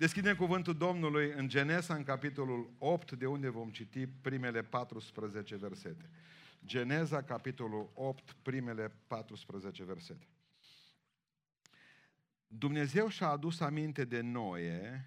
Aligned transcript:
Deschidem 0.00 0.36
cuvântul 0.36 0.76
Domnului 0.76 1.32
în 1.36 1.48
Genesa, 1.48 1.94
în 1.94 2.02
capitolul 2.02 2.70
8, 2.78 3.12
de 3.12 3.26
unde 3.26 3.48
vom 3.48 3.70
citi 3.70 4.06
primele 4.06 4.62
14 4.62 5.56
versete. 5.56 6.10
Geneza, 6.64 7.22
capitolul 7.22 7.90
8, 7.94 8.36
primele 8.42 8.92
14 9.06 9.84
versete. 9.84 10.26
Dumnezeu 12.46 13.08
și-a 13.08 13.26
adus 13.26 13.60
aminte 13.60 14.04
de 14.04 14.20
Noe, 14.20 15.04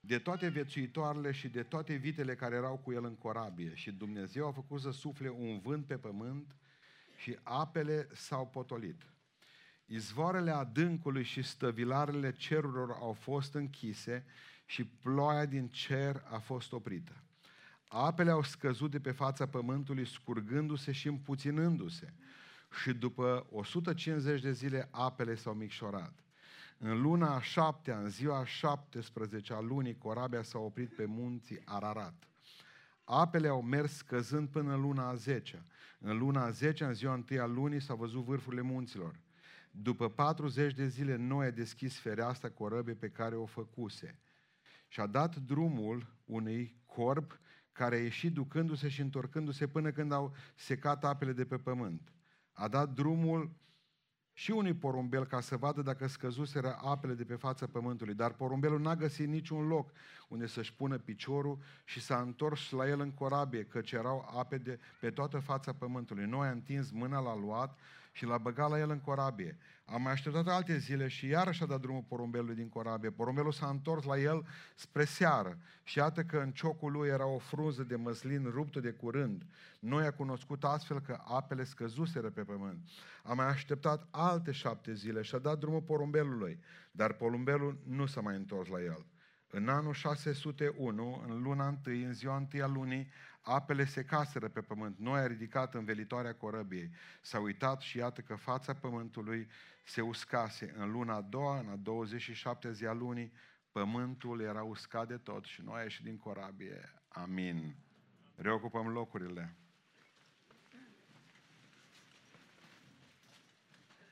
de 0.00 0.18
toate 0.18 0.48
viețuitoarele 0.48 1.32
și 1.32 1.48
de 1.48 1.62
toate 1.62 1.94
vitele 1.94 2.34
care 2.34 2.54
erau 2.54 2.76
cu 2.76 2.92
el 2.92 3.04
în 3.04 3.16
corabie. 3.16 3.74
Și 3.74 3.92
Dumnezeu 3.92 4.46
a 4.46 4.52
făcut 4.52 4.80
să 4.80 4.90
sufle 4.90 5.28
un 5.28 5.58
vânt 5.58 5.86
pe 5.86 5.98
pământ 5.98 6.56
și 7.16 7.38
apele 7.42 8.08
s-au 8.12 8.46
potolit. 8.46 9.13
Izvoarele 9.94 10.50
adâncului 10.50 11.22
și 11.22 11.42
stăvilarele 11.42 12.32
cerurilor 12.32 12.90
au 13.00 13.12
fost 13.12 13.54
închise 13.54 14.24
și 14.64 14.84
ploaia 14.84 15.44
din 15.44 15.68
cer 15.68 16.22
a 16.30 16.38
fost 16.38 16.72
oprită. 16.72 17.12
Apele 17.88 18.30
au 18.30 18.42
scăzut 18.42 18.90
de 18.90 19.00
pe 19.00 19.10
fața 19.10 19.46
pământului, 19.46 20.06
scurgându-se 20.06 20.92
și 20.92 21.08
împuținându-se. 21.08 22.12
Și 22.82 22.92
după 22.92 23.46
150 23.50 24.40
de 24.40 24.52
zile, 24.52 24.88
apele 24.90 25.34
s-au 25.34 25.54
micșorat. 25.54 26.12
În 26.78 27.00
luna 27.00 27.34
a 27.34 27.40
șaptea, 27.40 27.98
în 27.98 28.08
ziua 28.08 28.38
a 28.38 28.44
17 28.44 29.52
a 29.52 29.60
lunii, 29.60 29.98
corabia 29.98 30.42
s-a 30.42 30.58
oprit 30.58 30.94
pe 30.94 31.04
munții 31.04 31.60
Ararat. 31.64 32.28
Apele 33.04 33.48
au 33.48 33.62
mers 33.62 33.92
scăzând 33.96 34.48
până 34.48 34.74
în 34.74 34.80
luna 34.80 35.08
a 35.08 35.14
10 35.14 35.64
În 35.98 36.18
luna 36.18 36.44
a 36.44 36.50
10 36.50 36.84
în 36.84 36.94
ziua 36.94 37.14
întâi 37.14 37.38
a 37.38 37.46
lunii, 37.46 37.80
s-au 37.80 37.96
văzut 37.96 38.24
vârfurile 38.24 38.62
munților. 38.62 39.22
După 39.76 40.08
40 40.08 40.74
de 40.74 40.86
zile, 40.86 41.16
Noe 41.16 41.46
a 41.46 41.50
deschis 41.50 41.98
fereastra 41.98 42.50
corăbie 42.50 42.94
pe 42.94 43.08
care 43.08 43.34
o 43.34 43.46
făcuse 43.46 44.18
și 44.88 45.00
a 45.00 45.06
dat 45.06 45.36
drumul 45.36 46.06
unui 46.24 46.76
corb 46.86 47.38
care 47.72 47.96
a 47.96 48.02
ieșit 48.02 48.32
ducându-se 48.32 48.88
și 48.88 49.00
întorcându-se 49.00 49.66
până 49.66 49.90
când 49.90 50.12
au 50.12 50.34
secat 50.54 51.04
apele 51.04 51.32
de 51.32 51.44
pe 51.44 51.56
pământ. 51.56 52.12
A 52.52 52.68
dat 52.68 52.92
drumul 52.92 53.50
și 54.32 54.50
unui 54.50 54.74
porumbel 54.74 55.26
ca 55.26 55.40
să 55.40 55.56
vadă 55.56 55.82
dacă 55.82 56.06
scăzuseră 56.06 56.78
apele 56.82 57.14
de 57.14 57.24
pe 57.24 57.34
fața 57.34 57.66
pământului. 57.66 58.14
Dar 58.14 58.32
porumbelul 58.32 58.80
n-a 58.80 58.96
găsit 58.96 59.28
niciun 59.28 59.66
loc 59.66 59.90
unde 60.28 60.46
să-și 60.46 60.74
pună 60.74 60.98
piciorul 60.98 61.58
și 61.84 62.00
s-a 62.00 62.20
întors 62.20 62.70
la 62.70 62.88
el 62.88 63.00
în 63.00 63.10
corabie, 63.10 63.64
căci 63.64 63.92
erau 63.92 64.32
ape 64.38 64.58
de 64.58 64.78
pe 65.00 65.10
toată 65.10 65.38
fața 65.38 65.72
pământului. 65.72 66.24
Noi 66.24 66.46
a 66.46 66.50
întins 66.50 66.90
mâna, 66.90 67.20
l-a 67.20 67.36
luat 67.36 67.78
și 68.16 68.24
l-a 68.24 68.38
băgat 68.38 68.70
la 68.70 68.78
el 68.78 68.90
în 68.90 69.00
corabie. 69.00 69.58
Am 69.84 70.02
mai 70.02 70.12
așteptat 70.12 70.48
alte 70.48 70.78
zile 70.78 71.08
și 71.08 71.26
iarăși 71.26 71.62
a 71.62 71.66
dat 71.66 71.80
drumul 71.80 72.04
porumbelului 72.08 72.54
din 72.54 72.68
corabie. 72.68 73.10
Porumbelul 73.10 73.52
s-a 73.52 73.68
întors 73.68 74.04
la 74.04 74.18
el 74.18 74.46
spre 74.74 75.04
seară 75.04 75.58
și 75.82 75.98
iată 75.98 76.22
că 76.22 76.38
în 76.38 76.50
ciocul 76.50 76.92
lui 76.92 77.08
era 77.08 77.26
o 77.26 77.38
frunză 77.38 77.82
de 77.82 77.96
măslin 77.96 78.50
ruptă 78.50 78.80
de 78.80 78.90
curând. 78.90 79.46
Noi 79.78 80.06
a 80.06 80.12
cunoscut 80.12 80.64
astfel 80.64 81.00
că 81.00 81.20
apele 81.24 81.64
scăzuseră 81.64 82.30
pe 82.30 82.42
pământ. 82.42 82.88
Am 83.22 83.36
mai 83.36 83.46
așteptat 83.46 84.06
alte 84.10 84.52
șapte 84.52 84.94
zile 84.94 85.22
și 85.22 85.34
a 85.34 85.38
dat 85.38 85.58
drumul 85.58 85.82
porumbelului, 85.82 86.60
dar 86.90 87.12
porumbelul 87.12 87.78
nu 87.86 88.06
s-a 88.06 88.20
mai 88.20 88.36
întors 88.36 88.68
la 88.68 88.82
el. 88.82 89.06
În 89.50 89.68
anul 89.68 89.92
601, 89.92 91.24
în 91.28 91.42
luna 91.42 91.68
întâi, 91.68 92.02
în 92.02 92.12
ziua 92.12 92.36
întâi 92.36 92.62
a 92.62 92.66
lunii, 92.66 93.08
apele 93.44 93.84
se 93.84 94.04
caseră 94.04 94.48
pe 94.48 94.60
pământ. 94.60 94.98
Noi 94.98 95.20
a 95.20 95.26
ridicat 95.26 95.74
învelitoarea 95.74 96.34
corăbiei. 96.34 96.90
S-a 97.20 97.38
uitat 97.38 97.80
și 97.80 97.96
iată 97.96 98.20
că 98.20 98.34
fața 98.34 98.74
pământului 98.74 99.48
se 99.84 100.00
uscase. 100.00 100.74
În 100.76 100.90
luna 100.90 101.14
a 101.14 101.20
doua, 101.20 101.58
în 101.58 101.68
a 101.68 101.76
27 101.76 102.72
zi 102.72 102.86
a 102.86 102.92
lunii, 102.92 103.32
pământul 103.72 104.40
era 104.40 104.62
uscat 104.62 105.08
de 105.08 105.16
tot 105.16 105.44
și 105.44 105.62
noi 105.62 105.80
a 105.80 105.82
ieșit 105.82 106.04
din 106.04 106.16
corabie. 106.16 106.92
Amin. 107.08 107.74
Reocupăm 108.34 108.88
locurile. 108.88 109.56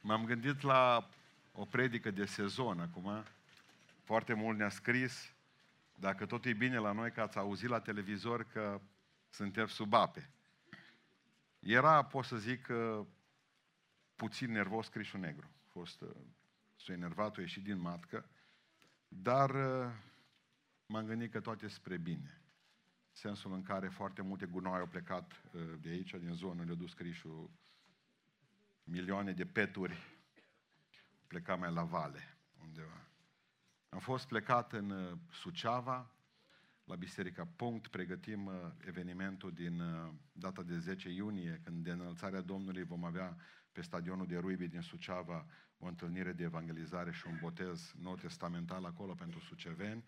M-am 0.00 0.25
gândit 0.25 0.60
la 0.60 1.09
o 1.53 1.65
predică 1.65 2.10
de 2.10 2.25
sezon 2.25 2.81
acum. 2.81 3.25
Foarte 4.04 4.34
mult 4.34 4.59
ne-a 4.59 4.69
scris, 4.69 5.34
dacă 5.94 6.26
tot 6.26 6.44
e 6.44 6.53
bine 6.53 6.78
la 6.78 6.92
noi, 6.92 7.10
că 7.10 7.21
ați 7.21 7.38
auzit 7.38 7.69
la 7.69 7.81
televizor 7.81 8.44
că 8.44 8.81
suntem 9.32 9.66
sub 9.66 9.93
ape. 9.93 10.31
Era, 11.59 12.04
pot 12.04 12.25
să 12.25 12.37
zic, 12.37 12.69
puțin 14.22 14.50
nervos 14.50 14.88
Crișul 14.88 15.20
Negru. 15.20 15.47
A 15.47 15.69
fost, 15.69 16.00
uh, 16.00 16.10
s-a 16.76 16.93
enervat, 16.93 17.37
a 17.37 17.41
ieșit 17.41 17.62
din 17.62 17.78
matcă, 17.78 18.28
dar 19.09 19.50
uh, 19.50 19.92
m-am 20.87 21.04
gândit 21.06 21.31
că 21.31 21.41
toate 21.41 21.69
spre 21.69 21.97
bine. 21.97 22.42
Sensul 23.10 23.53
în 23.53 23.62
care 23.62 23.88
foarte 23.88 24.22
multe 24.22 24.47
gunoi 24.47 24.78
au 24.78 24.87
plecat 24.87 25.32
uh, 25.32 25.62
de 25.81 25.88
aici, 25.88 26.10
din 26.10 26.34
zonă, 26.34 26.62
le-a 26.62 26.75
dus 26.75 26.92
Crișul 26.92 27.50
milioane 28.84 29.32
de 29.32 29.47
peturi, 29.47 29.97
pleca 31.26 31.56
mai 31.56 31.72
la 31.72 31.84
vale, 31.84 32.37
undeva. 32.62 33.06
Am 33.88 33.98
fost 33.98 34.26
plecat 34.26 34.72
în 34.72 35.19
Suceava, 35.31 36.10
la 36.84 36.94
Biserica 36.94 37.48
Punct, 37.56 37.87
pregătim 37.87 38.47
uh, 38.47 38.54
evenimentul 38.87 39.53
din 39.53 39.81
uh, 39.81 40.12
data 40.32 40.62
de 40.62 40.78
10 40.78 41.09
iunie, 41.09 41.60
când 41.65 41.84
de 41.84 41.91
înălțarea 41.91 42.41
Domnului 42.41 42.82
vom 42.82 43.04
avea 43.04 43.37
pe 43.72 43.82
stadionul 43.82 44.26
de 44.26 44.37
Ruibi 44.37 44.69
din 44.69 44.81
Suceava 44.81 45.47
o 45.78 45.87
întâlnire 45.87 46.32
de 46.32 46.42
evangelizare 46.42 47.12
și 47.12 47.26
un 47.26 47.38
botez 47.41 47.92
nou 47.98 48.15
testamental 48.15 48.84
acolo 48.84 49.15
pentru 49.15 49.41
suceveni. 49.41 50.04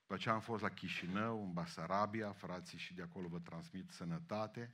După 0.00 0.14
aceea 0.14 0.34
am 0.34 0.40
fost 0.40 0.62
la 0.62 0.68
Chișinău, 0.68 1.42
în 1.42 1.52
Basarabia, 1.52 2.32
frații 2.32 2.78
și 2.78 2.94
de 2.94 3.02
acolo 3.02 3.28
vă 3.28 3.38
transmit 3.38 3.90
sănătate. 3.90 4.72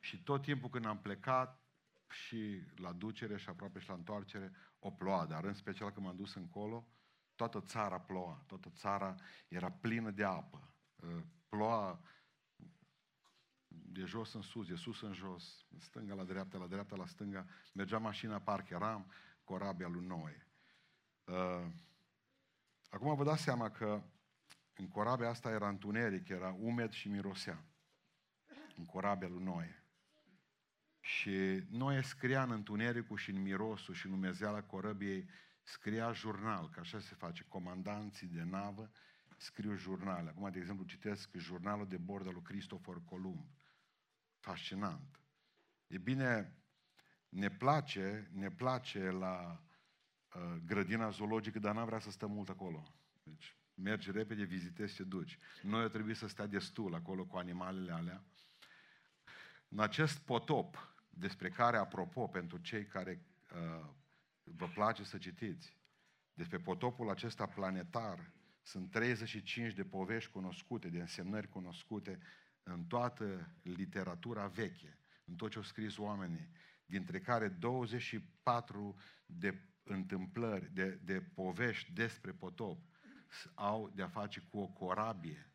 Și 0.00 0.22
tot 0.22 0.42
timpul 0.42 0.70
când 0.70 0.86
am 0.86 0.98
plecat, 0.98 1.64
și 2.14 2.62
la 2.76 2.92
ducere 2.92 3.36
și 3.36 3.48
aproape 3.48 3.78
și 3.78 3.88
la 3.88 3.94
întoarcere, 3.94 4.52
o 4.78 4.90
ploa, 4.90 5.26
dar 5.26 5.44
în 5.44 5.54
special 5.54 5.90
când 5.90 6.06
m-am 6.06 6.16
dus 6.16 6.34
încolo, 6.34 6.88
Toată 7.34 7.60
țara 7.60 8.00
ploua, 8.00 8.44
toată 8.46 8.70
țara 8.70 9.14
era 9.48 9.70
plină 9.70 10.10
de 10.10 10.24
apă. 10.24 10.72
Ă, 11.02 11.24
ploua 11.48 12.00
de 13.68 14.04
jos 14.04 14.32
în 14.32 14.42
sus, 14.42 14.66
de 14.66 14.74
sus 14.74 15.02
în 15.02 15.12
jos, 15.12 15.66
în 15.70 15.80
stânga 15.80 16.14
la 16.14 16.24
dreapta, 16.24 16.58
la 16.58 16.66
dreapta 16.66 16.96
la 16.96 17.06
stânga, 17.06 17.46
mergea 17.72 17.98
mașina, 17.98 18.40
parcă 18.40 18.74
eram 18.74 19.10
corabia 19.44 19.88
lui 19.88 20.06
Noe. 20.06 20.48
Ă, 21.28 21.70
acum 22.88 23.14
vă 23.14 23.24
dați 23.24 23.42
seama 23.42 23.70
că 23.70 24.02
în 24.74 24.88
corabia 24.88 25.28
asta 25.28 25.50
era 25.50 25.68
întuneric, 25.68 26.28
era 26.28 26.56
umed 26.58 26.90
și 26.90 27.08
mirosea. 27.08 27.64
În 28.76 28.84
corabia 28.84 29.28
lui 29.28 29.42
Noe. 29.42 29.84
Și 31.00 31.62
Noe 31.70 32.00
scria 32.00 32.42
în 32.42 32.50
întunericul 32.50 33.16
și 33.16 33.30
în 33.30 33.42
mirosul 33.42 33.94
și 33.94 34.06
în 34.06 34.12
umezeala 34.12 34.62
corăbiei 34.62 35.28
scria 35.64 36.12
jurnal, 36.12 36.70
că 36.70 36.80
așa 36.80 37.00
se 37.00 37.14
face, 37.14 37.44
comandanții 37.48 38.26
de 38.26 38.42
navă 38.42 38.90
scriu 39.36 39.76
jurnale. 39.76 40.28
Acum, 40.28 40.50
de 40.50 40.58
exemplu, 40.58 40.84
citesc 40.84 41.36
jurnalul 41.36 41.88
de 41.88 41.96
bord 41.96 42.26
al 42.26 42.32
lui 42.32 42.42
Christopher 42.42 42.96
Columb. 43.04 43.46
Fascinant. 44.38 45.20
E 45.86 45.98
bine, 45.98 46.58
ne 47.28 47.50
place, 47.50 48.30
ne 48.32 48.50
place 48.50 49.10
la 49.10 49.62
uh, 50.34 50.56
grădina 50.66 51.10
zoologică, 51.10 51.58
dar 51.58 51.74
n-am 51.74 51.86
vrea 51.86 51.98
să 51.98 52.10
stăm 52.10 52.30
mult 52.30 52.48
acolo. 52.48 52.94
Deci, 53.22 53.56
mergi 53.74 54.10
repede, 54.10 54.44
vizitezi 54.44 54.94
și 54.94 55.02
duci. 55.02 55.38
Noi 55.62 55.90
trebuie 55.90 56.14
să 56.14 56.26
stea 56.26 56.46
destul 56.46 56.94
acolo 56.94 57.24
cu 57.24 57.36
animalele 57.36 57.92
alea. 57.92 58.24
În 59.68 59.78
acest 59.78 60.18
potop, 60.18 60.94
despre 61.10 61.50
care, 61.50 61.76
apropo, 61.76 62.26
pentru 62.28 62.58
cei 62.58 62.86
care 62.86 63.26
uh, 63.54 63.88
vă 64.44 64.68
place 64.68 65.04
să 65.04 65.18
citiți. 65.18 65.76
Despre 66.32 66.58
potopul 66.58 67.10
acesta 67.10 67.46
planetar 67.46 68.32
sunt 68.62 68.90
35 68.90 69.72
de 69.74 69.84
povești 69.84 70.30
cunoscute, 70.30 70.88
de 70.88 71.00
însemnări 71.00 71.48
cunoscute 71.48 72.18
în 72.62 72.84
toată 72.84 73.54
literatura 73.62 74.46
veche, 74.46 74.98
în 75.24 75.34
tot 75.34 75.50
ce 75.50 75.56
au 75.56 75.64
scris 75.64 75.96
oamenii, 75.96 76.48
dintre 76.86 77.20
care 77.20 77.48
24 77.48 78.96
de 79.26 79.58
întâmplări, 79.82 80.72
de, 80.72 80.88
de 80.90 81.20
povești 81.20 81.92
despre 81.92 82.32
potop 82.32 82.78
au 83.54 83.92
de-a 83.94 84.08
face 84.08 84.40
cu 84.40 84.58
o 84.58 84.66
corabie. 84.66 85.50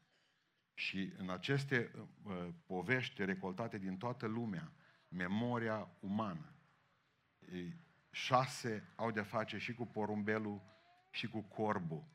Și 0.74 1.14
în 1.18 1.30
aceste 1.30 1.92
uh, 2.24 2.48
povești 2.66 3.26
recoltate 3.26 3.78
din 3.78 3.98
toată 3.98 4.26
lumea, 4.26 4.74
memoria 5.08 5.90
umană, 6.00 6.54
șase 8.12 8.94
au 8.96 9.12
de-a 9.12 9.24
face 9.24 9.58
și 9.58 9.74
cu 9.74 9.86
porumbelul 9.86 10.62
și 11.10 11.28
cu 11.28 11.42
corbul. 11.42 12.08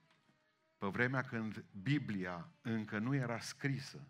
Pe 0.79 0.87
vremea 0.87 1.23
când 1.23 1.64
Biblia 1.82 2.52
încă 2.61 2.99
nu 2.99 3.14
era 3.14 3.38
scrisă 3.38 4.08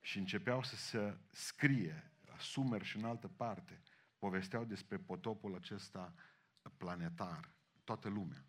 și 0.00 0.18
începeau 0.18 0.62
să 0.62 0.76
se 0.76 1.18
scrie 1.30 2.10
la 2.26 2.34
Sumer 2.38 2.82
și 2.82 2.96
în 2.96 3.04
altă 3.04 3.28
parte, 3.28 3.82
povesteau 4.18 4.64
despre 4.64 4.98
potopul 4.98 5.54
acesta 5.54 6.14
planetar, 6.76 7.54
toată 7.84 8.08
lumea. 8.08 8.44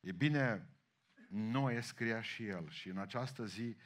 E 0.00 0.12
bine, 0.12 0.68
Noe 1.28 1.80
scria 1.80 2.22
și 2.22 2.46
el. 2.46 2.68
Și 2.68 2.88
în 2.88 2.98
această 2.98 3.44
zi 3.44 3.76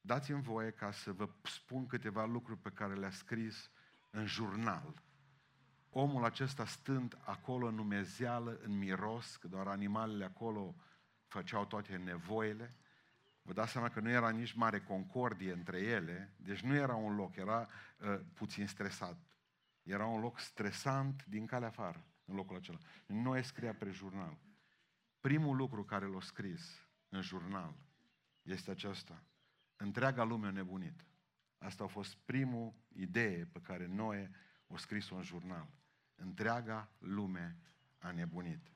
dați-mi 0.00 0.42
voie 0.42 0.70
ca 0.70 0.90
să 0.90 1.12
vă 1.12 1.28
spun 1.42 1.86
câteva 1.86 2.24
lucruri 2.24 2.60
pe 2.60 2.70
care 2.70 2.94
le-a 2.94 3.10
scris 3.10 3.70
în 4.10 4.26
jurnal. 4.26 5.02
Omul 5.94 6.24
acesta 6.24 6.66
stând 6.66 7.18
acolo 7.24 7.66
în 7.66 7.74
numezeală, 7.74 8.58
în 8.62 8.78
miros, 8.78 9.36
că 9.36 9.48
doar 9.48 9.66
animalele 9.66 10.24
acolo 10.24 10.74
făceau 11.26 11.64
toate 11.64 11.96
nevoile, 11.96 12.76
Vă 13.42 13.52
dați 13.52 13.72
seama 13.72 13.88
că 13.88 14.00
nu 14.00 14.10
era 14.10 14.30
nici 14.30 14.52
mare 14.52 14.80
concordie 14.80 15.52
între 15.52 15.78
ele, 15.78 16.34
deci 16.36 16.60
nu 16.60 16.74
era 16.74 16.94
un 16.94 17.14
loc, 17.14 17.36
era 17.36 17.68
uh, 17.98 18.20
puțin 18.34 18.66
stresat. 18.66 19.16
Era 19.82 20.06
un 20.06 20.20
loc 20.20 20.38
stresant 20.38 21.24
din 21.24 21.46
calea 21.46 21.68
afară, 21.68 22.06
în 22.24 22.34
locul 22.34 22.56
acela. 22.56 22.78
Nu 23.06 23.42
scria 23.42 23.74
pe 23.74 23.90
jurnal. 23.90 24.38
Primul 25.20 25.56
lucru 25.56 25.84
care 25.84 26.06
l-a 26.06 26.20
scris 26.20 26.88
în 27.08 27.20
jurnal 27.20 27.74
este 28.42 28.70
acesta. 28.70 29.24
Întreaga 29.76 30.22
lume 30.22 30.46
a 30.46 30.50
nebunit. 30.50 31.06
Asta 31.58 31.84
a 31.84 31.86
fost 31.86 32.16
primul 32.16 32.74
idee 32.88 33.44
pe 33.44 33.60
care 33.60 33.86
Noe 33.86 34.30
o 34.66 34.76
scris-o 34.76 35.16
în 35.16 35.22
jurnal. 35.22 35.68
Întreaga 36.14 36.88
lume 36.98 37.56
a 37.98 38.10
nebunit. 38.10 38.70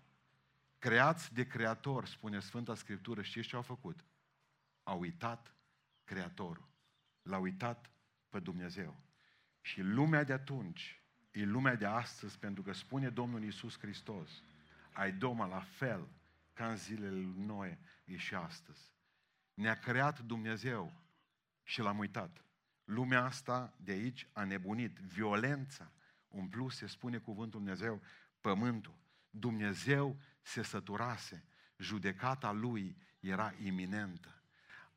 Creați 0.78 1.34
de 1.34 1.46
creator, 1.46 2.06
spune 2.06 2.40
Sfânta 2.40 2.74
Scriptură, 2.74 3.22
știți 3.22 3.48
ce 3.48 3.56
au 3.56 3.62
făcut? 3.62 4.04
a 4.86 4.92
uitat 4.92 5.54
Creatorul. 6.04 6.68
L-a 7.22 7.38
uitat 7.38 7.90
pe 8.28 8.40
Dumnezeu. 8.40 8.96
Și 9.60 9.80
lumea 9.80 10.24
de 10.24 10.32
atunci 10.32 11.02
e 11.30 11.44
lumea 11.44 11.74
de 11.74 11.86
astăzi, 11.86 12.38
pentru 12.38 12.62
că 12.62 12.72
spune 12.72 13.08
Domnul 13.08 13.42
Iisus 13.42 13.78
Hristos, 13.78 14.42
ai 14.92 15.12
doma 15.12 15.46
la 15.46 15.60
fel 15.60 16.08
ca 16.52 16.68
în 16.68 16.76
zilele 16.76 17.10
lui 17.10 17.34
Noe, 17.36 17.78
e 18.04 18.16
și 18.16 18.34
astăzi. 18.34 18.92
Ne-a 19.54 19.78
creat 19.78 20.20
Dumnezeu 20.20 20.92
și 21.62 21.80
l-am 21.80 21.98
uitat. 21.98 22.44
Lumea 22.84 23.24
asta 23.24 23.74
de 23.76 23.92
aici 23.92 24.28
a 24.32 24.44
nebunit. 24.44 24.98
Violența, 24.98 25.92
în 26.38 26.48
plus 26.48 26.76
se 26.76 26.86
spune 26.86 27.18
cuvântul 27.18 27.60
Dumnezeu, 27.60 28.02
pământul. 28.40 28.94
Dumnezeu 29.30 30.16
se 30.42 30.62
săturase, 30.62 31.44
judecata 31.76 32.52
lui 32.52 32.96
era 33.20 33.54
iminentă 33.62 34.36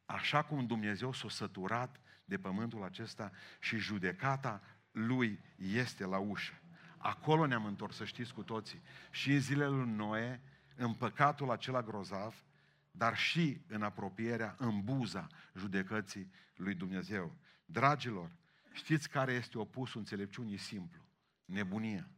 așa 0.09 0.43
cum 0.43 0.65
Dumnezeu 0.65 1.13
s-a 1.13 1.29
săturat 1.29 1.99
de 2.25 2.37
pământul 2.37 2.83
acesta 2.83 3.31
și 3.59 3.77
judecata 3.77 4.61
lui 4.91 5.39
este 5.55 6.05
la 6.05 6.17
ușă. 6.17 6.53
Acolo 6.97 7.45
ne-am 7.45 7.65
întors, 7.65 7.95
să 7.95 8.05
știți 8.05 8.33
cu 8.33 8.43
toții. 8.43 8.81
Și 9.11 9.31
în 9.31 9.39
zilele 9.39 9.69
lui 9.69 9.89
Noe, 9.89 10.41
în 10.75 10.93
păcatul 10.93 11.51
acela 11.51 11.81
grozav, 11.81 12.43
dar 12.91 13.17
și 13.17 13.61
în 13.67 13.81
apropierea, 13.81 14.55
în 14.57 14.81
buza 14.81 15.27
judecății 15.55 16.31
lui 16.55 16.73
Dumnezeu. 16.73 17.35
Dragilor, 17.65 18.31
știți 18.73 19.09
care 19.09 19.33
este 19.33 19.57
opusul 19.57 19.99
înțelepciunii 19.99 20.57
simplu? 20.57 21.01
Nebunia. 21.49 22.09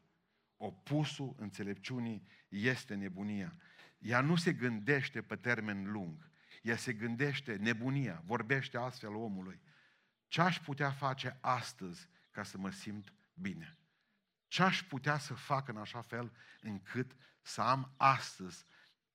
Opusul 0.58 1.36
înțelepciunii 1.38 2.28
este 2.50 2.96
nebunia. 2.96 3.56
Ea 3.98 4.22
nu 4.22 4.36
se 4.36 4.54
gândește 4.54 5.22
pe 5.22 5.36
termen 5.36 5.92
lung. 5.92 6.32
Ea 6.62 6.78
se 6.78 6.94
gândește, 6.94 7.56
nebunia, 7.56 8.22
vorbește 8.26 8.78
astfel 8.78 9.16
omului. 9.16 9.62
Ce 10.28 10.42
aș 10.42 10.60
putea 10.60 10.92
face 10.92 11.38
astăzi 11.42 12.10
ca 12.32 12.44
să 12.44 12.58
mă 12.58 12.70
simt 12.70 13.14
bine? 13.34 13.78
Ce 14.48 14.64
aș 14.64 14.84
putea 14.84 15.18
să 15.18 15.34
fac 15.34 15.68
în 15.68 15.78
așa 15.78 16.02
fel 16.02 16.32
încât 16.62 17.16
să 17.42 17.62
am 17.62 17.94
astăzi? 17.98 18.66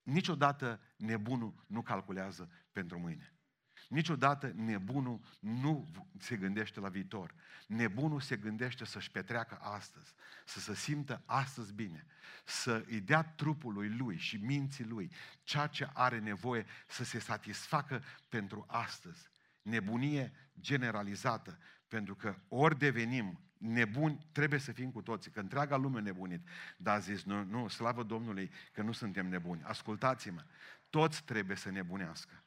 Niciodată 0.02 0.80
nebunul 0.96 1.64
nu 1.66 1.82
calculează 1.82 2.50
pentru 2.72 2.98
mâine. 2.98 3.35
Niciodată 3.88 4.52
nebunul 4.54 5.20
nu 5.40 5.88
se 6.18 6.36
gândește 6.36 6.80
la 6.80 6.88
viitor. 6.88 7.34
Nebunul 7.66 8.20
se 8.20 8.36
gândește 8.36 8.84
să-și 8.84 9.10
petreacă 9.10 9.58
astăzi, 9.60 10.14
să 10.44 10.60
se 10.60 10.74
simtă 10.74 11.22
astăzi 11.26 11.72
bine, 11.72 12.06
să 12.44 12.84
îi 12.86 13.00
dea 13.00 13.22
trupului 13.22 13.88
lui 13.88 14.16
și 14.16 14.36
minții 14.36 14.84
lui 14.84 15.10
ceea 15.42 15.66
ce 15.66 15.88
are 15.92 16.18
nevoie 16.18 16.66
să 16.86 17.04
se 17.04 17.18
satisfacă 17.18 18.02
pentru 18.28 18.64
astăzi. 18.68 19.30
Nebunie 19.62 20.32
generalizată, 20.60 21.58
pentru 21.88 22.14
că 22.14 22.38
ori 22.48 22.78
devenim 22.78 23.40
nebuni, 23.58 24.26
trebuie 24.32 24.58
să 24.58 24.72
fim 24.72 24.90
cu 24.90 25.02
toții, 25.02 25.30
că 25.30 25.40
întreaga 25.40 25.76
lume 25.76 26.00
nebunit. 26.00 26.48
Dar 26.76 26.94
a 26.94 26.98
zis, 26.98 27.22
nu, 27.22 27.44
nu, 27.44 27.68
slavă 27.68 28.02
Domnului 28.02 28.50
că 28.72 28.82
nu 28.82 28.92
suntem 28.92 29.28
nebuni. 29.28 29.62
Ascultați-mă, 29.62 30.44
toți 30.90 31.24
trebuie 31.24 31.56
să 31.56 31.70
nebunească. 31.70 32.45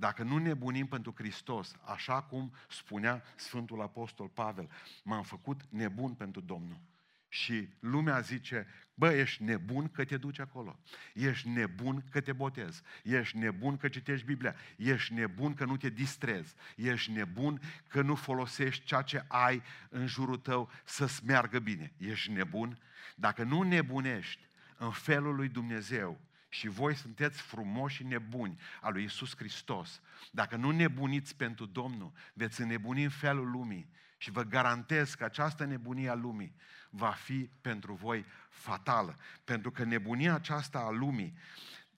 Dacă 0.00 0.22
nu 0.22 0.36
nebunim 0.36 0.86
pentru 0.86 1.14
Hristos, 1.16 1.76
așa 1.84 2.22
cum 2.22 2.52
spunea 2.68 3.22
Sfântul 3.36 3.80
Apostol 3.80 4.28
Pavel, 4.28 4.70
m-am 5.04 5.22
făcut 5.22 5.60
nebun 5.68 6.14
pentru 6.14 6.40
Domnul. 6.40 6.80
Și 7.28 7.68
lumea 7.80 8.20
zice, 8.20 8.66
bă, 8.94 9.10
ești 9.10 9.42
nebun 9.42 9.88
că 9.88 10.04
te 10.04 10.16
duci 10.16 10.38
acolo. 10.38 10.78
Ești 11.14 11.48
nebun 11.48 12.04
că 12.10 12.20
te 12.20 12.32
botezi. 12.32 12.82
Ești 13.02 13.38
nebun 13.38 13.76
că 13.76 13.88
citești 13.88 14.26
Biblia. 14.26 14.54
Ești 14.76 15.12
nebun 15.12 15.54
că 15.54 15.64
nu 15.64 15.76
te 15.76 15.88
distrezi. 15.88 16.54
Ești 16.76 17.10
nebun 17.12 17.60
că 17.88 18.02
nu 18.02 18.14
folosești 18.14 18.84
ceea 18.84 19.02
ce 19.02 19.24
ai 19.28 19.62
în 19.88 20.06
jurul 20.06 20.36
tău 20.36 20.70
să-ți 20.84 21.24
meargă 21.24 21.58
bine. 21.58 21.92
Ești 21.96 22.30
nebun? 22.30 22.78
Dacă 23.16 23.42
nu 23.42 23.62
nebunești 23.62 24.48
în 24.76 24.90
felul 24.90 25.34
lui 25.34 25.48
Dumnezeu, 25.48 26.20
și 26.52 26.68
voi 26.68 26.94
sunteți 26.94 27.42
frumoși 27.42 27.96
și 27.96 28.04
nebuni 28.04 28.60
al 28.80 28.92
lui 28.92 29.04
Isus 29.04 29.36
Hristos. 29.36 30.00
Dacă 30.30 30.56
nu 30.56 30.70
nebuniți 30.70 31.36
pentru 31.36 31.66
Domnul, 31.66 32.12
veți 32.34 32.60
înnebuni 32.60 33.02
în 33.02 33.10
felul 33.10 33.50
lumii. 33.50 33.90
Și 34.16 34.30
vă 34.30 34.42
garantez 34.42 35.14
că 35.14 35.24
această 35.24 35.64
nebunie 35.64 36.08
a 36.08 36.14
lumii 36.14 36.54
va 36.90 37.10
fi 37.10 37.50
pentru 37.60 37.94
voi 37.94 38.24
fatală. 38.48 39.16
Pentru 39.44 39.70
că 39.70 39.84
nebunia 39.84 40.34
aceasta 40.34 40.78
a 40.78 40.90
lumii 40.90 41.34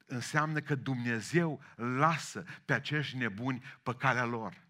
înseamnă 0.06 0.60
că 0.60 0.75
Dumnezeu 0.75 1.62
lasă 1.76 2.44
pe 2.64 2.72
acești 2.72 3.16
nebuni 3.16 3.62
pe 3.82 3.94
calea 3.94 4.25
lor. 4.25 4.60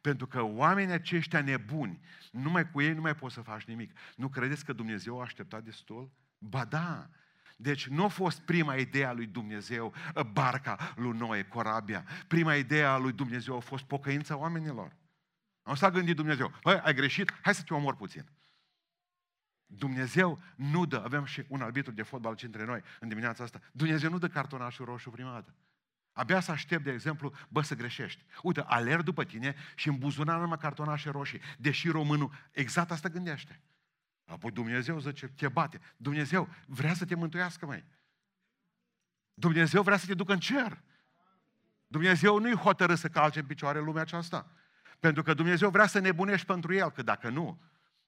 Pentru 0.00 0.26
că 0.26 0.42
oamenii 0.42 0.94
aceștia 0.94 1.40
nebuni, 1.40 2.00
numai 2.30 2.70
cu 2.70 2.80
ei 2.80 2.94
nu 2.94 3.00
mai 3.00 3.14
poți 3.14 3.34
să 3.34 3.40
faci 3.40 3.64
nimic. 3.64 3.98
Nu 4.16 4.28
credeți 4.28 4.64
că 4.64 4.72
Dumnezeu 4.72 5.18
a 5.18 5.22
așteptat 5.22 5.62
destul? 5.62 6.10
Ba 6.38 6.64
da, 6.64 7.08
deci 7.56 7.86
nu 7.86 8.04
a 8.04 8.08
fost 8.08 8.40
prima 8.40 8.76
idee 8.76 9.04
a 9.04 9.12
lui 9.12 9.26
Dumnezeu, 9.26 9.94
ă, 10.16 10.22
barca 10.22 10.92
lui 10.96 11.18
Noe, 11.18 11.42
corabia. 11.42 12.04
Prima 12.26 12.54
idee 12.54 12.84
a 12.84 12.96
lui 12.96 13.12
Dumnezeu 13.12 13.56
a 13.56 13.60
fost 13.60 13.84
pocăința 13.84 14.36
oamenilor. 14.36 14.96
Nu 15.62 15.74
s-a 15.74 15.90
gândit 15.90 16.16
Dumnezeu, 16.16 16.52
băi, 16.62 16.80
ai 16.80 16.94
greșit, 16.94 17.32
hai 17.42 17.54
să 17.54 17.62
te 17.62 17.74
omor 17.74 17.96
puțin. 17.96 18.24
Dumnezeu 19.66 20.42
nu 20.56 20.86
dă, 20.86 21.00
avem 21.04 21.24
și 21.24 21.44
un 21.48 21.60
arbitru 21.60 21.92
de 21.92 22.02
fotbal 22.02 22.38
între 22.42 22.64
noi 22.64 22.82
în 23.00 23.08
dimineața 23.08 23.44
asta, 23.44 23.60
Dumnezeu 23.72 24.10
nu 24.10 24.18
dă 24.18 24.28
cartonașul 24.28 24.84
roșu 24.84 25.10
prima 25.10 25.32
dată. 25.32 25.54
Abia 26.12 26.40
să 26.40 26.50
aștept, 26.50 26.84
de 26.84 26.92
exemplu, 26.92 27.32
bă, 27.48 27.60
să 27.60 27.74
greșești. 27.74 28.24
Uite, 28.42 28.60
alerg 28.60 29.02
după 29.02 29.24
tine 29.24 29.54
și 29.74 29.88
în 29.88 29.98
buzunar 29.98 30.40
numai 30.40 30.58
cartonașe 30.58 31.10
roșii. 31.10 31.40
Deși 31.58 31.88
românul 31.88 32.32
exact 32.50 32.90
asta 32.90 33.08
gândește. 33.08 33.60
Apoi 34.24 34.50
Dumnezeu 34.50 34.98
zice, 34.98 35.26
te 35.26 35.48
bate. 35.48 35.80
Dumnezeu 35.96 36.48
vrea 36.66 36.94
să 36.94 37.04
te 37.04 37.14
mântuiască, 37.14 37.66
mai. 37.66 37.84
Dumnezeu 39.34 39.82
vrea 39.82 39.96
să 39.96 40.06
te 40.06 40.14
ducă 40.14 40.32
în 40.32 40.38
cer. 40.38 40.82
Dumnezeu 41.86 42.38
nu-i 42.38 42.54
hotărât 42.54 42.98
să 42.98 43.08
calce 43.08 43.38
în 43.38 43.46
picioare 43.46 43.78
lumea 43.78 44.02
aceasta. 44.02 44.50
Pentru 44.98 45.22
că 45.22 45.34
Dumnezeu 45.34 45.70
vrea 45.70 45.86
să 45.86 45.98
nebunești 45.98 46.46
pentru 46.46 46.74
El, 46.74 46.90
că 46.90 47.02
dacă 47.02 47.28
nu, 47.28 47.60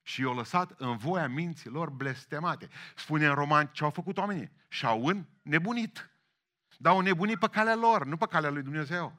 și 0.03 0.21
i-au 0.21 0.35
lăsat 0.35 0.81
în 0.81 0.97
voia 0.97 1.29
minților 1.29 1.91
blestemate. 1.91 2.69
Spune 2.97 3.27
în 3.27 3.35
roman 3.35 3.67
ce 3.67 3.85
au 3.85 3.91
făcut 3.91 4.19
oamenii. 4.19 4.51
Și-au 4.69 5.27
nebunit. 5.43 6.11
Dar 6.79 6.93
au 6.93 7.01
nebunit 7.01 7.39
pe 7.39 7.49
calea 7.49 7.75
lor, 7.75 8.07
nu 8.07 8.17
pe 8.17 8.27
calea 8.27 8.51
lui 8.51 8.63
Dumnezeu. 8.63 9.19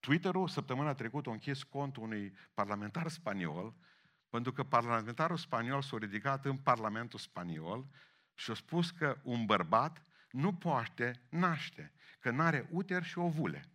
Twitter-ul 0.00 0.48
săptămâna 0.48 0.94
trecută 0.94 1.28
a 1.28 1.32
închis 1.32 1.62
contul 1.62 2.02
unui 2.02 2.34
parlamentar 2.54 3.08
spaniol 3.08 3.74
pentru 4.36 4.54
că 4.54 4.64
parlamentarul 4.64 5.36
spaniol 5.36 5.82
s-a 5.82 5.98
ridicat 5.98 6.44
în 6.44 6.56
Parlamentul 6.56 7.18
spaniol 7.18 7.86
și 8.34 8.50
a 8.50 8.54
spus 8.54 8.90
că 8.90 9.20
un 9.22 9.46
bărbat 9.46 10.02
nu 10.30 10.54
poate 10.54 11.22
naște, 11.28 11.92
că 12.20 12.30
nu 12.30 12.42
are 12.42 12.68
uter 12.70 13.04
și 13.04 13.18
ovule. 13.18 13.70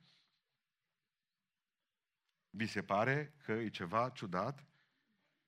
Vi 2.50 2.66
se 2.66 2.84
pare 2.84 3.34
că 3.44 3.52
e 3.52 3.70
ceva 3.70 4.10
ciudat? 4.10 4.66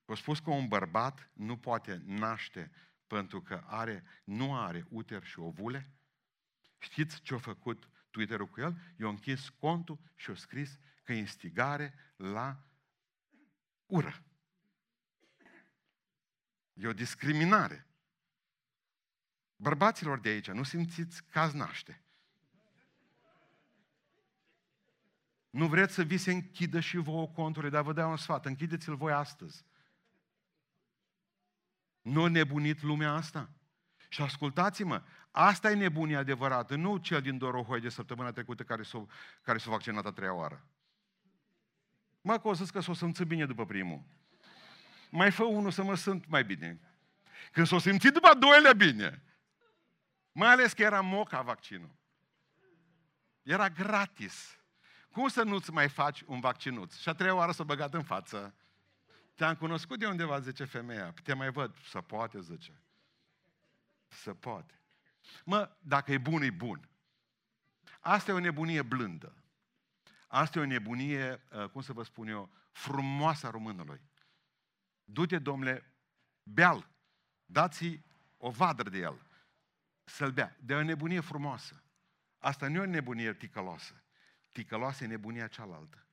A 0.05 0.13
spus 0.13 0.39
că 0.39 0.49
un 0.49 0.67
bărbat 0.67 1.29
nu 1.33 1.57
poate 1.57 2.01
naște 2.05 2.71
pentru 3.07 3.41
că 3.41 3.63
are, 3.65 4.03
nu 4.23 4.57
are 4.57 4.85
uter 4.89 5.23
și 5.23 5.39
ovule? 5.39 5.91
Știți 6.77 7.21
ce 7.21 7.33
a 7.33 7.37
făcut 7.37 7.89
Twitter-ul 8.09 8.47
cu 8.47 8.61
el? 8.61 8.77
I-a 8.99 9.07
închis 9.07 9.49
contul 9.49 9.99
și 10.15 10.31
a 10.31 10.35
scris 10.35 10.79
că 11.03 11.13
instigare 11.13 11.93
la 12.15 12.63
ură. 13.85 14.23
E 16.73 16.87
o 16.87 16.93
discriminare. 16.93 17.87
Bărbaților 19.55 20.19
de 20.19 20.29
aici, 20.29 20.49
nu 20.49 20.63
simțiți 20.63 21.23
că 21.23 21.39
ați 21.39 21.55
naște. 21.55 22.03
Nu 25.49 25.67
vreți 25.67 25.93
să 25.93 26.03
vi 26.03 26.17
se 26.17 26.31
închidă 26.31 26.79
și 26.79 26.97
vouă 26.97 27.27
conturile, 27.27 27.71
dar 27.71 27.83
vă 27.83 27.93
dau 27.93 28.09
un 28.09 28.17
sfat, 28.17 28.45
închideți-l 28.45 28.95
voi 28.95 29.11
astăzi. 29.11 29.65
Nu 32.01 32.27
nebunit 32.27 32.81
lumea 32.81 33.13
asta? 33.13 33.49
Și 34.09 34.21
ascultați-mă, 34.21 35.03
asta 35.31 35.71
e 35.71 35.75
nebunia 35.75 36.19
adevărată, 36.19 36.75
nu 36.75 36.97
cel 36.97 37.21
din 37.21 37.37
Dorohoi 37.37 37.81
de 37.81 37.89
săptămâna 37.89 38.31
trecută 38.31 38.63
care 38.63 38.83
s-a, 38.83 39.05
care 39.41 39.57
s-a 39.57 39.69
vaccinat 39.69 40.05
a 40.05 40.11
treia 40.11 40.33
oară. 40.33 40.67
Mă, 42.21 42.39
că 42.39 42.47
o 42.47 42.53
să 42.53 42.65
că 42.71 42.79
s-o 42.79 42.93
simți 42.93 43.23
bine 43.23 43.45
după 43.45 43.65
primul. 43.65 44.03
Mai 45.15 45.31
fă 45.31 45.43
unul 45.43 45.71
să 45.71 45.83
mă 45.83 45.95
simt 45.95 46.27
mai 46.27 46.43
bine. 46.43 46.79
Când 47.51 47.67
s-o 47.67 47.79
simțit 47.79 48.13
după 48.13 48.27
a 48.27 48.33
doilea 48.33 48.73
bine. 48.73 49.23
Mai 50.31 50.51
ales 50.51 50.73
că 50.73 50.81
era 50.81 51.01
moca 51.01 51.41
vaccinul. 51.41 51.95
Era 53.41 53.69
gratis. 53.69 54.57
Cum 55.11 55.27
să 55.27 55.43
nu-ți 55.43 55.71
mai 55.71 55.89
faci 55.89 56.21
un 56.25 56.39
vaccinuț? 56.39 56.97
Și 56.97 57.09
a 57.09 57.13
treia 57.13 57.35
oară 57.35 57.51
s-a 57.51 57.63
băgat 57.63 57.93
în 57.93 58.03
față. 58.03 58.55
Te-am 59.35 59.55
cunoscut 59.55 59.99
de 59.99 60.07
undeva, 60.07 60.39
zice 60.39 60.63
femeia. 60.63 61.13
Te 61.23 61.33
mai 61.33 61.51
văd. 61.51 61.75
Să 61.89 62.01
poate, 62.01 62.41
zice. 62.41 62.81
Să 64.07 64.33
poate. 64.33 64.79
Mă, 65.45 65.71
dacă 65.79 66.11
e 66.11 66.17
bun, 66.17 66.41
e 66.41 66.49
bun. 66.49 66.89
Asta 67.99 68.31
e 68.31 68.33
o 68.33 68.39
nebunie 68.39 68.81
blândă. 68.81 69.35
Asta 70.27 70.59
e 70.59 70.61
o 70.61 70.65
nebunie, 70.65 71.43
uh, 71.51 71.69
cum 71.69 71.81
să 71.81 71.93
vă 71.93 72.03
spun 72.03 72.27
eu, 72.27 72.49
frumoasă 72.71 73.47
a 73.47 73.49
românului. 73.49 74.01
Du-te, 75.03 75.39
domnule, 75.39 75.93
beal. 76.43 76.89
Dați-i 77.45 78.03
o 78.37 78.49
vadră 78.49 78.89
de 78.89 78.97
el. 78.97 79.21
Să-l 80.03 80.31
bea. 80.31 80.57
De 80.59 80.73
o 80.73 80.83
nebunie 80.83 81.19
frumoasă. 81.19 81.83
Asta 82.37 82.67
nu 82.67 82.75
e 82.75 82.79
o 82.79 82.85
nebunie 82.85 83.33
ticăloasă. 83.33 84.03
Ticăloasă 84.51 85.03
e 85.03 85.07
nebunia 85.07 85.47
cealaltă. 85.47 86.05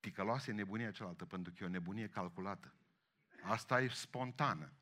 Ticăloasă 0.00 0.50
e 0.50 0.54
nebunia 0.54 0.90
cealaltă, 0.90 1.26
pentru 1.26 1.52
că 1.52 1.62
e 1.62 1.66
o 1.66 1.70
nebunie 1.70 2.08
calculată. 2.08 2.74
Asta 3.42 3.80
e 3.80 3.88
spontană. 3.88 4.72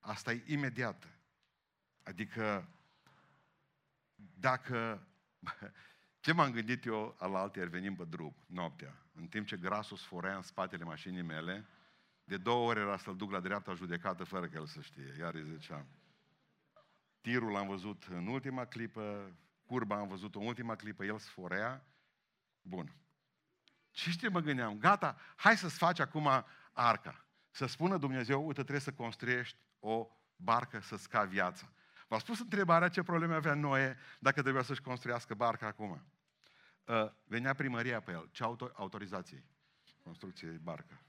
Asta 0.00 0.32
e 0.32 0.42
imediată. 0.46 1.08
Adică, 2.02 2.68
dacă... 4.14 5.06
Ce 6.24 6.32
m-am 6.32 6.50
gândit 6.50 6.84
eu 6.84 7.16
al 7.18 7.34
altier 7.34 7.66
venim 7.66 7.94
pe 7.94 8.04
drum, 8.04 8.36
noaptea, 8.46 8.94
în 9.14 9.26
timp 9.26 9.46
ce 9.46 9.56
grasul 9.56 9.96
sforea 9.96 10.36
în 10.36 10.42
spatele 10.42 10.84
mașinii 10.84 11.22
mele, 11.22 11.66
de 12.24 12.36
două 12.36 12.68
ore 12.68 12.80
era 12.80 12.96
să-l 12.96 13.16
duc 13.16 13.30
la 13.30 13.40
dreapta 13.40 13.74
judecată 13.74 14.24
fără 14.24 14.46
că 14.46 14.56
el 14.56 14.66
să 14.66 14.80
știe, 14.80 15.14
iar 15.18 15.34
îi 15.34 15.44
ziceam. 15.44 15.86
Tirul 17.20 17.50
l-am 17.50 17.66
văzut 17.66 18.04
în 18.10 18.26
ultima 18.26 18.64
clipă, 18.64 19.32
curba 19.64 19.96
am 19.96 20.08
văzut-o 20.08 20.40
în 20.40 20.46
ultima 20.46 20.76
clipă, 20.76 21.04
el 21.04 21.18
sforea. 21.18 21.86
Bun. 22.62 22.94
Și 23.90 24.10
știi, 24.10 24.28
mă 24.28 24.40
gândeam, 24.40 24.78
gata, 24.78 25.16
hai 25.36 25.56
să-ți 25.56 25.78
faci 25.78 26.00
acum 26.00 26.44
arca. 26.72 27.24
Să 27.50 27.66
spună 27.66 27.96
Dumnezeu, 27.96 28.40
uite, 28.46 28.60
trebuie 28.60 28.80
să 28.80 28.92
construiești 28.92 29.58
o 29.78 30.08
barcă 30.36 30.80
să 30.80 30.96
sca 30.96 31.24
viața. 31.24 31.72
V-a 32.08 32.18
spus 32.18 32.40
întrebarea 32.40 32.88
ce 32.88 33.02
probleme 33.02 33.34
avea 33.34 33.54
Noe 33.54 33.96
dacă 34.18 34.42
trebuia 34.42 34.62
să-și 34.62 34.82
construiască 34.82 35.34
barca 35.34 35.66
acum. 35.66 36.02
Uh, 36.84 37.10
venea 37.24 37.54
primăria 37.54 38.00
pe 38.00 38.12
el. 38.12 38.28
Ce 38.30 38.44
auto- 38.44 38.72
autorizație? 38.72 39.44
Construcție 40.02 40.48
barcă. 40.48 41.00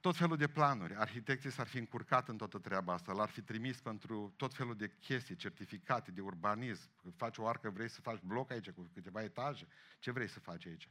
Tot 0.00 0.16
felul 0.16 0.36
de 0.36 0.48
planuri. 0.48 0.96
Arhitecții 0.96 1.50
s-ar 1.50 1.66
fi 1.66 1.78
încurcat 1.78 2.28
în 2.28 2.36
toată 2.36 2.58
treaba 2.58 2.92
asta. 2.92 3.12
L-ar 3.12 3.28
fi 3.28 3.42
trimis 3.42 3.80
pentru 3.80 4.34
tot 4.36 4.54
felul 4.54 4.76
de 4.76 4.90
chestii, 5.00 5.36
certificate 5.36 6.10
de 6.10 6.20
urbanism. 6.20 6.90
Faci 7.16 7.38
o 7.38 7.46
arcă, 7.48 7.70
vrei 7.70 7.88
să 7.88 8.00
faci 8.00 8.20
bloc 8.20 8.50
aici 8.50 8.70
cu 8.70 8.90
câteva 8.94 9.22
etaje? 9.22 9.66
Ce 9.98 10.10
vrei 10.10 10.28
să 10.28 10.40
faci 10.40 10.66
aici? 10.66 10.88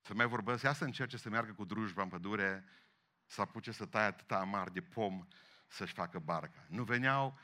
Să 0.00 0.14
mai 0.14 0.26
vorbesc, 0.26 0.62
ia 0.62 0.72
să 0.72 0.84
încerce 0.84 1.16
să 1.16 1.28
meargă 1.28 1.52
cu 1.52 1.64
drujba 1.64 2.02
în 2.02 2.08
pădure, 2.08 2.64
să 3.26 3.40
apuce 3.40 3.72
să 3.72 3.86
taie 3.86 4.06
atâta 4.06 4.36
amar 4.36 4.68
de 4.68 4.80
pom 4.80 5.26
să-și 5.66 5.92
facă 5.92 6.18
barca. 6.18 6.66
Nu 6.68 6.84
veneau 6.84 7.38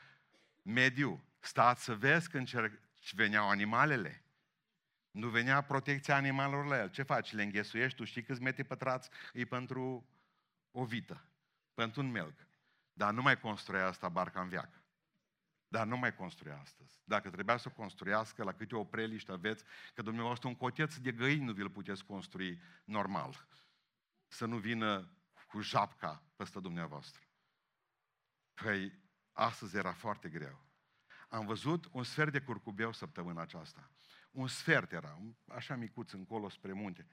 mediu. 0.61 1.23
Stați 1.39 1.83
să 1.83 1.95
vezi 1.95 2.29
când 2.29 2.49
veneau 3.11 3.49
animalele. 3.49 4.23
Nu 5.11 5.29
venea 5.29 5.61
protecția 5.61 6.15
animalelor 6.15 6.65
la 6.65 6.79
el. 6.79 6.89
Ce 6.89 7.03
faci? 7.03 7.31
Le 7.31 7.43
înghesuiești? 7.43 7.97
Tu 7.97 8.03
știi 8.03 8.23
câți 8.23 8.41
metri 8.41 8.63
pătrați 8.63 9.09
e 9.33 9.45
pentru 9.45 10.09
o 10.71 10.85
vită, 10.85 11.25
pentru 11.73 12.01
un 12.01 12.11
melc. 12.11 12.47
Dar 12.93 13.13
nu 13.13 13.21
mai 13.21 13.39
construia 13.39 13.85
asta 13.85 14.09
barca 14.09 14.41
în 14.41 14.49
viață. 14.49 14.83
Dar 15.67 15.87
nu 15.87 15.97
mai 15.97 16.15
construia 16.15 16.59
astăzi. 16.59 17.01
Dacă 17.03 17.29
trebuia 17.29 17.57
să 17.57 17.67
o 17.71 17.75
construiască, 17.75 18.43
la 18.43 18.53
câte 18.53 18.75
o 18.75 18.83
preliște 18.83 19.31
aveți, 19.31 19.63
că 19.93 20.01
dumneavoastră 20.01 20.47
un 20.47 20.55
coteț 20.55 20.95
de 20.95 21.11
găini 21.11 21.45
nu 21.45 21.53
vi-l 21.53 21.69
puteți 21.69 22.05
construi 22.05 22.61
normal. 22.83 23.47
Să 24.27 24.45
nu 24.45 24.57
vină 24.57 25.11
cu 25.47 25.61
japca 25.61 26.23
peste 26.35 26.59
dumneavoastră. 26.59 27.23
Păi, 28.53 28.99
astăzi 29.31 29.77
era 29.77 29.93
foarte 29.93 30.29
greu. 30.29 30.67
Am 31.29 31.45
văzut 31.45 31.89
un 31.91 32.03
sfert 32.03 32.31
de 32.31 32.41
curcubeu 32.41 32.91
săptămâna 32.91 33.41
aceasta. 33.41 33.91
Un 34.31 34.47
sfert 34.47 34.91
era, 34.91 35.19
așa 35.47 35.75
micuț 35.75 36.11
încolo 36.11 36.49
spre 36.49 36.73
munte. 36.73 37.07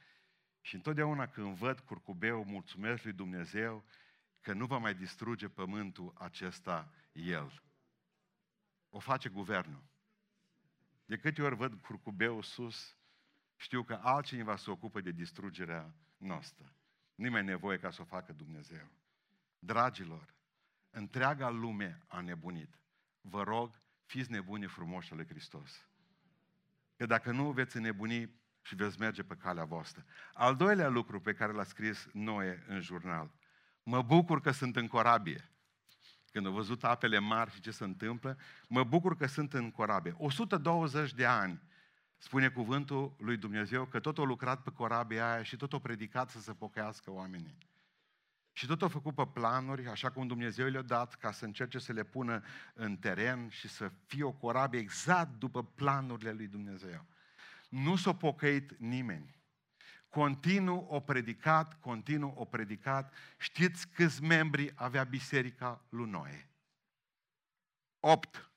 Și 0.61 0.75
întotdeauna 0.75 1.27
când 1.27 1.57
văd 1.57 1.81
curcubeu, 1.81 2.45
mulțumesc 2.45 3.03
lui 3.03 3.13
Dumnezeu 3.13 3.85
că 4.41 4.53
nu 4.53 4.67
va 4.67 4.79
mai 4.79 4.95
distruge 4.95 5.49
pământul 5.49 6.13
acesta 6.19 6.93
El. 7.13 7.63
O 8.89 8.99
face 8.99 9.29
guvernul. 9.29 9.83
De 11.05 11.19
câte 11.19 11.43
ori 11.43 11.57
văd 11.57 11.81
curcubeu 11.81 12.41
sus, 12.41 12.97
știu 13.57 13.83
că 13.83 14.01
altcineva 14.03 14.57
se 14.57 14.71
ocupă 14.71 15.01
de 15.01 15.11
distrugerea 15.11 15.95
noastră. 16.17 16.75
Nu 17.15 17.31
mai 17.31 17.45
nevoie 17.45 17.79
ca 17.79 17.91
să 17.91 18.03
o 18.03 18.05
facă 18.05 18.33
Dumnezeu. 18.33 18.91
Dragilor, 19.59 20.35
întreaga 20.91 21.49
lume 21.49 22.03
a 22.07 22.21
nebunit. 22.21 22.79
Vă 23.21 23.43
rog, 23.43 23.81
fiți 24.05 24.31
nebuni 24.31 24.67
frumoși 24.67 25.13
ale 25.13 25.27
Hristos. 25.27 25.89
Că 26.97 27.07
dacă 27.07 27.31
nu 27.31 27.51
veți 27.51 27.79
nebuni 27.79 28.31
și 28.63 28.75
veți 28.75 28.99
merge 28.99 29.23
pe 29.23 29.35
calea 29.35 29.65
voastră. 29.65 30.05
Al 30.33 30.57
doilea 30.57 30.89
lucru 30.89 31.21
pe 31.21 31.33
care 31.33 31.53
l-a 31.53 31.65
scris 31.65 32.07
Noe 32.13 32.65
în 32.69 32.81
jurnal. 32.81 33.31
Mă 33.83 34.03
bucur 34.03 34.41
că 34.41 34.51
sunt 34.51 34.77
în 34.77 34.87
corabie. 34.87 35.51
Când 36.33 36.47
au 36.47 36.53
văzut 36.53 36.85
apele 36.85 37.19
mari 37.19 37.51
și 37.51 37.61
ce 37.61 37.71
se 37.71 37.85
întâmplă, 37.85 38.39
mă 38.69 38.85
bucur 38.85 39.17
că 39.17 39.27
sunt 39.27 39.55
în 39.55 39.71
corabie. 39.71 40.15
120 40.19 41.15
de 41.15 41.27
ani 41.27 41.63
spune 42.17 42.49
cuvântul 42.49 43.17
lui 43.19 43.37
Dumnezeu 43.37 43.85
că 43.85 44.01
tot 44.01 44.19
au 44.19 44.25
lucrat 44.25 44.63
pe 44.63 44.71
corabia 44.71 45.33
aia 45.33 45.43
și 45.43 45.57
tot 45.57 45.73
au 45.73 45.79
predicat 45.79 46.31
să 46.31 46.41
se 46.41 46.53
pocăiască 46.53 47.11
oamenii. 47.11 47.59
Și 48.57 48.67
tot 48.67 48.83
au 48.83 48.89
făcut 48.89 49.15
pe 49.15 49.27
planuri, 49.27 49.89
așa 49.89 50.11
cum 50.11 50.27
Dumnezeu 50.27 50.67
le-a 50.67 50.83
dat, 50.83 51.15
ca 51.15 51.33
să 51.33 51.45
încerce 51.45 51.79
să 51.79 51.93
le 51.93 52.05
pună 52.05 52.45
în 52.75 52.97
teren 52.97 53.49
și 53.49 53.69
să 53.69 53.93
fie 54.07 54.25
o 54.25 54.33
corabie 54.33 54.79
exact 54.79 55.39
după 55.39 55.65
planurile 55.65 56.33
lui 56.33 56.47
Dumnezeu. 56.47 57.07
Nu 57.69 57.97
s-a 57.97 58.15
pocăit 58.15 58.79
nimeni. 58.79 59.37
Continuu 60.09 60.87
o 60.89 61.01
predicat, 61.01 61.81
continuu 61.81 62.33
o 62.37 62.45
predicat. 62.45 63.15
Știți 63.39 63.89
câți 63.89 64.23
membri 64.23 64.73
avea 64.75 65.05
biserica 65.05 65.85
lui 65.89 66.11
Noe? 66.11 66.51
Opt. 68.01 68.51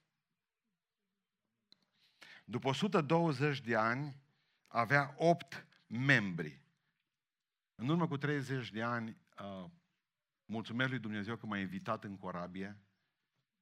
După 2.46 2.68
120 2.68 3.62
de 3.62 3.75
ani, 3.75 4.22
avea 4.68 5.13
opt 5.18 5.65
membri. 5.88 6.62
În 7.75 7.89
urmă 7.89 8.08
cu 8.08 8.18
30 8.18 8.72
de 8.72 8.84
ani, 8.84 9.18
uh, 9.39 9.70
mulțumesc 10.50 10.89
lui 10.89 11.00
Dumnezeu 11.00 11.36
că 11.36 11.46
m-a 11.46 11.58
invitat 11.58 12.03
în 12.03 12.18
corabie 12.18 12.77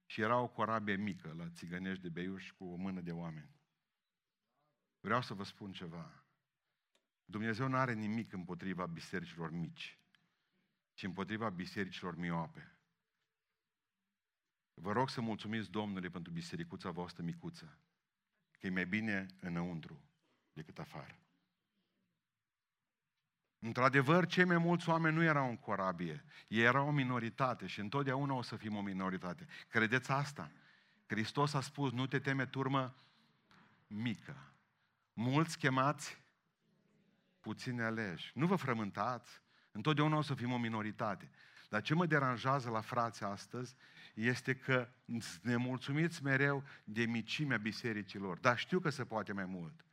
și 0.06 0.20
era 0.20 0.38
o 0.38 0.48
corabie 0.48 0.96
mică 0.96 1.32
la 1.32 1.50
Țigănești 1.50 2.02
de 2.02 2.08
Beiuș 2.08 2.50
cu 2.50 2.64
o 2.64 2.76
mână 2.76 3.00
de 3.00 3.12
oameni. 3.12 3.56
Vreau 5.00 5.22
să 5.22 5.34
vă 5.34 5.44
spun 5.44 5.72
ceva. 5.72 6.24
Dumnezeu 7.24 7.68
nu 7.68 7.76
are 7.76 7.92
nimic 7.92 8.32
împotriva 8.32 8.86
bisericilor 8.86 9.50
mici, 9.50 9.98
ci 10.94 11.02
împotriva 11.02 11.50
bisericilor 11.50 12.16
miope. 12.16 12.78
Vă 14.74 14.92
rog 14.92 15.08
să 15.08 15.20
mulțumiți 15.20 15.70
Domnului 15.70 16.10
pentru 16.10 16.32
bisericuța 16.32 16.90
voastră 16.90 17.22
micuță, 17.22 17.78
că 18.50 18.66
e 18.66 18.70
mai 18.70 18.86
bine 18.86 19.26
înăuntru 19.40 20.02
decât 20.52 20.78
afară. 20.78 21.27
Într-adevăr, 23.58 24.26
cei 24.26 24.44
mai 24.44 24.58
mulți 24.58 24.88
oameni 24.88 25.14
nu 25.14 25.22
erau 25.22 25.48
în 25.48 25.56
corabie. 25.56 26.24
Ei 26.48 26.62
erau 26.62 26.86
o 26.86 26.90
minoritate 26.90 27.66
și 27.66 27.80
întotdeauna 27.80 28.34
o 28.34 28.42
să 28.42 28.56
fim 28.56 28.76
o 28.76 28.80
minoritate. 28.80 29.46
Credeți 29.68 30.10
asta? 30.10 30.50
Hristos 31.06 31.54
a 31.54 31.60
spus, 31.60 31.92
nu 31.92 32.06
te 32.06 32.18
teme 32.18 32.46
turmă 32.46 32.94
mică. 33.86 34.36
Mulți 35.12 35.58
chemați, 35.58 36.18
puțini 37.40 37.82
aleși. 37.82 38.30
Nu 38.34 38.46
vă 38.46 38.56
frământați, 38.56 39.40
întotdeauna 39.72 40.16
o 40.16 40.22
să 40.22 40.34
fim 40.34 40.52
o 40.52 40.58
minoritate. 40.58 41.30
Dar 41.68 41.82
ce 41.82 41.94
mă 41.94 42.06
deranjează 42.06 42.70
la 42.70 42.80
frații 42.80 43.24
astăzi 43.24 43.76
este 44.14 44.54
că 44.54 44.88
ne 45.42 45.56
mulțumiți 45.56 46.22
mereu 46.22 46.64
de 46.84 47.04
micimea 47.04 47.56
bisericilor. 47.56 48.38
Dar 48.38 48.58
știu 48.58 48.80
că 48.80 48.90
se 48.90 49.04
poate 49.04 49.32
mai 49.32 49.44
mult. 49.44 49.84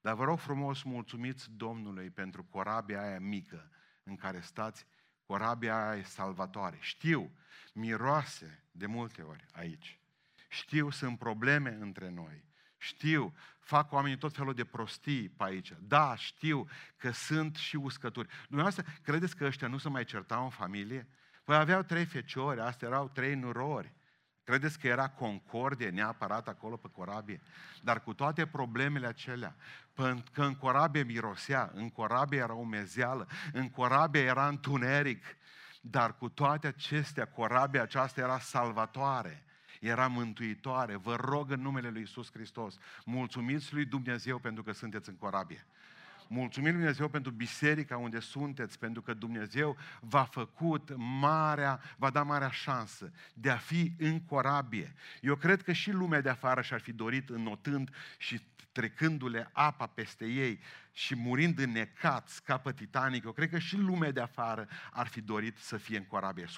Dar 0.00 0.14
vă 0.14 0.24
rog 0.24 0.38
frumos, 0.38 0.82
mulțumiți 0.82 1.50
Domnului 1.50 2.10
pentru 2.10 2.44
corabia 2.44 3.02
aia 3.02 3.20
mică 3.20 3.70
în 4.02 4.16
care 4.16 4.40
stați, 4.40 4.86
corabia 5.22 5.88
aia 5.88 5.98
e 5.98 6.02
salvatoare. 6.02 6.76
Știu, 6.80 7.30
miroase 7.74 8.64
de 8.70 8.86
multe 8.86 9.22
ori 9.22 9.46
aici. 9.52 10.00
Știu, 10.48 10.90
sunt 10.90 11.18
probleme 11.18 11.76
între 11.80 12.10
noi. 12.10 12.44
Știu, 12.76 13.34
fac 13.58 13.92
oamenii 13.92 14.18
tot 14.18 14.34
felul 14.34 14.54
de 14.54 14.64
prostii 14.64 15.28
pe 15.28 15.44
aici. 15.44 15.72
Da, 15.80 16.16
știu 16.16 16.68
că 16.96 17.10
sunt 17.10 17.56
și 17.56 17.76
uscături. 17.76 18.28
Dumneavoastră, 18.46 18.84
credeți 19.02 19.36
că 19.36 19.44
ăștia 19.44 19.68
nu 19.68 19.78
se 19.78 19.88
mai 19.88 20.04
certau 20.04 20.44
în 20.44 20.50
familie? 20.50 21.08
Păi 21.44 21.56
aveau 21.56 21.82
trei 21.82 22.04
feciori, 22.04 22.60
astea 22.60 22.88
erau 22.88 23.08
trei 23.08 23.34
nurori. 23.34 23.94
Credeți 24.50 24.78
că 24.78 24.86
era 24.86 25.08
concordie 25.08 25.88
neapărat 25.88 26.48
acolo 26.48 26.76
pe 26.76 26.88
corabie? 26.92 27.40
Dar 27.82 28.02
cu 28.02 28.14
toate 28.14 28.46
problemele 28.46 29.06
acelea, 29.06 29.56
că 30.32 30.42
în 30.42 30.54
corabie 30.54 31.02
mirosea, 31.02 31.70
în 31.74 31.90
corabie 31.90 32.38
era 32.38 32.52
umezeală, 32.52 33.28
în 33.52 33.68
corabie 33.68 34.20
era 34.20 34.48
întuneric, 34.48 35.24
dar 35.80 36.16
cu 36.16 36.28
toate 36.28 36.66
acestea, 36.66 37.26
corabia 37.26 37.82
aceasta 37.82 38.20
era 38.20 38.38
salvatoare 38.38 39.44
era 39.80 40.06
mântuitoare. 40.06 40.96
Vă 40.96 41.16
rog 41.16 41.50
în 41.50 41.60
numele 41.60 41.88
Lui 41.90 42.02
Isus 42.02 42.30
Hristos, 42.32 42.78
mulțumiți 43.04 43.74
Lui 43.74 43.84
Dumnezeu 43.84 44.38
pentru 44.38 44.62
că 44.62 44.72
sunteți 44.72 45.08
în 45.08 45.16
corabie. 45.16 45.66
Mulțumim 46.32 46.68
Lui 46.70 46.78
Dumnezeu 46.78 47.08
pentru 47.08 47.32
biserica 47.32 47.96
unde 47.96 48.20
sunteți, 48.20 48.78
pentru 48.78 49.02
că 49.02 49.14
Dumnezeu 49.14 49.76
v-a 50.00 50.24
făcut 50.24 50.92
marea, 50.96 51.80
v-a 51.96 52.10
dat 52.10 52.26
marea 52.26 52.50
șansă 52.50 53.12
de 53.34 53.50
a 53.50 53.56
fi 53.56 53.92
în 53.98 54.20
corabie. 54.20 54.94
Eu 55.20 55.36
cred 55.36 55.62
că 55.62 55.72
și 55.72 55.90
lumea 55.90 56.20
de 56.20 56.28
afară 56.28 56.60
și-ar 56.60 56.80
fi 56.80 56.92
dorit 56.92 57.28
înnotând 57.28 57.94
și 58.18 58.40
trecându-le 58.72 59.50
apa 59.52 59.86
peste 59.86 60.26
ei 60.26 60.60
și 60.92 61.14
murind 61.14 61.58
înnecați 61.58 62.42
ca 62.42 62.58
pe 62.58 62.72
Titanic, 62.72 63.24
eu 63.24 63.32
cred 63.32 63.50
că 63.50 63.58
și 63.58 63.76
lumea 63.76 64.10
de 64.10 64.20
afară 64.20 64.68
ar 64.92 65.06
fi 65.06 65.20
dorit 65.20 65.58
să 65.58 65.76
fie 65.76 65.96
în 65.96 66.04
corabie, 66.04 66.44
100%. 66.44 66.48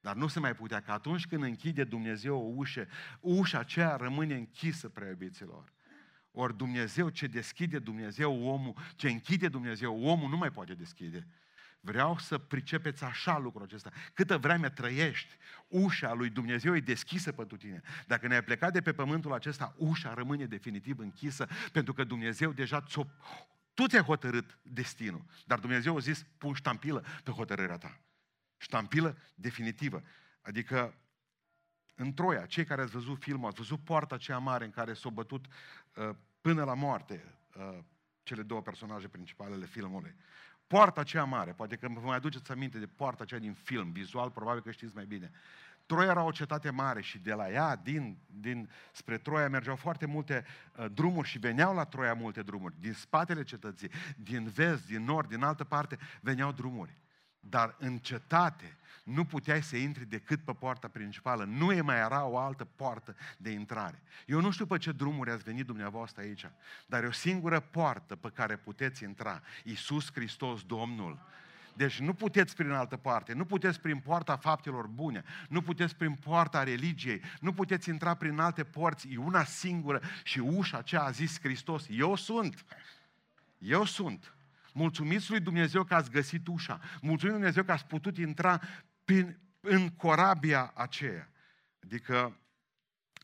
Dar 0.00 0.14
nu 0.14 0.26
se 0.26 0.40
mai 0.40 0.54
putea, 0.54 0.80
că 0.80 0.92
atunci 0.92 1.26
când 1.26 1.42
închide 1.42 1.84
Dumnezeu 1.84 2.36
o 2.36 2.52
ușă, 2.54 2.86
ușa 3.20 3.58
aceea 3.58 3.96
rămâne 3.96 4.34
închisă, 4.34 4.88
preiubiților. 4.88 5.72
Ori 6.32 6.56
Dumnezeu, 6.56 7.08
ce 7.08 7.26
deschide 7.26 7.78
Dumnezeu 7.78 8.46
omul, 8.46 8.74
ce 8.96 9.08
închide 9.08 9.48
Dumnezeu 9.48 10.04
omul, 10.04 10.28
nu 10.28 10.36
mai 10.36 10.50
poate 10.50 10.74
deschide. 10.74 11.26
Vreau 11.80 12.18
să 12.18 12.38
pricepeți 12.38 13.04
așa 13.04 13.38
lucrul 13.38 13.62
acesta. 13.62 13.90
Câtă 14.14 14.38
vreme 14.38 14.70
trăiești, 14.70 15.36
ușa 15.68 16.12
lui 16.12 16.30
Dumnezeu 16.30 16.76
e 16.76 16.80
deschisă 16.80 17.32
pentru 17.32 17.56
tine. 17.56 17.80
Dacă 18.06 18.26
ne-ai 18.26 18.42
plecat 18.42 18.72
de 18.72 18.80
pe 18.80 18.92
pământul 18.92 19.32
acesta, 19.32 19.74
ușa 19.76 20.14
rămâne 20.14 20.46
definitiv 20.46 20.98
închisă, 20.98 21.48
pentru 21.72 21.92
că 21.92 22.04
Dumnezeu 22.04 22.52
deja 22.52 22.80
ți-o... 22.80 23.04
Tu 23.74 23.86
ți-ai 23.86 24.02
hotărât 24.02 24.58
destinul, 24.62 25.24
dar 25.46 25.58
Dumnezeu 25.58 25.96
a 25.96 25.98
zis, 25.98 26.26
pun 26.38 26.54
ștampilă 26.54 27.04
pe 27.24 27.30
hotărârea 27.30 27.78
ta. 27.78 28.00
Ștampilă 28.56 29.18
definitivă. 29.34 30.02
Adică 30.40 30.94
în 31.94 32.14
Troia, 32.14 32.46
cei 32.46 32.64
care 32.64 32.82
ați 32.82 32.92
văzut 32.92 33.18
filmul, 33.18 33.48
ați 33.48 33.56
văzut 33.56 33.84
poarta 33.84 34.16
cea 34.16 34.38
mare 34.38 34.64
în 34.64 34.70
care 34.70 34.94
s-au 34.94 35.10
bătut 35.10 35.46
uh, 35.46 36.10
până 36.40 36.64
la 36.64 36.74
moarte 36.74 37.38
uh, 37.56 37.78
cele 38.22 38.42
două 38.42 38.62
personaje 38.62 39.08
principale 39.08 39.54
ale 39.54 39.66
filmului. 39.66 40.14
Poarta 40.66 41.02
cea 41.02 41.24
mare, 41.24 41.52
poate 41.52 41.76
că 41.76 41.88
vă 41.88 42.00
mai 42.00 42.16
aduceți 42.16 42.50
aminte 42.50 42.78
de 42.78 42.86
poarta 42.86 43.22
aceea 43.22 43.40
din 43.40 43.52
film, 43.52 43.90
vizual, 43.90 44.30
probabil 44.30 44.62
că 44.62 44.70
știți 44.70 44.94
mai 44.94 45.06
bine. 45.06 45.30
Troia 45.86 46.10
era 46.10 46.22
o 46.22 46.30
cetate 46.30 46.70
mare 46.70 47.00
și 47.00 47.18
de 47.18 47.32
la 47.32 47.50
ea, 47.50 47.76
din, 47.76 48.18
din 48.26 48.70
spre 48.92 49.18
Troia, 49.18 49.48
mergeau 49.48 49.76
foarte 49.76 50.06
multe 50.06 50.44
uh, 50.76 50.86
drumuri 50.92 51.28
și 51.28 51.38
veneau 51.38 51.74
la 51.74 51.84
Troia 51.84 52.14
multe 52.14 52.42
drumuri. 52.42 52.74
Din 52.78 52.92
spatele 52.92 53.42
cetății, 53.42 53.90
din 54.16 54.48
vest, 54.48 54.86
din 54.86 55.04
nord, 55.04 55.28
din 55.28 55.42
altă 55.42 55.64
parte, 55.64 55.98
veneau 56.20 56.52
drumuri. 56.52 56.96
Dar 57.48 57.76
în 57.78 57.98
cetate 57.98 58.76
nu 59.02 59.24
puteai 59.24 59.62
să 59.62 59.76
intri 59.76 60.04
decât 60.04 60.40
pe 60.44 60.52
poarta 60.52 60.88
principală. 60.88 61.44
Nu 61.44 61.72
e 61.72 61.80
mai 61.80 61.96
era 61.96 62.24
o 62.24 62.38
altă 62.38 62.64
poartă 62.64 63.16
de 63.36 63.50
intrare. 63.50 64.02
Eu 64.26 64.40
nu 64.40 64.50
știu 64.50 64.66
pe 64.66 64.78
ce 64.78 64.92
drumuri 64.92 65.30
ați 65.30 65.42
venit 65.42 65.66
dumneavoastră 65.66 66.22
aici, 66.22 66.46
dar 66.86 67.02
e 67.04 67.06
o 67.06 67.12
singură 67.12 67.60
poartă 67.60 68.16
pe 68.16 68.30
care 68.34 68.56
puteți 68.56 69.02
intra. 69.02 69.42
Iisus 69.64 70.12
Hristos 70.12 70.62
Domnul. 70.62 71.20
Deci 71.74 72.00
nu 72.00 72.14
puteți 72.14 72.56
prin 72.56 72.70
altă 72.70 72.96
parte, 72.96 73.32
nu 73.32 73.44
puteți 73.44 73.80
prin 73.80 73.98
poarta 73.98 74.36
faptelor 74.36 74.86
bune, 74.86 75.24
nu 75.48 75.62
puteți 75.62 75.96
prin 75.96 76.14
poarta 76.14 76.62
religiei, 76.62 77.22
nu 77.40 77.52
puteți 77.52 77.88
intra 77.88 78.14
prin 78.14 78.38
alte 78.38 78.64
porți, 78.64 79.08
e 79.12 79.16
una 79.16 79.44
singură 79.44 80.00
și 80.24 80.38
ușa 80.38 80.78
aceea 80.78 81.02
a 81.02 81.10
zis 81.10 81.40
Hristos, 81.40 81.86
eu 81.90 82.14
sunt, 82.14 82.64
eu 83.58 83.84
sunt. 83.84 84.34
Mulțumiți 84.72 85.30
lui 85.30 85.40
Dumnezeu 85.40 85.84
că 85.84 85.94
ați 85.94 86.10
găsit 86.10 86.46
ușa. 86.46 86.80
Mulțumim 87.00 87.34
lui 87.34 87.42
Dumnezeu 87.42 87.64
că 87.64 87.72
ați 87.72 87.86
putut 87.86 88.16
intra 88.16 88.60
prin, 89.04 89.38
în 89.60 89.88
corabia 89.88 90.72
aceea. 90.74 91.32
Adică 91.84 92.36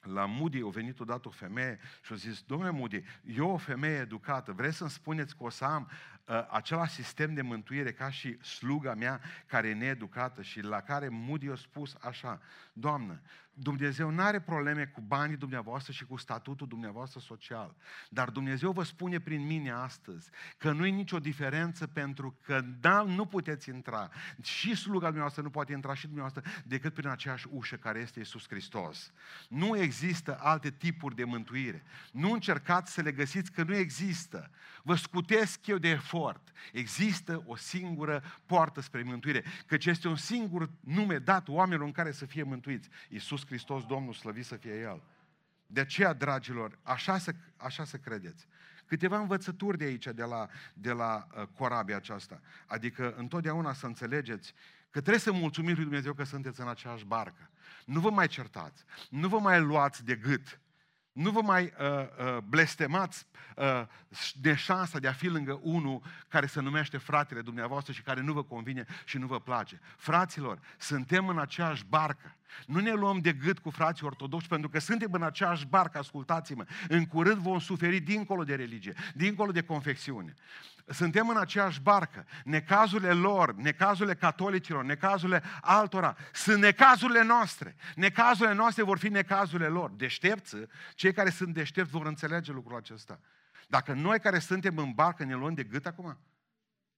la 0.03 0.27
Moody 0.27 0.63
a 0.65 0.69
venit 0.69 1.01
odată 1.01 1.29
o 1.29 1.31
femeie 1.31 1.79
și 2.03 2.13
a 2.13 2.17
zis, 2.17 2.43
domnule 2.43 2.71
Moody, 2.71 3.05
eu 3.25 3.51
o 3.51 3.57
femeie 3.57 3.99
educată, 3.99 4.53
vreți 4.53 4.77
să-mi 4.77 4.91
spuneți 4.91 5.37
că 5.37 5.43
o 5.43 5.51
să 5.51 5.65
am 5.65 5.91
uh, 6.25 6.47
același 6.51 6.95
sistem 6.95 7.35
de 7.35 7.43
mântuire 7.43 7.93
ca 7.93 8.11
și 8.11 8.43
sluga 8.43 8.95
mea 8.95 9.21
care 9.47 9.69
e 9.69 9.75
needucată 9.75 10.43
și 10.43 10.61
la 10.61 10.81
care 10.81 11.09
Moody 11.09 11.49
a 11.49 11.55
spus 11.55 11.97
așa, 12.01 12.41
Doamnă, 12.73 13.21
Dumnezeu 13.61 14.11
nu 14.11 14.23
are 14.23 14.41
probleme 14.41 14.87
cu 14.87 15.01
banii 15.01 15.37
dumneavoastră 15.37 15.93
și 15.93 16.05
cu 16.05 16.17
statutul 16.17 16.67
dumneavoastră 16.67 17.21
social. 17.21 17.77
Dar 18.09 18.31
Dumnezeu 18.31 18.73
vă 18.73 18.83
spune 18.83 19.21
prin 19.21 19.47
mine 19.47 19.71
astăzi 19.71 20.31
că 20.57 20.73
nu 20.73 20.87
e 20.87 20.91
nicio 20.91 21.19
diferență 21.19 21.87
pentru 21.87 22.39
că 22.43 22.61
da, 22.81 23.03
nu 23.03 23.27
puteți 23.27 23.69
intra. 23.69 24.11
Și 24.43 24.75
sluga 24.75 25.05
dumneavoastră 25.05 25.43
nu 25.43 25.51
poate 25.51 25.73
intra 25.73 25.95
și 25.95 26.07
dumneavoastră 26.07 26.43
decât 26.65 26.95
prin 26.95 27.09
aceeași 27.09 27.47
ușă 27.51 27.77
care 27.77 27.99
este 27.99 28.21
Isus 28.21 28.49
Hristos. 28.49 29.13
Nu 29.49 29.77
există 29.77 30.39
alte 30.41 30.71
tipuri 30.71 31.15
de 31.15 31.25
mântuire. 31.25 31.83
Nu 32.13 32.33
încercați 32.33 32.93
să 32.93 33.01
le 33.01 33.13
găsiți 33.13 33.53
că 33.53 33.63
nu 33.63 33.75
există. 33.75 34.51
Vă 34.83 34.95
scutesc 34.95 35.67
eu 35.67 35.79
de 35.79 35.89
efort. 35.89 36.53
Există 36.73 37.43
o 37.47 37.57
singură 37.57 38.23
poartă 38.47 38.81
spre 38.81 39.03
mântuire, 39.03 39.45
căci 39.67 39.87
este 39.87 40.09
un 40.09 40.17
singur 40.17 40.71
nume 40.81 41.19
dat 41.19 41.49
oamenilor 41.49 41.87
în 41.87 41.93
care 41.93 42.13
să 42.13 42.27
fie 42.27 42.43
mântuiți. 42.43 42.89
Isus 43.09 43.45
Hristos 43.49 43.85
Domnul, 43.85 44.13
slăvit 44.13 44.45
să 44.45 44.57
fie 44.57 44.81
El. 44.81 45.03
De 45.67 45.81
aceea, 45.81 46.13
dragilor, 46.13 46.79
așa 46.83 47.19
să, 47.19 47.35
așa 47.57 47.85
să 47.85 47.97
credeți. 47.97 48.47
Câteva 48.87 49.19
învățături 49.19 49.79
de 49.79 49.85
aici, 49.85 50.07
de 50.07 50.23
la, 50.23 50.49
de 50.75 50.93
la 50.93 51.27
uh, 51.37 51.47
corabia 51.57 51.97
aceasta. 51.97 52.41
Adică, 52.67 53.15
întotdeauna 53.17 53.73
să 53.73 53.87
înțelegeți 53.87 54.55
că 54.91 55.01
trebuie 55.01 55.19
să 55.19 55.33
mulțumiți 55.33 55.75
lui 55.75 55.85
Dumnezeu 55.85 56.13
că 56.13 56.25
sunteți 56.25 56.61
în 56.61 56.69
aceeași 56.69 57.05
barcă. 57.05 57.51
Nu 57.85 58.01
vă 58.01 58.11
mai 58.11 58.27
certați, 58.27 58.85
nu 59.11 59.29
vă 59.29 59.39
mai 59.39 59.61
luați 59.61 60.05
de 60.05 60.15
gât, 60.15 60.61
nu 61.19 61.31
vă 61.31 61.41
mai 61.43 61.63
uh, 61.63 61.89
uh, 61.99 62.37
blestemați 62.45 63.27
uh, 63.57 63.83
de 64.35 64.55
șansa 64.55 64.99
de 64.99 65.09
a 65.09 65.13
fi 65.13 65.27
lângă 65.29 65.59
unul 65.63 66.03
care 66.29 66.47
se 66.47 66.61
numește 66.61 66.99
fratele 66.99 67.41
dumneavoastră 67.41 67.93
și 67.93 68.03
care 68.03 68.21
nu 68.21 68.33
vă 68.33 68.45
convine 68.45 68.87
și 69.05 69.19
nu 69.19 69.27
vă 69.27 69.41
place. 69.41 69.81
Fraților, 69.97 70.59
suntem 70.79 71.29
în 71.29 71.39
aceeași 71.39 71.85
barcă. 71.85 72.37
Nu 72.67 72.81
ne 72.81 72.93
luăm 72.93 73.19
de 73.19 73.33
gât 73.33 73.59
cu 73.59 73.71
frații 73.71 74.07
ortodoxi 74.07 74.49
pentru 74.49 74.69
că 74.69 74.79
suntem 74.79 75.13
în 75.13 75.23
aceeași 75.23 75.67
barcă, 75.67 75.99
ascultați-mă. 75.99 76.65
În 76.89 77.07
curând 77.07 77.39
vom 77.39 77.59
suferi 77.59 78.01
dincolo 78.01 78.45
de 78.45 78.55
religie, 78.55 78.95
dincolo 79.15 79.53
de 79.53 79.63
confecțiune. 79.63 80.35
Suntem 80.87 81.29
în 81.29 81.37
aceeași 81.37 81.81
barcă. 81.81 82.27
Necazurile 82.45 83.13
lor, 83.13 83.55
necazurile 83.55 84.15
catolicilor, 84.15 84.85
necazurile 84.85 85.43
altora, 85.61 86.17
sunt 86.33 86.61
necazurile 86.61 87.23
noastre. 87.23 87.77
Necazurile 87.95 88.55
noastre 88.55 88.83
vor 88.83 88.99
fi 88.99 89.09
necazurile 89.09 89.69
lor. 89.69 89.91
Deștepți, 89.91 90.57
cei 90.95 91.13
care 91.13 91.31
sunt 91.31 91.55
deștepți 91.55 91.91
vor 91.91 92.07
înțelege 92.07 92.53
lucrul 92.53 92.77
acesta. 92.77 93.21
Dacă 93.69 93.93
noi 93.93 94.21
care 94.21 94.39
suntem 94.39 94.77
în 94.77 94.93
barcă 94.93 95.25
ne 95.25 95.35
luăm 95.35 95.55
de 95.55 95.63
gât 95.63 95.87
acum, 95.87 96.19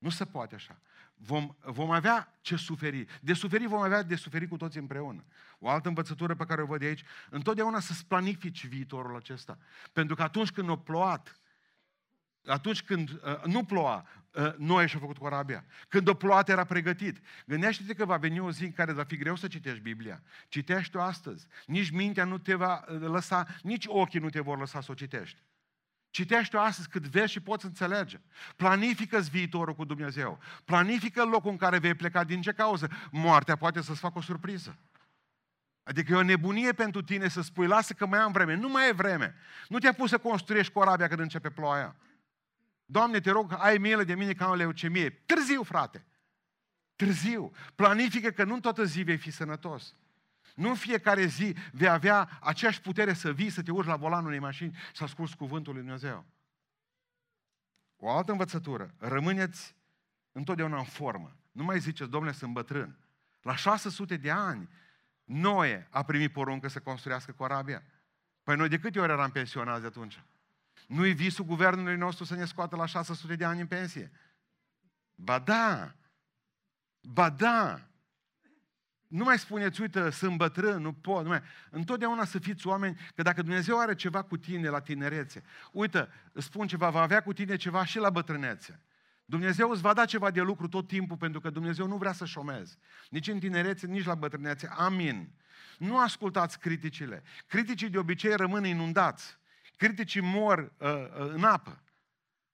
nu 0.00 0.10
se 0.10 0.24
poate 0.24 0.54
așa. 0.54 0.80
Vom, 1.14 1.56
vom 1.62 1.90
avea 1.90 2.38
ce 2.40 2.56
suferi. 2.56 3.06
De 3.20 3.32
suferi 3.32 3.66
vom 3.66 3.80
avea 3.80 4.02
de 4.02 4.14
suferi 4.14 4.48
cu 4.48 4.56
toți 4.56 4.78
împreună. 4.78 5.24
O 5.58 5.68
altă 5.68 5.88
învățătură 5.88 6.34
pe 6.34 6.44
care 6.44 6.62
o 6.62 6.66
văd 6.66 6.80
de 6.80 6.86
aici, 6.86 7.04
întotdeauna 7.30 7.80
să-ți 7.80 8.06
planifici 8.06 8.66
viitorul 8.66 9.16
acesta. 9.16 9.58
Pentru 9.92 10.14
că 10.14 10.22
atunci 10.22 10.50
când 10.50 10.68
o 10.68 10.76
plouat, 10.76 11.40
atunci 12.44 12.82
când 12.82 13.10
uh, 13.10 13.44
nu 13.44 13.64
ploua, 13.64 14.06
uh, 14.32 14.54
Noe 14.56 14.86
și-a 14.86 14.98
făcut 14.98 15.18
corabia. 15.18 15.64
Când 15.88 16.08
o 16.08 16.14
ploat 16.14 16.48
era 16.48 16.64
pregătit. 16.64 17.20
Gândește-te 17.46 17.94
că 17.94 18.04
va 18.04 18.16
veni 18.16 18.40
o 18.40 18.50
zi 18.50 18.64
în 18.64 18.72
care 18.72 18.92
va 18.92 19.04
fi 19.04 19.16
greu 19.16 19.36
să 19.36 19.48
citești 19.48 19.80
Biblia. 19.80 20.22
Citește-o 20.48 21.00
astăzi. 21.00 21.46
Nici 21.66 21.90
mintea 21.90 22.24
nu 22.24 22.38
te 22.38 22.54
va 22.54 22.84
uh, 22.88 23.00
lăsa, 23.00 23.46
nici 23.62 23.84
ochii 23.88 24.20
nu 24.20 24.30
te 24.30 24.40
vor 24.40 24.58
lăsa 24.58 24.80
să 24.80 24.90
o 24.90 24.94
citești. 24.94 25.42
Citește-o 26.10 26.60
astăzi 26.60 26.88
cât 26.88 27.02
vezi 27.02 27.32
și 27.32 27.40
poți 27.40 27.64
înțelege. 27.64 28.20
Planifică-ți 28.56 29.30
viitorul 29.30 29.74
cu 29.74 29.84
Dumnezeu. 29.84 30.38
Planifică 30.64 31.24
locul 31.24 31.50
în 31.50 31.56
care 31.56 31.78
vei 31.78 31.94
pleca. 31.94 32.24
Din 32.24 32.42
ce 32.42 32.52
cauză? 32.52 32.88
Moartea 33.10 33.56
poate 33.56 33.82
să-ți 33.82 34.00
facă 34.00 34.18
o 34.18 34.22
surpriză. 34.22 34.78
Adică 35.82 36.12
e 36.12 36.16
o 36.16 36.22
nebunie 36.22 36.72
pentru 36.72 37.02
tine 37.02 37.28
să 37.28 37.40
spui, 37.40 37.66
lasă 37.66 37.92
că 37.92 38.06
mai 38.06 38.18
am 38.18 38.32
vreme. 38.32 38.54
Nu 38.54 38.68
mai 38.68 38.88
e 38.88 38.92
vreme. 38.92 39.34
Nu 39.68 39.78
te-ai 39.78 39.94
pus 39.94 40.10
să 40.10 40.18
construiești 40.18 40.72
corabia 40.72 41.08
când 41.08 41.20
începe 41.20 41.50
ploaia. 41.50 41.96
Doamne, 42.84 43.20
te 43.20 43.30
rog, 43.30 43.54
ai 43.58 43.78
milă 43.78 44.04
de 44.04 44.14
mine 44.14 44.32
ca 44.32 44.48
o 44.48 44.54
leucemie. 44.54 45.10
Târziu, 45.10 45.62
frate. 45.62 46.04
Târziu. 46.96 47.52
Planifică 47.74 48.30
că 48.30 48.44
nu 48.44 48.54
în 48.54 48.60
toată 48.60 48.84
zi 48.84 49.02
vei 49.02 49.16
fi 49.16 49.30
sănătos. 49.30 49.94
Nu 50.54 50.68
în 50.68 50.74
fiecare 50.74 51.24
zi 51.26 51.56
vei 51.72 51.88
avea 51.88 52.38
aceeași 52.40 52.80
putere 52.80 53.12
să 53.12 53.32
vii, 53.32 53.50
să 53.50 53.62
te 53.62 53.70
urci 53.70 53.88
la 53.88 53.96
volanul 53.96 54.26
unei 54.26 54.38
mașini, 54.38 54.76
să 54.92 55.04
asculți 55.04 55.36
cuvântul 55.36 55.72
lui 55.72 55.82
Dumnezeu. 55.82 56.24
O 57.96 58.10
altă 58.10 58.32
învățătură. 58.32 58.94
Rămâneți 58.98 59.76
întotdeauna 60.32 60.78
în 60.78 60.84
formă. 60.84 61.36
Nu 61.52 61.64
mai 61.64 61.78
ziceți, 61.78 62.10
domnule, 62.10 62.32
sunt 62.32 62.52
bătrân. 62.52 62.98
La 63.42 63.56
600 63.56 64.16
de 64.16 64.30
ani, 64.30 64.68
Noe 65.24 65.86
a 65.90 66.02
primit 66.02 66.32
poruncă 66.32 66.68
să 66.68 66.80
construiască 66.80 67.32
corabia. 67.32 67.82
Păi 68.42 68.56
noi 68.56 68.68
de 68.68 68.78
câte 68.78 69.00
ori 69.00 69.12
eram 69.12 69.30
pensionați 69.30 69.80
de 69.80 69.86
atunci? 69.86 70.22
Nu-i 70.86 71.12
visul 71.12 71.44
guvernului 71.44 71.96
nostru 71.96 72.24
să 72.24 72.34
ne 72.34 72.44
scoată 72.44 72.76
la 72.76 72.86
600 72.86 73.36
de 73.36 73.44
ani 73.44 73.60
în 73.60 73.66
pensie? 73.66 74.12
Ba 75.14 75.38
da! 75.38 75.94
Ba 77.00 77.30
da! 77.30 77.89
Nu 79.10 79.24
mai 79.24 79.38
spuneți, 79.38 79.80
uite, 79.80 80.10
sunt 80.10 80.36
bătrân, 80.36 80.82
nu 80.82 80.92
pot. 80.92 81.22
Nu 81.22 81.28
mai... 81.28 81.42
Întotdeauna 81.70 82.24
să 82.24 82.38
fiți 82.38 82.66
oameni, 82.66 82.98
că 83.14 83.22
dacă 83.22 83.42
Dumnezeu 83.42 83.78
are 83.78 83.94
ceva 83.94 84.22
cu 84.22 84.36
tine 84.36 84.68
la 84.68 84.80
tinerețe, 84.80 85.42
uite, 85.72 86.08
îți 86.32 86.46
spun 86.46 86.66
ceva, 86.66 86.90
va 86.90 87.00
avea 87.00 87.22
cu 87.22 87.32
tine 87.32 87.56
ceva 87.56 87.84
și 87.84 87.98
la 87.98 88.10
bătrânețe. 88.10 88.80
Dumnezeu 89.24 89.70
îți 89.70 89.80
va 89.80 89.92
da 89.92 90.04
ceva 90.04 90.30
de 90.30 90.40
lucru 90.40 90.68
tot 90.68 90.86
timpul, 90.86 91.16
pentru 91.16 91.40
că 91.40 91.50
Dumnezeu 91.50 91.86
nu 91.86 91.96
vrea 91.96 92.12
să 92.12 92.24
șomezi. 92.24 92.78
Nici 93.08 93.28
în 93.28 93.38
tinerețe, 93.38 93.86
nici 93.86 94.04
la 94.04 94.14
bătrânețe. 94.14 94.70
Amin. 94.76 95.30
Nu 95.78 95.98
ascultați 95.98 96.58
criticile. 96.58 97.22
Criticii 97.46 97.88
de 97.88 97.98
obicei 97.98 98.36
rămân 98.36 98.64
inundați. 98.64 99.38
Criticii 99.76 100.20
mor 100.20 100.72
uh, 100.78 100.88
uh, 100.88 101.32
în 101.32 101.44
apă. 101.44 101.82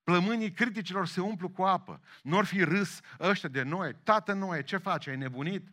Plămânii 0.05 0.51
criticilor 0.51 1.07
se 1.07 1.21
umplu 1.21 1.49
cu 1.49 1.63
apă. 1.63 2.01
Nu 2.23 2.39
ar 2.39 2.45
fi 2.45 2.65
râs 2.65 3.01
ăștia 3.21 3.49
de 3.49 3.63
noi. 3.63 3.97
Tată 4.03 4.33
noi, 4.33 4.63
ce 4.63 4.77
faci? 4.77 5.07
Ai 5.07 5.17
nebunit? 5.17 5.69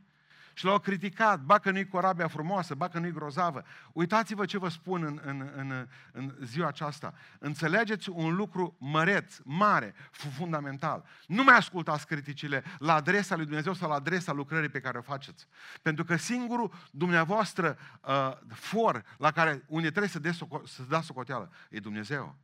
Și 0.54 0.66
l-au 0.66 0.80
criticat, 0.80 1.40
ba 1.40 1.60
că 1.60 1.72
nu-i 1.72 1.88
corabia 1.88 2.28
frumoasă, 2.28 2.76
ba 2.76 2.88
că 2.88 3.00
nu-i 3.00 3.12
grozavă. 3.12 3.64
Uitați-vă 3.94 4.46
ce 4.46 4.58
vă 4.58 4.70
spun 4.70 5.04
în, 5.04 5.22
în, 5.26 5.52
în, 5.56 5.88
în 6.12 6.36
ziua 6.42 6.68
aceasta. 6.68 7.14
Înțelegeți 7.40 8.10
un 8.10 8.36
lucru 8.36 8.76
măreț, 8.80 9.38
mare, 9.44 9.94
fundamental. 10.12 11.06
Nu 11.28 11.44
mai 11.44 11.56
ascultați 11.56 12.08
criticile 12.08 12.64
la 12.80 12.94
adresa 12.94 13.36
lui 13.36 13.46
Dumnezeu 13.46 13.74
sau 13.74 13.90
la 13.90 13.96
adresa 13.96 14.32
lucrării 14.32 14.70
pe 14.70 14.82
care 14.82 14.98
o 14.98 15.02
faceți. 15.02 15.48
Pentru 15.82 16.04
că 16.04 16.16
singurul 16.16 16.74
dumneavoastră 16.92 17.78
uh, 18.02 18.32
for 18.54 19.06
la 19.18 19.32
care 19.32 19.64
unde 19.68 19.90
trebuie 19.90 20.12
să, 20.12 20.20
des, 20.20 20.40
să 20.66 20.84
dați 20.84 21.06
socoteală 21.06 21.52
e 21.70 21.80
Dumnezeu. 21.80 22.36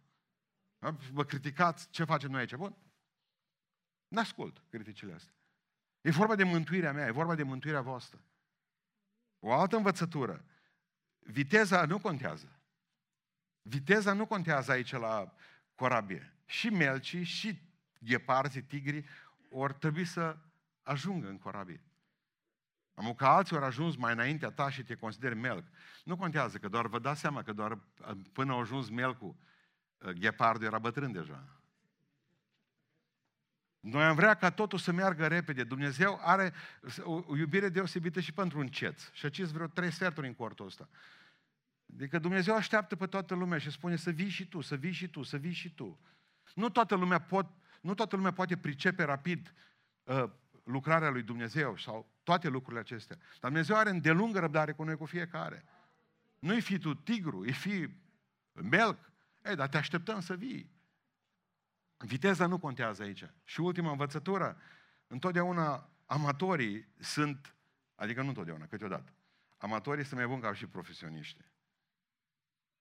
Vă 1.12 1.24
criticați 1.24 1.90
ce 1.90 2.04
facem 2.04 2.32
noi 2.32 2.40
aici. 2.40 2.56
Bun. 2.56 2.76
N-ascult 4.08 4.64
criticile 4.70 5.14
astea. 5.14 5.39
E 6.02 6.12
vorba 6.12 6.36
de 6.36 6.44
mântuirea 6.44 6.94
mea, 6.94 7.08
e 7.08 7.12
vorba 7.12 7.36
de 7.36 7.44
mântuirea 7.44 7.82
voastră. 7.82 8.20
O 9.40 9.54
altă 9.54 9.76
învățătură. 9.76 10.44
Viteza 11.20 11.86
nu 11.86 12.00
contează. 12.00 12.60
Viteza 13.62 14.14
nu 14.14 14.26
contează 14.26 14.72
aici 14.72 14.92
la 14.92 15.34
corabie. 15.76 16.34
Și 16.46 16.70
melcii, 16.70 17.24
și 17.24 17.62
gheparzii, 18.00 18.64
tigrii, 18.64 19.06
ori 19.50 19.74
trebui 19.74 20.06
să 20.06 20.38
ajungă 20.84 21.28
în 21.28 21.38
corabie. 21.38 21.82
Am 22.94 23.14
că 23.14 23.26
alții 23.26 23.56
ori 23.56 23.66
ajuns 23.66 23.96
mai 23.96 24.14
înaintea 24.14 24.52
ta 24.52 24.70
și 24.70 24.84
te 24.84 24.96
consideri 24.96 25.36
melc. 25.36 25.66
Nu 26.04 26.18
contează, 26.18 26.58
că 26.58 26.68
doar 26.68 26.88
vă 26.88 27.00
dați 27.00 27.20
seama 27.20 27.44
că 27.44 27.54
doar 27.54 27.80
până 28.32 28.52
au 28.52 28.60
ajuns 28.60 28.90
melcul, 28.90 29.36
ghepardul 30.14 30.66
era 30.66 30.80
bătrân 30.80 31.12
deja. 31.12 31.59
Noi 33.80 34.04
am 34.04 34.16
vrea 34.16 34.34
ca 34.34 34.52
totul 34.52 34.80
să 34.80 34.92
meargă 34.92 35.28
repede. 35.28 35.64
Dumnezeu 35.64 36.20
are 36.22 36.54
o 37.04 37.38
iubire 37.38 37.70
deosebită 37.70 38.20
și 38.20 38.34
pentru 38.34 38.60
un 38.60 38.68
ceț. 38.68 39.12
Și 39.12 39.26
acest 39.26 39.52
vreo 39.52 39.68
trei 39.68 39.92
sferturi 39.92 40.28
în 40.28 40.34
cortul 40.34 40.66
ăsta. 40.66 40.90
Adică 41.94 42.20
Dumnezeu 42.20 42.56
așteaptă 42.56 42.96
pe 42.96 43.06
toată 43.06 43.36
lumea 43.36 43.58
și 43.58 43.72
spune 43.72 43.96
să 43.96 44.12
vii 44.12 44.30
și 44.30 44.48
tu, 44.48 44.62
să 44.62 44.76
vii 44.76 44.92
și 44.92 45.08
tu, 45.08 45.24
să 45.24 45.38
vii 45.38 45.54
și 45.54 45.74
tu. 45.74 46.00
Nu 46.56 46.70
toată 46.70 46.96
lumea, 46.96 47.20
pot, 47.20 47.48
nu 47.82 47.94
toată 47.94 48.16
lumea 48.16 48.32
poate 48.32 48.58
pricepe 48.58 49.04
rapid 49.04 49.54
uh, 50.04 50.24
lucrarea 50.64 51.10
lui 51.10 51.22
Dumnezeu 51.22 51.78
sau 51.78 52.12
toate 52.24 52.48
lucrurile 52.48 52.80
acestea. 52.80 53.16
Dar 53.16 53.52
Dumnezeu 53.52 53.76
are 53.76 53.90
îndelungă 53.90 54.40
răbdare 54.40 54.72
cu 54.72 54.84
noi, 54.84 54.98
cu 54.98 55.06
fiecare. 55.06 55.64
Nu-i 56.40 56.62
fi 56.62 56.78
tu 56.78 56.94
tigru, 56.94 57.46
e 57.46 57.52
fi 57.52 57.90
melc. 58.54 59.12
Ei, 59.46 59.56
dar 59.56 59.68
te 59.68 59.78
așteptăm 59.78 60.20
să 60.20 60.36
vii. 60.36 60.72
Viteza 62.10 62.46
nu 62.46 62.60
contează 62.60 63.04
aici. 63.04 63.24
Și 63.44 63.60
ultima 63.60 63.92
învățătură, 63.92 64.62
întotdeauna 65.08 65.90
amatorii 66.06 66.88
sunt, 67.00 67.56
adică 67.96 68.22
nu 68.22 68.28
întotdeauna, 68.28 68.68
câteodată, 68.68 69.14
amatorii 69.58 70.04
sunt 70.04 70.20
mai 70.20 70.28
buni 70.28 70.42
ca 70.42 70.54
și 70.54 70.68
profesioniști. 70.68 71.46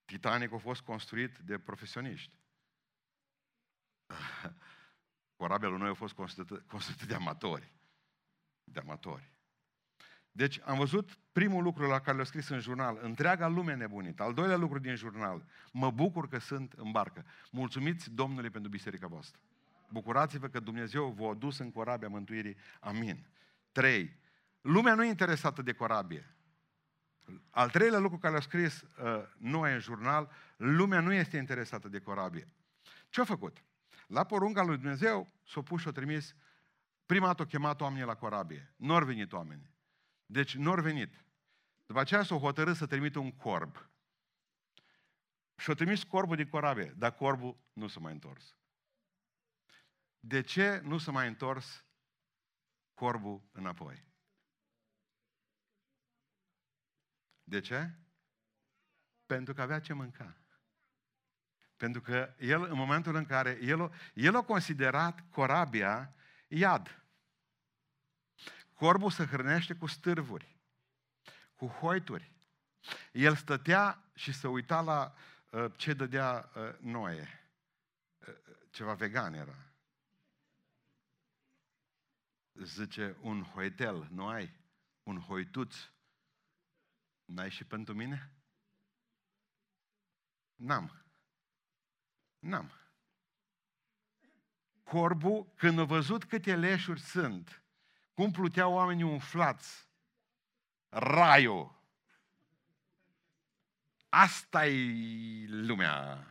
Titanic 0.04 0.52
a 0.52 0.58
fost 0.58 0.80
construit 0.80 1.38
de 1.38 1.58
profesioniști. 1.58 2.38
Corabia 5.36 5.68
lui 5.68 5.78
noi 5.78 5.88
a 5.88 5.94
fost 5.94 6.14
construită, 6.14 6.64
construită 6.66 7.06
de 7.06 7.14
amatori. 7.14 7.72
De 8.64 8.80
amatori. 8.80 9.37
Deci 10.38 10.60
am 10.64 10.78
văzut 10.78 11.18
primul 11.32 11.62
lucru 11.62 11.86
la 11.86 12.00
care 12.00 12.16
l-a 12.16 12.24
scris 12.24 12.48
în 12.48 12.60
jurnal, 12.60 12.98
întreaga 13.02 13.48
lume 13.48 13.74
nebunită. 13.74 14.22
Al 14.22 14.34
doilea 14.34 14.56
lucru 14.56 14.78
din 14.78 14.94
jurnal, 14.94 15.44
mă 15.72 15.90
bucur 15.90 16.28
că 16.28 16.38
sunt 16.38 16.72
în 16.72 16.90
barcă. 16.90 17.24
Mulțumiți 17.50 18.10
Domnului 18.10 18.50
pentru 18.50 18.70
biserica 18.70 19.06
voastră. 19.06 19.40
Bucurați-vă 19.88 20.48
că 20.48 20.60
Dumnezeu 20.60 21.08
v-a 21.08 21.34
dus 21.34 21.58
în 21.58 21.72
corabia 21.72 22.08
mântuirii. 22.08 22.56
Amin. 22.80 23.26
Trei. 23.72 24.18
Lumea 24.60 24.94
nu 24.94 25.04
e 25.04 25.08
interesată 25.08 25.62
de 25.62 25.72
corabie. 25.72 26.34
Al 27.50 27.70
treilea 27.70 27.98
lucru 27.98 28.18
care 28.18 28.34
l-a 28.34 28.40
scris 28.40 28.82
uh, 28.82 29.22
noi 29.38 29.72
în 29.72 29.80
jurnal, 29.80 30.30
lumea 30.56 31.00
nu 31.00 31.12
este 31.12 31.36
interesată 31.36 31.88
de 31.88 31.98
corabie. 31.98 32.48
Ce 33.08 33.20
a 33.20 33.24
făcut? 33.24 33.64
La 34.06 34.24
porunca 34.24 34.62
lui 34.62 34.76
Dumnezeu 34.76 35.28
s-a 35.46 35.62
pus 35.62 35.80
și 35.80 35.88
a 35.88 35.92
trimis, 35.92 36.34
prima 37.06 37.26
dată 37.26 37.42
a 37.42 37.46
chemat 37.46 37.80
oamenii 37.80 38.06
la 38.06 38.14
corabie. 38.14 38.72
Nu 38.76 38.94
au 38.94 39.04
venit 39.04 39.32
oamenii. 39.32 39.76
Deci 40.30 40.54
nu 40.56 40.70
au 40.70 40.80
venit. 40.80 41.24
După 41.86 42.00
aceea 42.00 42.22
s-au 42.22 42.38
hotărât 42.38 42.76
să 42.76 42.86
trimită 42.86 43.18
un 43.18 43.32
corb. 43.32 43.90
Și-au 45.56 45.74
trimis 45.74 46.02
corbul 46.02 46.36
din 46.36 46.48
corabie, 46.48 46.94
dar 46.96 47.14
corbul 47.14 47.58
nu 47.72 47.88
s-a 47.88 48.00
mai 48.00 48.12
întors. 48.12 48.56
De 50.20 50.40
ce 50.40 50.80
nu 50.84 50.98
s-a 50.98 51.10
mai 51.10 51.28
întors 51.28 51.84
corbul 52.94 53.48
înapoi? 53.52 54.04
De 57.44 57.60
ce? 57.60 57.98
Pentru 59.26 59.54
că 59.54 59.62
avea 59.62 59.80
ce 59.80 59.92
mânca. 59.92 60.36
Pentru 61.76 62.00
că 62.00 62.34
el, 62.38 62.62
în 62.62 62.76
momentul 62.76 63.14
în 63.14 63.26
care 63.26 63.58
el, 63.62 63.92
el 64.14 64.36
a 64.36 64.42
considerat 64.42 65.30
corabia 65.30 66.14
iad. 66.48 67.02
Corbul 68.78 69.10
se 69.10 69.24
hrănește 69.24 69.74
cu 69.74 69.86
stârvuri, 69.86 70.56
cu 71.56 71.66
hoituri. 71.66 72.32
El 73.12 73.36
stătea 73.36 74.10
și 74.14 74.32
se 74.32 74.48
uita 74.48 74.80
la 74.80 75.14
uh, 75.50 75.72
ce 75.76 75.92
dădea 75.92 76.50
uh, 76.54 76.78
Noe. 76.80 77.28
Uh, 78.18 78.34
ceva 78.70 78.94
vegan 78.94 79.34
era. 79.34 79.56
Zice, 82.52 83.16
un 83.20 83.42
hoitel, 83.42 84.08
nu 84.10 84.26
ai? 84.26 84.50
Un 85.02 85.20
hoituț. 85.20 85.76
N-ai 87.24 87.50
și 87.50 87.64
pentru 87.64 87.94
mine? 87.94 88.32
N-am. 90.54 91.04
N-am. 92.38 92.72
Corbul, 94.82 95.52
când 95.56 95.78
a 95.78 95.84
văzut 95.84 96.24
câte 96.24 96.56
leșuri 96.56 97.00
sunt, 97.00 97.62
cum 98.18 98.30
pluteau 98.30 98.72
oamenii 98.72 99.04
umflați. 99.04 99.88
Raiul. 100.88 101.82
asta 104.08 104.66
e 104.66 105.46
lumea. 105.46 106.26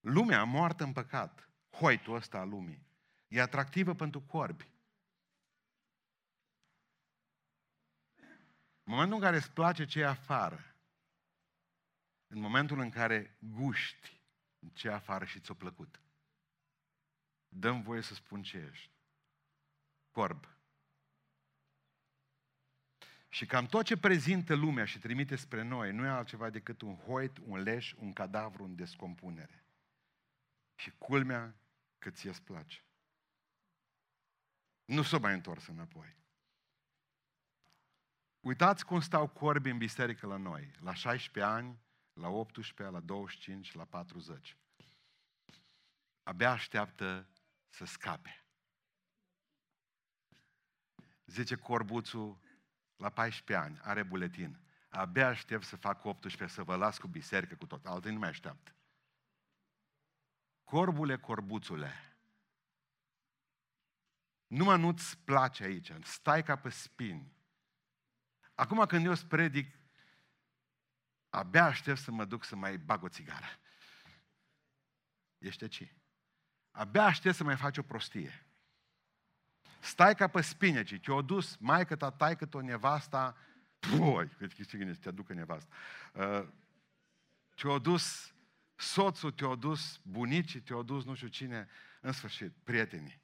Lumea 0.00 0.44
moartă 0.44 0.84
în 0.84 0.92
păcat, 0.92 1.50
hoitul 1.70 2.14
ăsta 2.14 2.38
al 2.38 2.48
lumii, 2.48 2.86
e 3.28 3.40
atractivă 3.40 3.94
pentru 3.94 4.20
corbi. 4.20 4.70
În 8.82 8.92
momentul 8.92 9.16
în 9.16 9.22
care 9.22 9.36
îți 9.36 9.50
place 9.50 9.84
ce 9.84 10.00
e 10.00 10.06
afară, 10.06 10.76
în 12.26 12.40
momentul 12.40 12.78
în 12.78 12.90
care 12.90 13.36
guști 13.40 14.15
ce 14.72 14.90
afară 14.90 15.24
și 15.24 15.40
ți-a 15.40 15.54
plăcut. 15.54 16.00
Dăm 17.48 17.82
voie 17.82 18.00
să 18.00 18.14
spun 18.14 18.42
ce 18.42 18.68
ești. 18.70 18.90
Corb. 20.10 20.48
Și 23.28 23.46
cam 23.46 23.66
tot 23.66 23.84
ce 23.84 23.96
prezintă 23.96 24.54
lumea 24.54 24.84
și 24.84 24.98
trimite 24.98 25.36
spre 25.36 25.62
noi 25.62 25.92
nu 25.92 26.04
e 26.04 26.08
altceva 26.08 26.50
decât 26.50 26.80
un 26.80 26.96
hoit, 26.96 27.38
un 27.38 27.58
leș, 27.58 27.92
un 27.92 28.12
cadavru 28.12 28.64
în 28.64 28.74
descompunere. 28.74 29.64
Și 30.74 30.90
culmea 30.98 31.56
că 31.98 32.10
ție 32.10 32.30
îți 32.30 32.42
place. 32.42 32.84
Nu 34.84 35.02
s-o 35.02 35.18
mai 35.18 35.34
întors 35.34 35.66
înapoi. 35.66 36.16
Uitați 38.40 38.84
cum 38.84 39.00
stau 39.00 39.28
corbi 39.28 39.70
în 39.70 39.78
biserică 39.78 40.26
la 40.26 40.36
noi, 40.36 40.70
la 40.80 40.94
16 40.94 41.52
ani, 41.52 41.78
la 42.16 42.28
18, 42.28 42.82
la 42.88 43.00
25, 43.00 43.74
la 43.74 43.84
40. 43.84 44.56
Abia 46.22 46.50
așteaptă 46.50 47.28
să 47.68 47.84
scape. 47.84 48.44
Zice 51.26 51.56
corbuțul, 51.56 52.38
la 52.96 53.10
14 53.10 53.66
ani, 53.66 53.80
are 53.82 54.02
buletin. 54.02 54.60
Abia 54.88 55.28
aștept 55.28 55.64
să 55.64 55.76
fac 55.76 56.04
18, 56.04 56.54
să 56.54 56.62
vă 56.62 56.76
las 56.76 56.98
cu 56.98 57.06
biserică, 57.06 57.56
cu 57.56 57.66
tot. 57.66 57.86
Alții 57.86 58.12
nu 58.12 58.18
mai 58.18 58.28
așteaptă. 58.28 58.74
Corbule, 60.64 61.18
corbuțule, 61.18 61.92
numai 64.46 64.78
nu-ți 64.78 65.18
place 65.18 65.64
aici, 65.64 65.92
stai 66.02 66.42
ca 66.42 66.56
pe 66.56 66.68
spini. 66.68 67.34
Acum 68.54 68.86
când 68.86 69.04
eu 69.04 69.10
îți 69.10 69.26
predic, 69.26 69.74
abia 71.36 71.64
aștept 71.64 71.98
să 71.98 72.10
mă 72.10 72.24
duc 72.24 72.44
să 72.44 72.56
mai 72.56 72.78
bag 72.78 73.02
o 73.02 73.08
țigară. 73.08 73.46
Ești 75.38 75.68
ce? 75.68 75.94
Abia 76.70 77.04
aștept 77.04 77.34
să 77.34 77.44
mai 77.44 77.56
faci 77.56 77.76
o 77.76 77.82
prostie. 77.82 78.46
Stai 79.80 80.14
ca 80.14 80.28
pe 80.28 80.40
spineci. 80.40 81.00
Te-o 81.00 81.22
dus 81.22 81.56
maică 81.56 81.96
ta, 81.96 82.10
taică 82.10 82.48
o 82.52 82.60
nevasta, 82.60 83.36
pui, 83.78 84.28
că 84.28 84.46
știi 84.46 84.94
te 84.94 85.08
aducă 85.08 85.32
nevasta. 85.32 85.74
Uh, 86.12 86.48
te-o 87.54 87.78
dus 87.78 88.34
soțul, 88.74 89.32
te-o 89.32 89.56
dus 89.56 90.00
bunicii, 90.02 90.60
te-o 90.60 90.82
dus 90.82 91.04
nu 91.04 91.14
știu 91.14 91.28
cine, 91.28 91.68
în 92.00 92.12
sfârșit, 92.12 92.52
prietenii. 92.62 93.20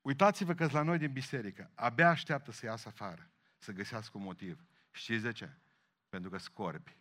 Uitați-vă 0.00 0.54
că 0.54 0.68
la 0.70 0.82
noi 0.82 0.98
din 0.98 1.12
biserică, 1.12 1.70
abia 1.74 2.08
așteaptă 2.08 2.52
să 2.52 2.66
iasă 2.66 2.88
afară, 2.88 3.30
să 3.58 3.72
găsească 3.72 4.16
un 4.16 4.22
motiv. 4.22 4.64
Știți 4.94 5.22
de 5.22 5.32
ce? 5.32 5.50
Pentru 6.08 6.30
că 6.30 6.38
scorbi. 6.38 6.96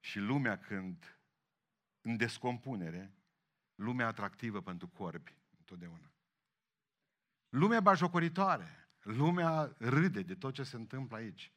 Și 0.00 0.18
lumea 0.18 0.58
când, 0.58 1.18
în 2.00 2.16
descompunere, 2.16 3.14
lumea 3.74 4.06
atractivă 4.06 4.62
pentru 4.62 4.88
corbi, 4.88 5.36
întotdeauna. 5.58 6.10
Lumea 7.48 7.80
bajocoritoare, 7.80 8.88
lumea 9.02 9.74
râde 9.78 10.22
de 10.22 10.34
tot 10.34 10.54
ce 10.54 10.62
se 10.62 10.76
întâmplă 10.76 11.16
aici. 11.16 11.52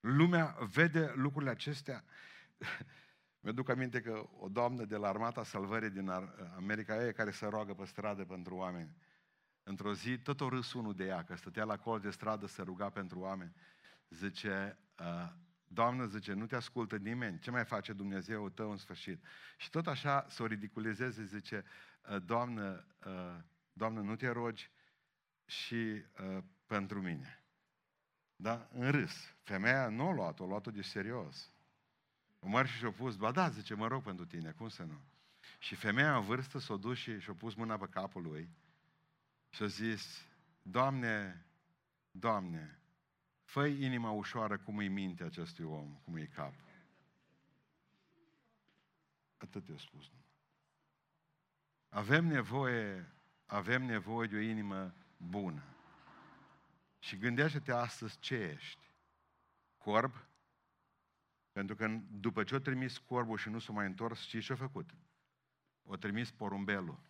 Lumea 0.00 0.56
vede 0.60 1.12
lucrurile 1.14 1.50
acestea. 1.50 2.04
Mi-aduc 3.40 3.68
aminte 3.68 4.00
că 4.00 4.28
o 4.38 4.48
doamnă 4.48 4.84
de 4.84 4.96
la 4.96 5.08
Armata 5.08 5.44
Salvării 5.44 5.90
din 5.90 6.08
America 6.56 7.06
e 7.06 7.12
care 7.12 7.30
se 7.30 7.46
roagă 7.46 7.74
pe 7.74 7.84
stradă 7.84 8.24
pentru 8.24 8.54
oameni. 8.54 8.96
Într-o 9.62 9.94
zi, 9.94 10.18
tot 10.18 10.40
o 10.40 10.48
râs 10.48 10.72
unul 10.72 10.94
de 10.94 11.04
ea, 11.04 11.24
că 11.24 11.36
stătea 11.36 11.64
la 11.64 11.78
colț 11.78 12.02
de 12.02 12.10
stradă 12.10 12.46
să 12.46 12.62
ruga 12.62 12.90
pentru 12.90 13.18
oameni. 13.18 13.54
Zice, 14.12 14.78
Doamnă, 15.66 16.06
zice, 16.06 16.32
nu 16.32 16.46
te 16.46 16.56
ascultă 16.56 16.96
nimeni, 16.96 17.38
ce 17.38 17.50
mai 17.50 17.64
face 17.64 17.92
Dumnezeu 17.92 18.48
tău 18.48 18.70
în 18.70 18.76
sfârșit? 18.76 19.24
Și 19.56 19.70
tot 19.70 19.86
așa 19.86 20.26
să 20.28 20.42
o 20.42 20.46
ridiculizeze, 20.46 21.24
zice, 21.24 21.64
Doamnă, 22.24 22.86
Doamnă, 23.72 24.00
nu 24.00 24.16
te 24.16 24.28
rogi 24.28 24.70
și 25.44 26.04
pentru 26.66 27.00
mine. 27.00 27.44
Da? 28.36 28.68
În 28.72 28.90
râs. 28.90 29.34
Femeia 29.42 29.88
nu 29.88 30.08
a 30.08 30.12
luat-o, 30.12 30.44
a 30.44 30.46
luat-o 30.46 30.70
de 30.70 30.82
serios. 30.82 31.52
O 32.38 32.48
măr 32.48 32.66
și 32.66 32.76
și-a 32.76 32.90
pus, 32.90 33.16
ba 33.16 33.32
da, 33.32 33.48
zice, 33.48 33.74
mă 33.74 33.86
rog 33.86 34.02
pentru 34.02 34.26
tine, 34.26 34.50
cum 34.50 34.68
să 34.68 34.82
nu? 34.82 35.00
Și 35.58 35.74
femeia 35.74 36.16
în 36.16 36.24
vârstă 36.24 36.58
s-a 36.58 36.76
dus 36.76 36.98
și 36.98 37.20
și-a 37.20 37.34
pus 37.34 37.54
mâna 37.54 37.78
pe 37.78 37.86
capul 37.86 38.22
lui 38.22 38.48
și 39.50 39.62
a 39.62 39.66
zis, 39.66 40.26
Doamne, 40.62 41.46
Doamne, 42.10 42.81
fă 43.52 43.66
inima 43.66 44.10
ușoară 44.10 44.58
cum 44.58 44.76
îi 44.76 44.88
minte 44.88 45.24
acestui 45.24 45.64
om, 45.64 45.94
cum 46.04 46.14
îi 46.14 46.28
cap. 46.28 46.54
Atât 49.36 49.68
i-a 49.68 49.78
spus. 49.78 50.10
Avem 51.88 52.24
nevoie, 52.24 53.12
avem 53.46 53.82
nevoie 53.82 54.28
de 54.28 54.36
o 54.36 54.40
inimă 54.40 54.94
bună. 55.16 55.62
Și 56.98 57.16
gândește-te 57.16 57.72
astăzi 57.72 58.18
ce 58.18 58.34
ești. 58.34 58.90
Corb? 59.76 60.14
Pentru 61.52 61.76
că 61.76 62.00
după 62.10 62.44
ce 62.44 62.54
o 62.54 62.58
trimis 62.58 62.98
corbul 62.98 63.36
și 63.38 63.48
nu 63.48 63.58
s-a 63.58 63.72
mai 63.72 63.86
întors, 63.86 64.20
știți 64.20 64.44
ce 64.44 64.52
a 64.52 64.56
făcut? 64.56 64.94
O 65.82 65.96
trimis 65.96 66.30
porumbelul. 66.30 67.00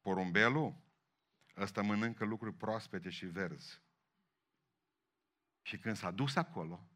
Porumbelul 0.00 0.74
ăsta 1.56 1.82
mănâncă 1.82 2.24
lucruri 2.24 2.54
proaspete 2.54 3.10
și 3.10 3.26
verzi. 3.26 3.86
Și 5.62 5.78
când 5.78 5.96
s-a 5.96 6.10
dus 6.10 6.36
acolo, 6.36 6.88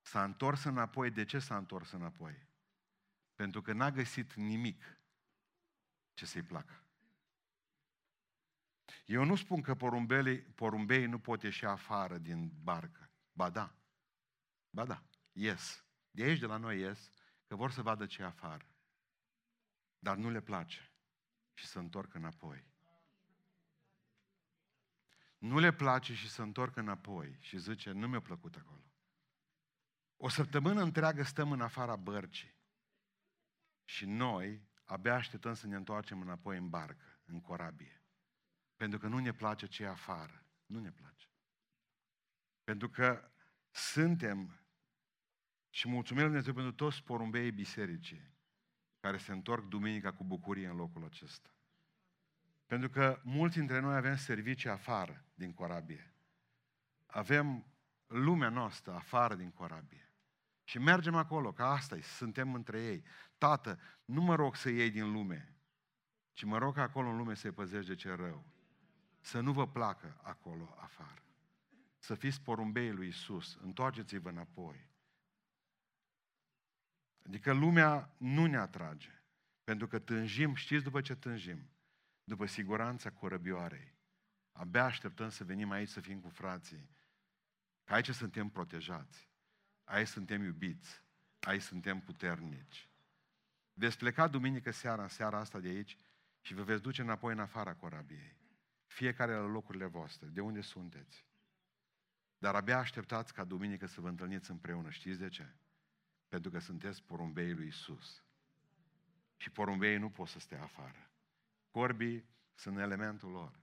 s-a 0.00 0.24
întors 0.24 0.64
înapoi. 0.64 1.10
De 1.10 1.24
ce 1.24 1.38
s-a 1.38 1.56
întors 1.56 1.90
înapoi? 1.90 2.48
Pentru 3.34 3.62
că 3.62 3.72
n-a 3.72 3.90
găsit 3.90 4.34
nimic 4.34 5.00
ce 6.14 6.26
să-i 6.26 6.42
placă. 6.42 6.84
Eu 9.04 9.24
nu 9.24 9.36
spun 9.36 9.62
că 9.62 9.74
porumbelii, 9.74 10.40
porumbeii 10.42 11.06
nu 11.06 11.18
pot 11.18 11.42
ieși 11.42 11.64
afară 11.64 12.18
din 12.18 12.50
barcă. 12.62 13.10
Ba 13.32 13.50
da. 13.50 13.76
Ba 14.70 14.84
da. 14.84 15.02
Ies. 15.32 15.84
De 16.10 16.22
aici, 16.22 16.38
de 16.38 16.46
la 16.46 16.56
noi 16.56 16.80
ies, 16.80 17.10
că 17.46 17.56
vor 17.56 17.70
să 17.70 17.82
vadă 17.82 18.06
ce 18.06 18.22
afară. 18.22 18.68
Dar 19.98 20.16
nu 20.16 20.30
le 20.30 20.40
place. 20.40 20.92
Și 21.54 21.66
să 21.66 21.78
întorc 21.78 22.14
înapoi. 22.14 22.73
Nu 25.44 25.58
le 25.58 25.72
place 25.72 26.14
și 26.14 26.28
să 26.28 26.42
întorc 26.42 26.76
înapoi. 26.76 27.36
Și 27.40 27.58
zice, 27.58 27.90
nu 27.90 28.08
mi-a 28.08 28.20
plăcut 28.20 28.56
acolo. 28.56 28.92
O 30.16 30.28
săptămână 30.28 30.82
întreagă 30.82 31.22
stăm 31.22 31.52
în 31.52 31.60
afara 31.60 31.96
bărcii. 31.96 32.54
Și 33.84 34.06
noi 34.06 34.68
abia 34.84 35.14
așteptăm 35.14 35.54
să 35.54 35.66
ne 35.66 35.76
întoarcem 35.76 36.20
înapoi 36.20 36.56
în 36.56 36.68
barcă, 36.68 37.20
în 37.24 37.40
corabie. 37.40 38.02
Pentru 38.76 38.98
că 38.98 39.06
nu 39.06 39.18
ne 39.18 39.32
place 39.32 39.66
ce 39.66 39.82
e 39.82 39.88
afară. 39.88 40.46
Nu 40.66 40.80
ne 40.80 40.90
place. 40.90 41.28
Pentru 42.62 42.88
că 42.88 43.30
suntem 43.70 44.60
și 45.70 45.88
mulțumim 45.88 46.22
Lui 46.22 46.30
Dumnezeu 46.30 46.54
pentru 46.54 46.72
toți 46.72 47.02
porumbeii 47.02 47.52
bisericii 47.52 48.32
care 49.00 49.16
se 49.16 49.32
întorc 49.32 49.64
duminica 49.64 50.12
cu 50.12 50.24
bucurie 50.24 50.68
în 50.68 50.76
locul 50.76 51.04
acesta. 51.04 51.53
Pentru 52.66 52.88
că 52.88 53.20
mulți 53.22 53.56
dintre 53.56 53.80
noi 53.80 53.96
avem 53.96 54.16
servicii 54.16 54.70
afară 54.70 55.24
din 55.34 55.52
corabie. 55.52 56.14
Avem 57.06 57.66
lumea 58.06 58.48
noastră 58.48 58.92
afară 58.92 59.34
din 59.34 59.50
corabie. 59.50 60.12
Și 60.64 60.78
mergem 60.78 61.14
acolo, 61.14 61.52
că 61.52 61.62
asta 61.62 61.96
suntem 62.00 62.54
între 62.54 62.82
ei. 62.82 63.04
Tată, 63.38 63.78
nu 64.04 64.22
mă 64.22 64.34
rog 64.34 64.56
să 64.56 64.70
iei 64.70 64.90
din 64.90 65.12
lume, 65.12 65.56
ci 66.32 66.44
mă 66.44 66.58
rog 66.58 66.78
acolo 66.78 67.08
în 67.08 67.16
lume 67.16 67.34
să-i 67.34 67.50
păzești 67.50 67.88
de 67.88 67.94
ce 67.94 68.14
rău 68.14 68.54
să 69.24 69.40
nu 69.40 69.52
vă 69.52 69.68
placă 69.68 70.20
acolo 70.22 70.74
afară. 70.78 71.22
Să 71.98 72.14
fiți 72.14 72.40
porumbei 72.40 72.92
lui 72.92 73.08
Isus. 73.08 73.58
Întoarceți-vă 73.62 74.28
înapoi. 74.28 74.90
Adică 77.26 77.52
lumea 77.52 78.14
nu 78.16 78.46
ne 78.46 78.56
atrage. 78.56 79.22
Pentru 79.64 79.86
că 79.86 79.98
tânjim, 79.98 80.54
știți 80.54 80.84
după 80.84 81.00
ce 81.00 81.14
tânjim? 81.14 81.70
După 82.24 82.46
siguranța 82.46 83.10
corăbioarei. 83.10 83.94
Abia 84.52 84.84
așteptăm 84.84 85.28
să 85.28 85.44
venim 85.44 85.70
aici 85.70 85.88
să 85.88 86.00
fim 86.00 86.20
cu 86.20 86.28
frații. 86.28 86.90
Că 87.84 87.94
aici 87.94 88.10
suntem 88.10 88.48
protejați. 88.48 89.28
Aici 89.84 90.08
suntem 90.08 90.42
iubiți. 90.42 91.02
Aici 91.40 91.62
suntem 91.62 92.00
puternici. 92.00 92.88
Veți 93.72 93.98
pleca 93.98 94.28
duminică 94.28 94.70
seara, 94.70 95.02
în 95.02 95.08
seara 95.08 95.38
asta 95.38 95.60
de 95.60 95.68
aici 95.68 95.98
și 96.40 96.54
vă 96.54 96.62
veți 96.62 96.82
duce 96.82 97.02
înapoi 97.02 97.32
în 97.32 97.38
afara 97.38 97.74
corabiei. 97.74 98.36
Fiecare 98.86 99.32
la 99.32 99.46
locurile 99.46 99.86
voastre, 99.86 100.26
de 100.26 100.40
unde 100.40 100.60
sunteți. 100.60 101.26
Dar 102.38 102.54
abia 102.54 102.78
așteptați 102.78 103.32
ca 103.32 103.44
duminică 103.44 103.86
să 103.86 104.00
vă 104.00 104.08
întâlniți 104.08 104.50
împreună. 104.50 104.90
Știți 104.90 105.18
de 105.18 105.28
ce? 105.28 105.54
Pentru 106.28 106.50
că 106.50 106.58
sunteți 106.58 107.02
porumbeii 107.02 107.54
lui 107.54 107.66
Isus. 107.66 108.24
Și 109.36 109.50
porumbeii 109.50 109.98
nu 109.98 110.10
pot 110.10 110.28
să 110.28 110.38
stea 110.38 110.62
afară. 110.62 111.10
Corbii 111.74 112.28
sunt 112.54 112.78
elementul 112.78 113.30
lor. 113.30 113.60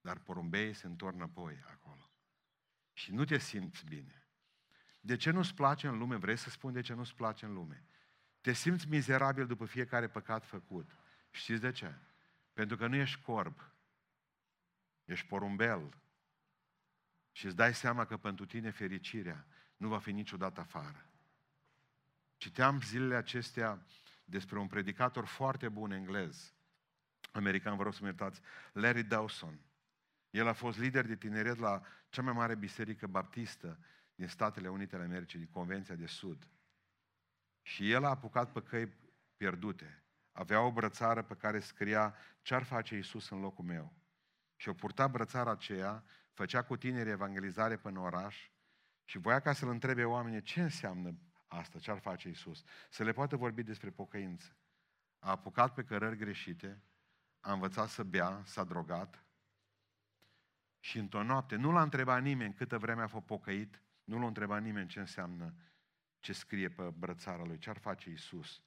Dar 0.00 0.18
porumbeii 0.18 0.74
se 0.74 0.86
întorc 0.86 1.14
înapoi 1.14 1.62
acolo. 1.70 2.10
Și 2.92 3.12
nu 3.12 3.24
te 3.24 3.38
simți 3.38 3.84
bine. 3.84 4.26
De 5.00 5.16
ce 5.16 5.30
nu-ți 5.30 5.54
place 5.54 5.88
în 5.88 5.98
lume? 5.98 6.16
Vrei 6.16 6.36
să 6.36 6.50
spun 6.50 6.72
de 6.72 6.80
ce 6.80 6.94
nu-ți 6.94 7.14
place 7.14 7.44
în 7.44 7.52
lume? 7.52 7.84
Te 8.40 8.52
simți 8.52 8.88
mizerabil 8.88 9.46
după 9.46 9.64
fiecare 9.64 10.08
păcat 10.08 10.44
făcut. 10.44 10.96
Știți 11.30 11.60
de 11.60 11.72
ce? 11.72 11.94
Pentru 12.52 12.76
că 12.76 12.86
nu 12.86 12.96
ești 12.96 13.22
corb, 13.22 13.72
ești 15.04 15.26
porumbel. 15.26 16.00
Și 17.30 17.46
îți 17.46 17.56
dai 17.56 17.74
seama 17.74 18.04
că 18.04 18.16
pentru 18.16 18.46
tine 18.46 18.70
fericirea 18.70 19.46
nu 19.76 19.88
va 19.88 19.98
fi 19.98 20.12
niciodată 20.12 20.60
afară. 20.60 21.06
Citeam 22.36 22.80
zilele 22.80 23.14
acestea 23.14 23.86
despre 24.24 24.58
un 24.58 24.66
predicator 24.66 25.24
foarte 25.24 25.68
bun 25.68 25.90
englez, 25.90 26.54
american, 27.32 27.76
vă 27.76 27.82
rog 27.82 27.92
să 27.92 27.98
mă 28.00 28.06
iertați, 28.06 28.40
Larry 28.72 29.02
Dawson. 29.02 29.60
El 30.30 30.46
a 30.46 30.52
fost 30.52 30.78
lider 30.78 31.06
de 31.06 31.16
tineret 31.16 31.58
la 31.58 31.82
cea 32.08 32.22
mai 32.22 32.32
mare 32.32 32.54
biserică 32.54 33.06
baptistă 33.06 33.78
din 34.14 34.26
Statele 34.26 34.68
Unite 34.68 34.94
ale 34.94 35.04
Americii, 35.04 35.38
din 35.38 35.48
Convenția 35.48 35.94
de 35.94 36.06
Sud. 36.06 36.48
Și 37.62 37.90
el 37.90 38.04
a 38.04 38.08
apucat 38.08 38.52
pe 38.52 38.62
căi 38.62 38.92
pierdute. 39.36 40.02
Avea 40.32 40.60
o 40.60 40.72
brățară 40.72 41.22
pe 41.22 41.34
care 41.34 41.60
scria 41.60 42.14
ce-ar 42.42 42.62
face 42.62 42.94
Iisus 42.94 43.30
în 43.30 43.40
locul 43.40 43.64
meu. 43.64 43.92
Și 44.56 44.68
o 44.68 44.72
purta 44.72 45.08
brățara 45.08 45.50
aceea, 45.50 46.04
făcea 46.32 46.62
cu 46.62 46.76
tineri 46.76 47.10
evangelizare 47.10 47.76
până 47.76 47.98
în 47.98 48.04
oraș 48.04 48.50
și 49.04 49.18
voia 49.18 49.40
ca 49.40 49.52
să-l 49.52 49.68
întrebe 49.68 50.04
oamenii 50.04 50.42
ce 50.42 50.62
înseamnă 50.62 51.18
asta, 51.46 51.78
ce 51.78 51.90
ar 51.90 51.98
face 51.98 52.28
Iisus. 52.28 52.62
Să 52.90 53.02
le 53.02 53.12
poată 53.12 53.36
vorbi 53.36 53.62
despre 53.62 53.90
pocăință. 53.90 54.56
A 55.18 55.30
apucat 55.30 55.74
pe 55.74 55.84
cărări 55.84 56.16
greșite, 56.16 56.82
a 57.42 57.52
învățat 57.52 57.88
să 57.88 58.02
bea, 58.02 58.42
s-a 58.44 58.64
drogat 58.64 59.24
și 60.80 60.98
într-o 60.98 61.22
noapte 61.22 61.56
nu 61.56 61.72
l-a 61.72 61.82
întrebat 61.82 62.22
nimeni 62.22 62.54
câtă 62.54 62.78
vreme 62.78 63.02
a 63.02 63.06
fost 63.06 63.24
pocăit, 63.24 63.82
nu 64.04 64.18
l-a 64.18 64.26
întrebat 64.26 64.62
nimeni 64.62 64.88
ce 64.88 65.00
înseamnă 65.00 65.54
ce 66.20 66.32
scrie 66.32 66.68
pe 66.68 66.90
brățara 66.90 67.44
lui, 67.44 67.58
ce 67.58 67.70
ar 67.70 67.78
face 67.78 68.10
Iisus, 68.10 68.62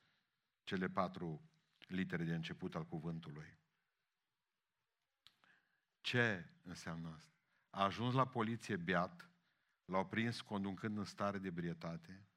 cele 0.64 0.90
patru 0.90 1.50
litere 1.88 2.24
de 2.24 2.36
început 2.36 2.76
al 2.76 2.86
cuvântului. 2.86 3.58
Ce 6.02 6.50
înseamnă 6.64 7.14
asta? 7.16 7.34
A 7.70 7.84
ajuns 7.84 8.14
la 8.14 8.28
poliție 8.28 8.76
beat, 8.76 9.30
l-au 9.86 10.06
prins 10.06 10.42
conducând 10.42 10.98
în 10.98 11.06
stare 11.06 11.38
de 11.38 11.50
brietate 11.50 12.28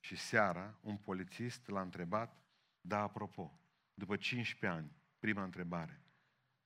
și 0.00 0.16
seara 0.16 0.78
un 0.80 0.96
polițist 0.96 1.66
l-a 1.66 1.80
întrebat, 1.80 2.42
da, 2.80 3.00
apropo, 3.00 3.60
după 3.94 4.16
15 4.16 4.80
ani, 4.80 5.01
prima 5.22 5.42
întrebare, 5.42 6.00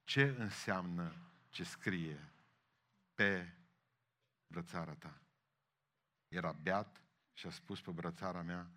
ce 0.05 0.23
înseamnă 0.23 1.15
ce 1.51 1.65
scrie 1.65 2.33
pe 3.15 3.57
brățara 4.47 4.95
ta? 4.95 5.21
Era 6.29 6.53
beat 6.53 7.03
și 7.33 7.47
a 7.47 7.51
spus 7.51 7.81
pe 7.81 7.91
brățara 7.91 8.43
mea 8.43 8.71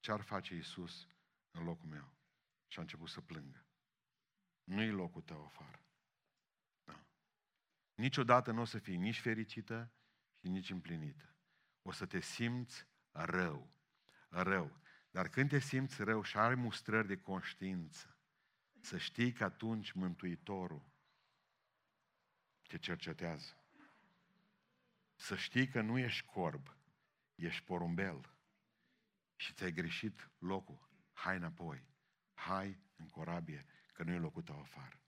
ce 0.00 0.12
ar 0.12 0.20
face 0.20 0.54
Iisus 0.54 1.08
în 1.50 1.64
locul 1.64 1.88
meu. 1.88 2.14
Și 2.66 2.78
a 2.78 2.82
început 2.82 3.08
să 3.08 3.20
plângă. 3.20 3.66
Nu-i 4.64 4.90
locul 4.90 5.22
tău 5.22 5.44
afară. 5.44 5.84
Da. 6.84 7.06
Niciodată 7.94 8.50
nu 8.50 8.60
o 8.60 8.64
să 8.64 8.78
fii 8.78 8.96
nici 8.96 9.20
fericită 9.20 9.92
și 10.40 10.48
nici 10.48 10.70
împlinită. 10.70 11.34
O 11.82 11.92
să 11.92 12.06
te 12.06 12.20
simți 12.20 12.86
rău. 13.10 13.70
Rău. 14.28 14.80
Dar 15.10 15.28
când 15.28 15.48
te 15.48 15.58
simți 15.58 16.02
rău 16.02 16.22
și 16.22 16.36
ai 16.36 16.54
mustrări 16.54 17.06
de 17.06 17.20
conștiință, 17.20 18.15
să 18.86 18.98
știi 18.98 19.32
că 19.32 19.44
atunci 19.44 19.92
Mântuitorul 19.92 20.82
te 22.68 22.78
cercetează. 22.78 23.56
Să 25.14 25.36
știi 25.36 25.68
că 25.68 25.80
nu 25.80 25.98
ești 25.98 26.26
corb, 26.26 26.76
ești 27.34 27.64
porumbel 27.64 28.34
și 29.36 29.52
ți-ai 29.52 29.72
greșit 29.72 30.30
locul. 30.38 30.88
Hai 31.12 31.36
înapoi. 31.36 31.86
Hai 32.34 32.80
în 32.96 33.08
corabie, 33.08 33.66
că 33.92 34.02
nu 34.02 34.12
e 34.12 34.18
locul 34.18 34.42
tău 34.42 34.60
afară. 34.60 35.00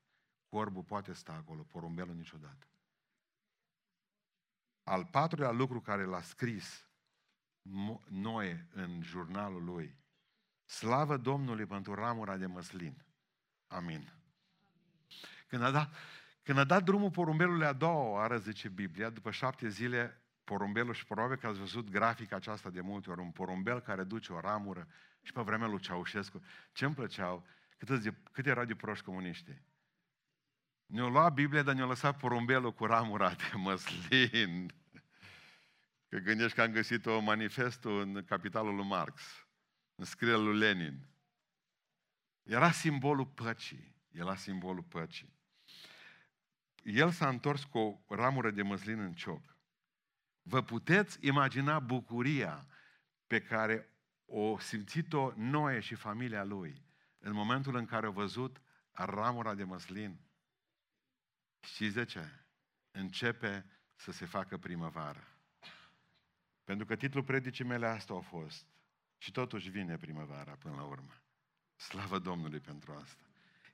Corbul 0.49 0.85
poate 0.85 1.13
sta 1.13 1.33
acolo, 1.33 1.63
porumbelul 1.63 2.15
niciodată. 2.15 2.67
Al 4.83 5.07
patrulea 5.07 5.51
lucru 5.51 5.81
care 5.81 6.05
l-a 6.05 6.23
scris 6.23 6.89
Noe 8.09 8.69
în 8.71 9.03
jurnalul 9.03 9.65
lui, 9.65 9.99
slavă 10.65 11.17
Domnului 11.17 11.67
pentru 11.67 11.95
ramura 11.95 12.37
de 12.37 12.47
măslin. 12.47 13.08
Amin. 13.69 14.13
Când 15.47 15.63
a 15.63 15.71
dat, 15.71 15.95
când 16.43 16.59
a 16.59 16.65
dat 16.65 16.85
drumul 16.85 17.11
porumbelului 17.11 17.67
a 17.67 17.73
doua 17.73 18.11
oară, 18.11 18.39
zice 18.39 18.69
Biblia, 18.69 19.11
după 19.11 19.31
șapte 19.31 19.69
zile, 19.69 20.23
porumbelul 20.45 20.95
și 20.95 21.07
probabil 21.07 21.37
că 21.37 21.47
ați 21.47 21.59
văzut 21.59 21.91
grafica 21.91 22.37
aceasta 22.37 22.71
de 22.71 22.81
multe 22.81 23.11
ori, 23.11 23.21
un 23.21 23.31
porumbel 23.31 23.81
care 23.81 24.05
duce 24.05 24.33
o 24.33 24.41
ramură 24.41 24.89
și 25.23 25.33
pe 25.33 25.41
vremea 25.41 25.67
lui 25.67 25.81
Ceaușescu. 25.81 26.43
Ce 26.73 26.85
îmi 26.85 26.95
plăceau? 26.95 27.47
Cât, 27.79 28.03
de, 28.03 28.15
cât 28.33 28.47
erau 28.47 28.65
de 28.65 28.75
proști 28.75 29.05
comuniști? 29.05 29.63
Ne-au 30.87 31.11
luat 31.11 31.33
Biblia, 31.33 31.63
dar 31.63 31.75
ne-au 31.75 31.89
lăsat 31.89 32.17
porumbelul 32.17 32.73
cu 32.73 32.85
ramura 32.85 33.31
de 33.31 33.51
măslin. 33.65 34.73
Că 36.09 36.19
gândești 36.19 36.57
că 36.57 36.63
am 36.63 36.73
găsit 36.73 37.07
o 37.07 37.21
manifestul 37.21 38.01
în 38.01 38.25
capitalul 38.25 38.75
lui 38.75 38.87
Marx, 38.87 39.23
în 39.95 40.05
scrierea 40.05 40.39
lui 40.39 40.59
Lenin. 40.59 41.07
Era 42.49 42.71
simbolul 42.71 43.27
păcii. 43.27 43.95
Era 44.11 44.37
simbolul 44.37 44.83
păcii. 44.83 45.37
El 46.83 47.11
s-a 47.11 47.29
întors 47.29 47.65
cu 47.65 47.79
o 48.07 48.15
ramură 48.15 48.51
de 48.51 48.63
măslin 48.63 49.01
în 49.01 49.15
cioc. 49.15 49.57
Vă 50.43 50.63
puteți 50.63 51.27
imagina 51.27 51.79
bucuria 51.79 52.67
pe 53.27 53.43
care 53.43 53.89
o 54.25 54.59
simțit-o 54.59 55.33
Noe 55.37 55.81
și 55.81 55.95
familia 55.95 56.45
lui 56.45 56.85
în 57.19 57.33
momentul 57.33 57.77
în 57.77 57.85
care 57.85 58.07
au 58.07 58.13
văzut 58.13 58.61
ramura 58.93 59.55
de 59.55 59.65
măslin. 59.65 60.21
Știți 61.61 61.95
de 61.95 62.05
ce? 62.05 62.29
Începe 62.91 63.67
să 63.95 64.13
se 64.13 64.27
facă 64.27 64.59
primăvară. 64.59 65.39
Pentru 66.65 66.87
că 66.87 66.97
titlul 66.97 67.25
predicii 67.25 67.65
mele 67.65 67.87
asta 67.87 68.15
a 68.15 68.21
fost 68.21 68.67
și 69.17 69.33
totuși 69.33 69.71
vine 69.71 69.97
primăvara 69.97 70.57
până 70.57 70.75
la 70.75 70.85
urmă. 70.85 71.23
Slavă 71.79 72.19
Domnului 72.19 72.61
pentru 72.61 72.93
asta. 73.03 73.23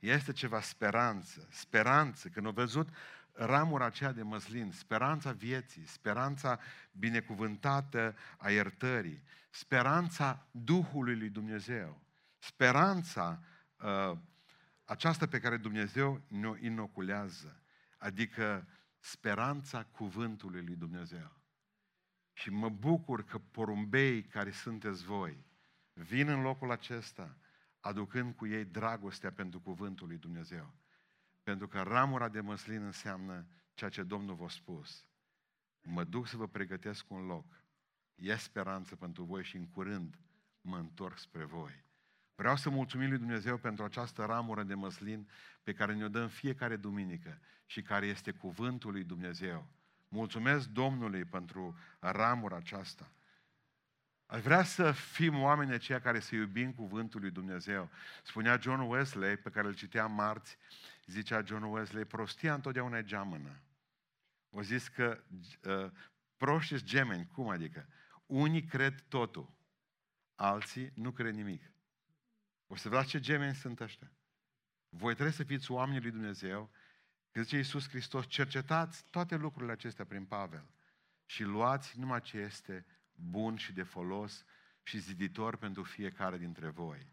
Este 0.00 0.32
ceva 0.32 0.60
speranță, 0.60 1.48
speranță. 1.50 2.28
Când 2.28 2.46
au 2.46 2.52
văzut 2.52 2.88
ramura 3.32 3.84
aceea 3.84 4.12
de 4.12 4.22
măslin, 4.22 4.70
speranța 4.72 5.32
vieții, 5.32 5.86
speranța 5.86 6.60
binecuvântată 6.92 8.16
a 8.38 8.50
iertării, 8.50 9.22
speranța 9.50 10.46
Duhului 10.50 11.16
lui 11.16 11.28
Dumnezeu, 11.28 12.00
speranța 12.38 13.42
uh, 13.76 14.18
aceasta 14.84 15.26
pe 15.26 15.40
care 15.40 15.56
Dumnezeu 15.56 16.20
ne-o 16.26 16.56
inoculează, 16.56 17.62
adică 17.98 18.68
speranța 18.98 19.84
cuvântului 19.84 20.64
lui 20.64 20.76
Dumnezeu. 20.76 21.32
Și 22.32 22.50
mă 22.50 22.68
bucur 22.68 23.24
că 23.24 23.38
porumbei 23.38 24.22
care 24.22 24.50
sunteți 24.50 25.04
voi 25.04 25.44
vin 25.92 26.28
în 26.28 26.42
locul 26.42 26.70
acesta 26.70 27.36
aducând 27.84 28.34
cu 28.34 28.46
ei 28.46 28.64
dragostea 28.64 29.32
pentru 29.32 29.60
cuvântul 29.60 30.06
lui 30.06 30.18
Dumnezeu. 30.18 30.74
Pentru 31.42 31.68
că 31.68 31.82
ramura 31.82 32.28
de 32.28 32.40
măslin 32.40 32.82
înseamnă 32.82 33.46
ceea 33.74 33.90
ce 33.90 34.02
Domnul 34.02 34.34
v-a 34.34 34.48
spus. 34.48 35.06
Mă 35.82 36.04
duc 36.04 36.26
să 36.26 36.36
vă 36.36 36.48
pregătesc 36.48 37.10
un 37.10 37.26
loc. 37.26 37.62
E 38.14 38.36
speranță 38.36 38.96
pentru 38.96 39.24
voi 39.24 39.44
și 39.44 39.56
în 39.56 39.66
curând 39.66 40.18
mă 40.60 40.76
întorc 40.76 41.18
spre 41.18 41.44
voi. 41.44 41.84
Vreau 42.34 42.56
să 42.56 42.70
mulțumim 42.70 43.08
lui 43.08 43.18
Dumnezeu 43.18 43.58
pentru 43.58 43.84
această 43.84 44.24
ramură 44.24 44.62
de 44.62 44.74
măslin 44.74 45.28
pe 45.62 45.72
care 45.72 45.94
ne-o 45.94 46.08
dăm 46.08 46.28
fiecare 46.28 46.76
duminică 46.76 47.40
și 47.66 47.82
care 47.82 48.06
este 48.06 48.30
cuvântul 48.30 48.92
lui 48.92 49.04
Dumnezeu. 49.04 49.68
Mulțumesc 50.08 50.68
Domnului 50.68 51.24
pentru 51.24 51.78
ramura 51.98 52.56
aceasta. 52.56 53.12
Aș 54.34 54.40
vrea 54.40 54.62
să 54.62 54.92
fim 54.92 55.42
oameni 55.42 55.72
aceia 55.72 56.00
care 56.00 56.20
să 56.20 56.34
iubim 56.34 56.72
cuvântul 56.72 57.20
lui 57.20 57.30
Dumnezeu. 57.30 57.90
Spunea 58.24 58.58
John 58.60 58.80
Wesley, 58.80 59.36
pe 59.36 59.50
care 59.50 59.66
îl 59.66 59.74
citeam 59.74 60.12
marți, 60.12 60.56
zicea 61.06 61.42
John 61.42 61.62
Wesley, 61.62 62.04
prostia 62.04 62.54
întotdeauna 62.54 62.98
e 62.98 63.04
geamănă. 63.04 63.60
O 64.50 64.62
zis 64.62 64.88
că 64.88 65.22
uh, 65.64 65.90
proști 66.36 66.84
gemeni, 66.84 67.26
cum 67.26 67.48
adică? 67.48 67.88
Unii 68.26 68.64
cred 68.64 69.00
totul, 69.08 69.54
alții 70.34 70.92
nu 70.94 71.10
cred 71.10 71.34
nimic. 71.34 71.70
O 72.66 72.76
să 72.76 72.88
vedeți 72.88 73.08
ce 73.08 73.20
gemeni 73.20 73.54
sunt 73.54 73.80
ăștia. 73.80 74.12
Voi 74.88 75.12
trebuie 75.12 75.34
să 75.34 75.44
fiți 75.44 75.70
oamenii 75.70 76.00
lui 76.00 76.10
Dumnezeu, 76.10 76.70
că 77.30 77.42
zice 77.42 77.56
Iisus 77.56 77.88
Hristos, 77.88 78.26
cercetați 78.28 79.04
toate 79.10 79.36
lucrurile 79.36 79.72
acestea 79.72 80.04
prin 80.04 80.24
Pavel 80.24 80.66
și 81.24 81.42
luați 81.42 81.98
numai 81.98 82.20
ce 82.20 82.38
este 82.38 82.86
bun 83.14 83.56
și 83.56 83.72
de 83.72 83.82
folos 83.82 84.44
și 84.82 84.98
ziditor 84.98 85.56
pentru 85.56 85.82
fiecare 85.82 86.38
dintre 86.38 86.68
voi. 86.68 87.12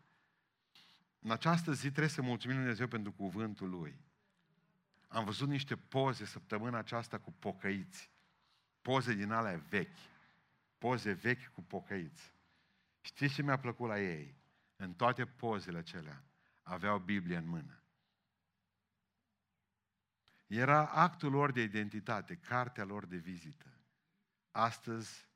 În 1.19 1.31
această 1.31 1.73
zi 1.73 1.87
trebuie 1.87 2.07
să 2.07 2.21
mulțumim 2.21 2.55
Lui 2.55 2.65
Dumnezeu 2.65 2.87
pentru 2.87 3.11
cuvântul 3.11 3.69
Lui. 3.69 3.99
Am 5.07 5.25
văzut 5.25 5.47
niște 5.47 5.75
poze 5.75 6.25
săptămâna 6.25 6.77
aceasta 6.77 7.19
cu 7.19 7.31
pocăiți. 7.31 8.11
Poze 8.81 9.13
din 9.13 9.31
alea 9.31 9.57
vechi. 9.69 9.97
Poze 10.77 11.11
vechi 11.11 11.47
cu 11.47 11.61
pocăiți. 11.61 12.33
Știți 13.01 13.33
ce 13.33 13.41
mi-a 13.41 13.57
plăcut 13.57 13.87
la 13.87 13.99
ei? 13.99 14.35
În 14.75 14.93
toate 14.93 15.25
pozele 15.25 15.77
acelea 15.77 16.23
aveau 16.61 16.99
Biblia 16.99 17.37
în 17.37 17.47
mână. 17.47 17.83
Era 20.47 20.87
actul 20.87 21.31
lor 21.31 21.51
de 21.51 21.61
identitate, 21.61 22.35
cartea 22.35 22.83
lor 22.83 23.05
de 23.05 23.17
vizită. 23.17 23.79
Astăzi 24.51 25.29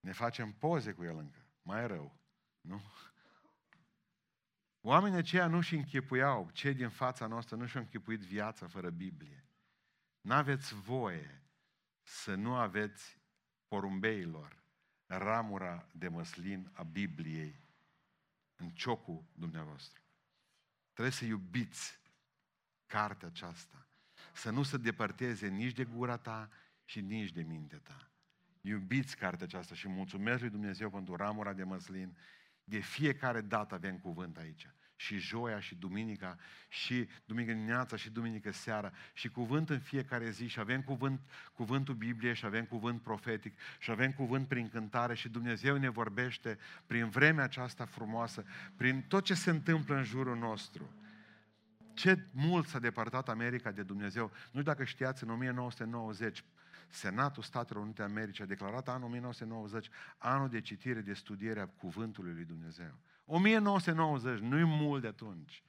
ne 0.00 0.12
facem 0.12 0.52
poze 0.52 0.92
cu 0.92 1.04
el 1.04 1.16
încă. 1.16 1.46
Mai 1.62 1.86
rău. 1.86 2.18
Nu? 2.60 2.82
Oamenii 4.80 5.18
aceia 5.18 5.46
nu 5.46 5.60
și 5.60 5.74
închipuiau, 5.74 6.50
cei 6.50 6.74
din 6.74 6.88
fața 6.88 7.26
noastră 7.26 7.56
nu 7.56 7.66
și-au 7.66 7.82
închipuit 7.82 8.20
viața 8.20 8.66
fără 8.66 8.90
Biblie. 8.90 9.44
N-aveți 10.20 10.74
voie 10.74 11.42
să 12.02 12.34
nu 12.34 12.54
aveți 12.54 13.18
porumbeilor 13.68 14.62
ramura 15.06 15.86
de 15.92 16.08
măslin 16.08 16.70
a 16.72 16.82
Bibliei 16.82 17.60
în 18.56 18.70
ciocul 18.70 19.24
dumneavoastră. 19.32 20.02
Trebuie 20.92 21.14
să 21.14 21.24
iubiți 21.24 22.00
cartea 22.86 23.28
aceasta. 23.28 23.86
Să 24.32 24.50
nu 24.50 24.62
se 24.62 24.76
depărteze 24.76 25.48
nici 25.48 25.74
de 25.74 25.84
gura 25.84 26.16
ta 26.16 26.50
și 26.84 27.00
nici 27.00 27.32
de 27.32 27.42
mintea 27.42 27.78
ta. 27.78 28.10
Iubiți 28.60 29.16
cartea 29.16 29.46
aceasta 29.46 29.74
și 29.74 29.88
mulțumesc 29.88 30.40
lui 30.40 30.50
Dumnezeu 30.50 30.90
pentru 30.90 31.16
ramura 31.16 31.52
de 31.52 31.64
măslin. 31.64 32.16
De 32.64 32.78
fiecare 32.78 33.40
dată 33.40 33.74
avem 33.74 33.98
cuvânt 33.98 34.36
aici 34.36 34.68
și 35.00 35.18
joia 35.18 35.60
și 35.60 35.74
duminica 35.74 36.38
și 36.68 37.08
duminică 37.24 37.52
dimineața 37.52 37.96
și 37.96 38.10
duminică 38.10 38.52
seara 38.52 38.92
și 39.12 39.28
cuvânt 39.28 39.70
în 39.70 39.78
fiecare 39.78 40.30
zi 40.30 40.46
și 40.46 40.60
avem 40.60 40.82
cuvânt, 40.82 41.20
cuvântul 41.52 41.94
Biblie 41.94 42.32
și 42.32 42.44
avem 42.44 42.64
cuvânt 42.64 43.02
profetic 43.02 43.58
și 43.78 43.90
avem 43.90 44.12
cuvânt 44.12 44.48
prin 44.48 44.68
cântare 44.68 45.14
și 45.14 45.28
Dumnezeu 45.28 45.76
ne 45.76 45.88
vorbește 45.88 46.58
prin 46.86 47.08
vremea 47.08 47.44
aceasta 47.44 47.84
frumoasă, 47.84 48.44
prin 48.76 49.02
tot 49.08 49.24
ce 49.24 49.34
se 49.34 49.50
întâmplă 49.50 49.96
în 49.96 50.04
jurul 50.04 50.36
nostru. 50.36 50.90
Ce 51.94 52.26
mult 52.30 52.66
s-a 52.66 52.78
depărtat 52.78 53.28
America 53.28 53.70
de 53.70 53.82
Dumnezeu. 53.82 54.24
Nu 54.24 54.60
știu 54.60 54.62
dacă 54.62 54.84
știați, 54.84 55.22
în 55.22 55.30
1990, 55.30 56.44
Senatul 56.90 57.42
Statelor 57.42 57.82
Unite 57.82 58.02
Americii 58.02 58.44
a 58.44 58.46
declarat 58.46 58.88
anul 58.88 59.06
1990 59.06 59.88
anul 60.18 60.48
de 60.48 60.60
citire, 60.60 61.00
de 61.00 61.12
studiere 61.12 61.60
a 61.60 61.66
Cuvântului 61.66 62.32
lui 62.32 62.44
Dumnezeu. 62.44 62.98
1990, 63.24 64.38
nu-i 64.38 64.64
mult 64.64 65.02
de 65.02 65.06
atunci. 65.06 65.62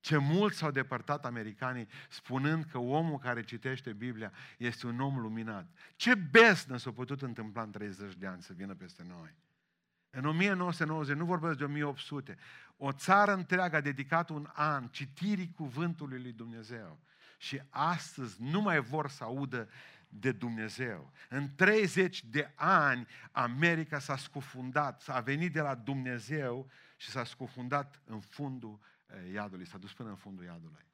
Ce 0.00 0.16
mult 0.16 0.54
s-au 0.54 0.70
depărtat 0.70 1.24
americanii 1.24 1.88
spunând 2.08 2.64
că 2.64 2.78
omul 2.78 3.18
care 3.18 3.42
citește 3.42 3.92
Biblia 3.92 4.32
este 4.58 4.86
un 4.86 5.00
om 5.00 5.18
luminat. 5.18 5.70
Ce 5.96 6.14
besnă 6.14 6.76
s-a 6.76 6.92
putut 6.92 7.22
întâmpla 7.22 7.62
în 7.62 7.70
30 7.70 8.14
de 8.14 8.26
ani 8.26 8.42
să 8.42 8.52
vină 8.52 8.74
peste 8.74 9.04
noi. 9.08 9.34
În 10.10 10.24
1990, 10.24 11.16
nu 11.16 11.24
vorbesc 11.24 11.58
de 11.58 11.64
1800, 11.64 12.36
o 12.76 12.92
țară 12.92 13.32
întreagă 13.32 13.76
a 13.76 13.80
dedicat 13.80 14.28
un 14.28 14.48
an 14.52 14.88
citirii 14.88 15.52
cuvântului 15.56 16.20
lui 16.20 16.32
Dumnezeu. 16.32 16.98
Și 17.36 17.62
astăzi 17.70 18.42
nu 18.42 18.60
mai 18.60 18.80
vor 18.80 19.08
să 19.08 19.24
audă 19.24 19.68
de 20.08 20.32
Dumnezeu. 20.32 21.12
În 21.28 21.54
30 21.54 22.24
de 22.24 22.52
ani 22.54 23.06
America 23.30 23.98
s-a 23.98 24.16
scufundat, 24.16 25.00
s-a 25.00 25.20
venit 25.20 25.52
de 25.52 25.60
la 25.60 25.74
Dumnezeu 25.74 26.70
și 26.96 27.10
s-a 27.10 27.24
scufundat 27.24 28.00
în 28.04 28.20
fundul 28.20 28.78
eh, 29.06 29.32
iadului, 29.32 29.66
s-a 29.66 29.78
dus 29.78 29.92
până 29.92 30.08
în 30.08 30.16
fundul 30.16 30.44
iadului. 30.44 30.84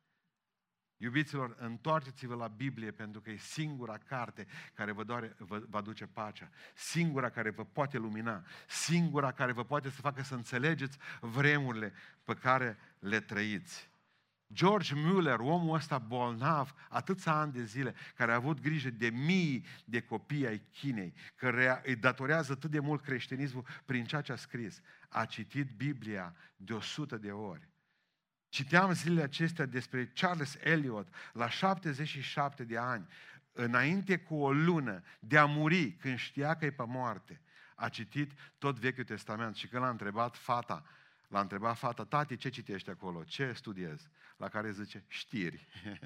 Iubiților, 0.96 1.54
întoarceți-vă 1.58 2.34
la 2.34 2.48
Biblie 2.48 2.90
pentru 2.90 3.20
că 3.20 3.30
e 3.30 3.36
singura 3.36 3.98
carte 3.98 4.46
care 4.74 4.92
vă, 4.92 5.04
doare, 5.04 5.34
vă, 5.38 5.62
vă 5.68 5.76
aduce 5.76 6.06
pacea, 6.06 6.50
singura 6.74 7.30
care 7.30 7.50
vă 7.50 7.64
poate 7.64 7.98
lumina, 7.98 8.44
singura 8.68 9.32
care 9.32 9.52
vă 9.52 9.64
poate 9.64 9.90
să 9.90 10.00
facă 10.00 10.22
să 10.22 10.34
înțelegeți 10.34 10.98
vremurile 11.20 11.92
pe 12.24 12.34
care 12.34 12.78
le 12.98 13.20
trăiți. 13.20 13.90
George 14.52 14.94
Muller, 14.94 15.38
omul 15.38 15.74
ăsta 15.74 15.98
bolnav, 15.98 16.74
atâția 16.88 17.32
ani 17.32 17.52
de 17.52 17.64
zile, 17.64 17.94
care 18.16 18.32
a 18.32 18.34
avut 18.34 18.60
grijă 18.60 18.90
de 18.90 19.10
mii 19.10 19.66
de 19.84 20.00
copii 20.00 20.46
ai 20.46 20.62
Chinei, 20.72 21.14
care 21.34 21.82
îi 21.84 21.96
datorează 21.96 22.52
atât 22.52 22.70
de 22.70 22.78
mult 22.78 23.02
creștinismul 23.02 23.66
prin 23.84 24.04
ceea 24.04 24.20
ce 24.20 24.32
a 24.32 24.36
scris, 24.36 24.80
a 25.08 25.24
citit 25.24 25.70
Biblia 25.76 26.34
de 26.56 26.72
o 26.72 26.80
sută 26.80 27.16
de 27.16 27.30
ori. 27.30 27.68
Citeam 28.48 28.92
zilele 28.92 29.22
acestea 29.22 29.66
despre 29.66 30.06
Charles 30.06 30.56
Eliot, 30.60 31.08
la 31.32 31.48
77 31.48 32.64
de 32.64 32.78
ani, 32.78 33.06
înainte 33.52 34.18
cu 34.18 34.34
o 34.34 34.52
lună 34.52 35.02
de 35.20 35.38
a 35.38 35.44
muri, 35.44 35.92
când 35.92 36.18
știa 36.18 36.56
că 36.56 36.64
e 36.64 36.70
pe 36.70 36.84
moarte, 36.86 37.40
a 37.74 37.88
citit 37.88 38.32
tot 38.58 38.78
Vechiul 38.78 39.04
Testament 39.04 39.56
și 39.56 39.66
când 39.66 39.82
l-a 39.82 39.88
întrebat 39.88 40.36
fata, 40.36 40.84
L-a 41.32 41.40
întrebat 41.40 41.76
fata, 41.78 42.04
tati, 42.04 42.36
ce 42.36 42.48
citești 42.48 42.90
acolo? 42.90 43.24
Ce 43.24 43.52
studiezi? 43.52 44.08
La 44.36 44.48
care 44.48 44.70
zice, 44.70 45.04
știri. 45.08 45.68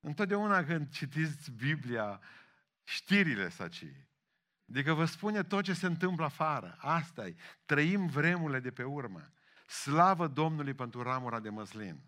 Întotdeauna 0.00 0.64
când 0.64 0.88
citiți 0.88 1.50
Biblia, 1.50 2.20
știrile 2.82 3.48
saci. 3.48 3.86
Adică 4.68 4.92
vă 4.92 5.04
spune 5.04 5.42
tot 5.42 5.64
ce 5.64 5.72
se 5.72 5.86
întâmplă 5.86 6.24
afară. 6.24 6.76
asta 6.80 7.26
e. 7.26 7.34
Trăim 7.64 8.06
vremurile 8.06 8.60
de 8.60 8.70
pe 8.70 8.82
urmă. 8.82 9.32
Slavă 9.66 10.26
Domnului 10.26 10.74
pentru 10.74 11.02
ramura 11.02 11.40
de 11.40 11.48
măslin. 11.48 12.02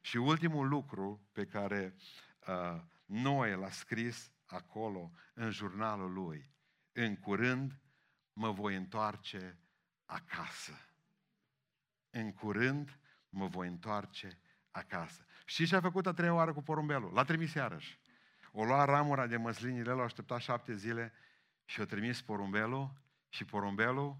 Și 0.00 0.16
ultimul 0.16 0.68
lucru 0.68 1.28
pe 1.32 1.44
care 1.44 1.94
uh, 2.46 2.82
Noe 3.04 3.54
l-a 3.54 3.70
scris 3.70 4.30
acolo, 4.46 5.10
în 5.34 5.50
jurnalul 5.50 6.12
lui. 6.12 6.52
În 6.92 7.16
curând 7.16 7.80
mă 8.32 8.50
voi 8.50 8.74
întoarce 8.74 9.58
acasă 10.04 10.87
în 12.20 12.32
curând 12.32 12.98
mă 13.28 13.46
voi 13.46 13.68
întoarce 13.68 14.38
acasă. 14.70 15.26
Și 15.44 15.66
ce 15.66 15.76
a 15.76 15.80
făcut 15.80 16.06
a 16.06 16.12
treia 16.12 16.34
oară 16.34 16.52
cu 16.52 16.62
porumbelul? 16.62 17.12
L-a 17.12 17.24
trimis 17.24 17.54
iarăși. 17.54 18.00
O 18.52 18.64
lua 18.64 18.84
ramura 18.84 19.26
de 19.26 19.36
măslinile, 19.36 19.92
l-a 19.92 20.02
așteptat 20.02 20.40
șapte 20.40 20.74
zile 20.74 21.12
și 21.64 21.80
a 21.80 21.86
trimis 21.86 22.22
porumbelul 22.22 22.92
și 23.28 23.44
porumbelul 23.44 24.16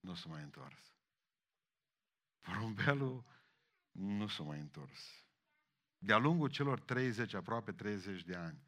nu 0.00 0.14
s-a 0.14 0.28
mai 0.28 0.42
întors. 0.42 0.94
Porumbelul 2.40 3.24
nu 3.90 4.26
s-a 4.26 4.42
mai 4.42 4.58
întors. 4.58 5.24
De-a 5.98 6.16
lungul 6.16 6.48
celor 6.48 6.80
30, 6.80 7.34
aproape 7.34 7.72
30 7.72 8.22
de 8.22 8.34
ani, 8.34 8.62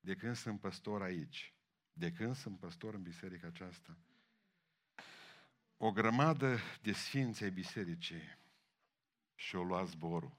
de 0.00 0.14
când 0.14 0.36
sunt 0.36 0.60
păstor 0.60 1.02
aici, 1.02 1.54
de 1.92 2.12
când 2.12 2.36
sunt 2.36 2.58
păstor 2.58 2.94
în 2.94 3.02
biserica 3.02 3.46
aceasta, 3.46 3.98
o 5.82 5.92
grămadă 5.92 6.58
de 6.82 6.92
sfinți 6.92 7.42
ai 7.42 7.50
bisericii 7.50 8.38
și 9.34 9.56
o 9.56 9.62
luat 9.62 9.86
zborul 9.86 10.36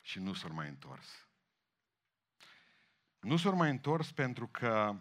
și 0.00 0.18
nu 0.18 0.32
s-au 0.32 0.52
mai 0.52 0.68
întors. 0.68 1.28
Nu 3.20 3.36
s-au 3.36 3.56
mai 3.56 3.70
întors 3.70 4.12
pentru 4.12 4.48
că 4.48 4.96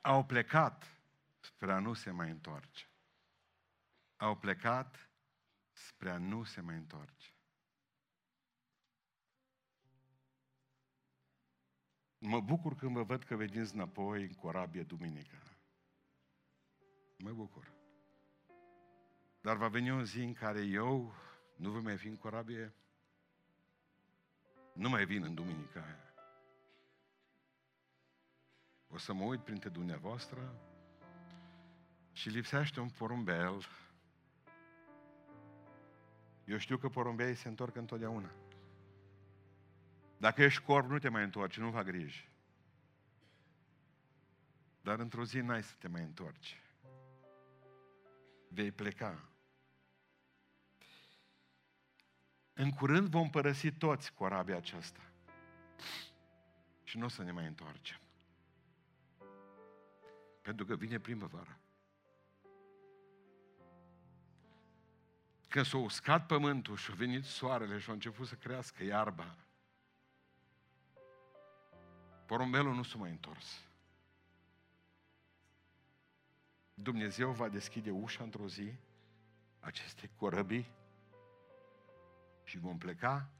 au 0.00 0.24
plecat 0.24 1.00
spre 1.40 1.72
a 1.72 1.78
nu 1.78 1.94
se 1.94 2.10
mai 2.10 2.30
întoarce. 2.30 2.88
Au 4.16 4.36
plecat 4.38 5.10
spre 5.72 6.10
a 6.10 6.18
nu 6.18 6.44
se 6.44 6.60
mai 6.60 6.76
întoarce. 6.76 7.34
Mă 12.18 12.40
bucur 12.40 12.76
când 12.76 12.92
vă 12.92 13.02
văd 13.02 13.24
că 13.24 13.36
veniți 13.36 13.74
înapoi 13.74 14.22
în 14.22 14.34
corabie 14.34 14.82
duminică. 14.82 15.49
Mă 17.22 17.30
bucur. 17.32 17.72
Dar 19.40 19.56
va 19.56 19.68
veni 19.68 19.90
o 19.90 20.02
zi 20.02 20.20
în 20.20 20.32
care 20.32 20.60
eu 20.60 21.14
nu 21.56 21.70
voi 21.70 21.80
mai 21.80 21.96
fi 21.96 22.08
în 22.08 22.16
corabie, 22.16 22.74
nu 24.72 24.88
mai 24.88 25.04
vin 25.04 25.24
în 25.24 25.34
duminica 25.34 25.82
aia. 25.82 26.14
O 28.88 28.98
să 28.98 29.12
mă 29.12 29.24
uit 29.24 29.40
printre 29.40 29.68
dumneavoastră 29.68 30.54
și 32.12 32.28
lipsește 32.28 32.80
un 32.80 32.88
porumbel. 32.88 33.66
Eu 36.44 36.56
știu 36.56 36.76
că 36.76 36.88
porumbei 36.88 37.34
se 37.34 37.48
întorc 37.48 37.76
întotdeauna. 37.76 38.30
Dacă 40.16 40.42
ești 40.42 40.62
corp, 40.62 40.88
nu 40.88 40.98
te 40.98 41.08
mai 41.08 41.22
întorci, 41.22 41.58
nu 41.58 41.70
fac 41.70 41.84
griji. 41.84 42.28
Dar 44.82 44.98
într-o 44.98 45.24
zi 45.24 45.40
n-ai 45.40 45.62
să 45.62 45.74
te 45.78 45.88
mai 45.88 46.02
întorci 46.02 46.59
vei 48.52 48.70
pleca. 48.70 49.24
În 52.52 52.70
curând 52.70 53.08
vom 53.08 53.30
părăsi 53.30 53.72
toți 53.72 54.12
corabia 54.12 54.56
aceasta. 54.56 55.00
Și 56.84 56.98
nu 56.98 57.04
o 57.04 57.08
să 57.08 57.22
ne 57.22 57.32
mai 57.32 57.46
întoarcem. 57.46 58.00
Pentru 60.42 60.64
că 60.64 60.76
vine 60.76 60.98
primăvara. 60.98 61.58
Când 65.48 65.64
s-a 65.64 65.76
uscat 65.76 66.26
pământul 66.26 66.76
și 66.76 66.90
a 66.90 66.94
venit 66.94 67.24
soarele 67.24 67.78
și 67.78 67.90
a 67.90 67.92
început 67.92 68.26
să 68.26 68.34
crească 68.34 68.84
iarba, 68.84 69.36
porumbelul 72.26 72.74
nu 72.74 72.82
s-a 72.82 72.98
mai 72.98 73.10
întors. 73.10 73.69
Dumnezeu 76.82 77.30
va 77.30 77.48
deschide 77.48 77.90
ușa 77.90 78.22
într-o 78.22 78.48
zi 78.48 78.72
aceste 79.60 80.10
corăbii 80.16 80.70
și 82.44 82.58
vom 82.58 82.78
pleca 82.78 83.30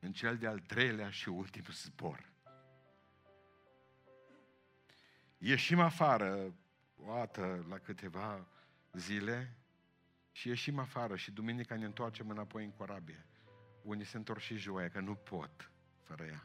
în 0.00 0.12
cel 0.12 0.36
de-al 0.36 0.58
treilea 0.58 1.10
și 1.10 1.28
ultim 1.28 1.64
zbor. 1.70 2.32
Ieșim 5.38 5.80
afară 5.80 6.54
o 6.96 7.14
dată 7.14 7.64
la 7.68 7.78
câteva 7.78 8.46
zile 8.92 9.56
și 10.32 10.48
ieșim 10.48 10.78
afară 10.78 11.16
și 11.16 11.30
duminica 11.30 11.76
ne 11.76 11.84
întoarcem 11.84 12.28
înapoi 12.28 12.64
în 12.64 12.70
corabie. 12.70 13.26
Unii 13.82 14.04
se 14.04 14.16
întorc 14.16 14.40
și 14.40 14.56
joia, 14.56 14.88
că 14.88 15.00
nu 15.00 15.14
pot 15.14 15.70
fără 16.02 16.24
ea. 16.24 16.44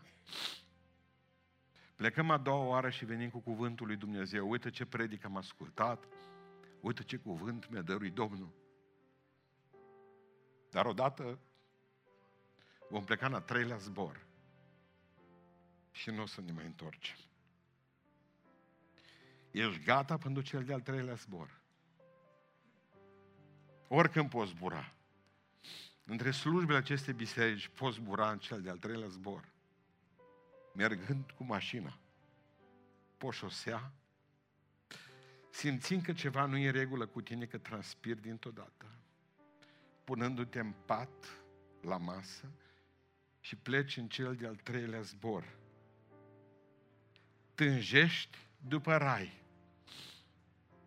Plecăm 1.96 2.30
a 2.30 2.38
doua 2.38 2.66
oară 2.66 2.90
și 2.90 3.06
venim 3.06 3.30
cu 3.30 3.40
cuvântul 3.40 3.88
lui 3.88 3.96
Dumnezeu. 3.96 4.50
Uite 4.50 4.70
ce 4.70 4.86
predic 4.86 5.26
am 5.26 5.38
ascultat, 5.38 6.08
uite 6.82 7.04
ce 7.04 7.18
cuvânt 7.18 7.70
mi-a 7.70 7.82
dăruit 7.82 8.14
Domnul. 8.14 8.54
Dar 10.70 10.86
odată 10.86 11.40
vom 12.90 13.04
pleca 13.04 13.26
în 13.26 13.34
a 13.34 13.40
treilea 13.40 13.78
zbor 13.78 14.26
și 15.92 16.10
nu 16.10 16.22
o 16.22 16.26
să 16.26 16.42
ne 16.42 16.52
mai 16.52 16.66
întorcem. 16.66 17.16
Ești 19.52 19.84
gata 19.84 20.18
pentru 20.18 20.42
cel 20.42 20.64
de-al 20.64 20.82
treilea 20.82 21.16
zbor. 21.16 21.62
Oricând 23.88 24.30
poți 24.30 24.52
zbura. 24.52 24.94
Între 26.06 26.32
slujbele 26.32 26.78
acestei 26.78 27.14
biserici 27.14 27.68
poți 27.68 27.96
zbura 27.96 28.32
în 28.32 28.40
cel 28.40 28.62
de-al 28.62 28.78
treilea 28.78 29.08
zbor. 29.08 29.54
Mergând 30.76 31.32
cu 31.32 31.44
mașina. 31.44 31.98
Pe 33.18 33.30
șosea. 33.32 33.92
Simțind 35.50 36.02
că 36.02 36.14
ceva 36.14 36.46
nu 36.46 36.58
e 36.58 36.66
în 36.66 36.72
regulă 36.74 37.06
cu 37.06 37.22
tine, 37.22 37.46
că 37.46 37.58
transpiri 37.58 38.22
dintr-o 38.22 38.52
dată. 38.52 38.86
Punându-te 40.04 40.60
în 40.60 40.74
pat, 40.86 41.44
la 41.82 41.98
masă, 41.98 42.52
și 43.40 43.56
pleci 43.56 43.98
în 43.98 44.08
cel 44.08 44.36
de-al 44.36 44.56
treilea 44.56 45.02
zbor. 45.02 45.58
Tânjești 47.54 48.38
după 48.68 48.98
rai. 48.98 49.44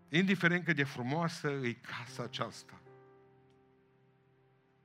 Indiferent 0.09 0.64
cât 0.64 0.76
de 0.76 0.84
frumoasă 0.84 1.49
e 1.49 1.72
casa 1.72 2.22
aceasta. 2.22 2.80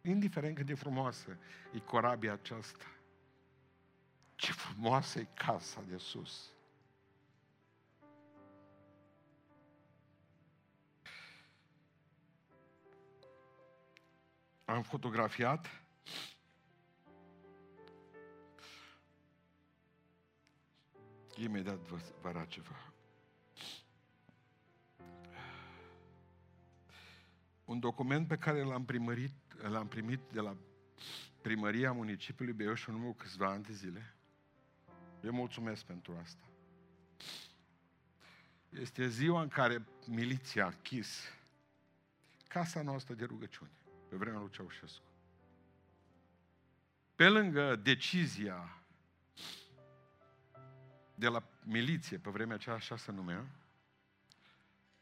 Indiferent 0.01 0.55
cât 0.55 0.65
de 0.65 0.73
frumoasă 0.73 1.37
e 1.73 1.79
corabia 1.79 2.33
aceasta. 2.33 2.92
Ce 4.35 4.51
frumoasă 4.51 5.19
e 5.19 5.27
casa 5.33 5.81
de 5.87 5.97
sus. 5.97 6.51
Am 14.65 14.81
fotografiat 14.81 15.83
Imediat 21.35 21.77
vă, 21.77 21.97
vă 22.21 22.27
arăt 22.27 22.47
ceva. 22.47 22.93
Un 27.65 27.79
document 27.79 28.27
pe 28.27 28.37
care 28.37 28.63
l-am, 28.63 28.85
primărit, 28.85 29.31
l-am 29.69 29.87
primit 29.87 30.19
de 30.31 30.39
la 30.39 30.57
primăria 31.41 31.91
municipiului 31.91 32.53
Beiuș 32.53 32.87
în 32.87 32.93
urmă 32.93 33.13
câțiva 33.13 33.47
ani 33.47 33.63
de 33.63 33.73
zile. 33.73 34.15
Eu 35.23 35.31
mulțumesc 35.31 35.83
pentru 35.83 36.17
asta. 36.21 36.43
Este 38.69 39.07
ziua 39.07 39.41
în 39.41 39.47
care 39.47 39.85
miliția 40.07 40.63
a 40.63 40.67
închis 40.67 41.23
casa 42.47 42.81
noastră 42.81 43.13
de 43.13 43.25
rugăciune, 43.25 43.71
pe 44.09 44.15
vremea 44.15 44.39
lui 44.39 44.49
Ceaușescu. 44.49 45.03
Pe 47.15 47.27
lângă 47.27 47.75
decizia 47.75 48.77
de 51.15 51.27
la 51.27 51.43
miliție, 51.63 52.17
pe 52.17 52.29
vremea 52.29 52.55
aceea 52.55 52.75
așa 52.75 52.97
se 52.97 53.11
numea, 53.11 53.45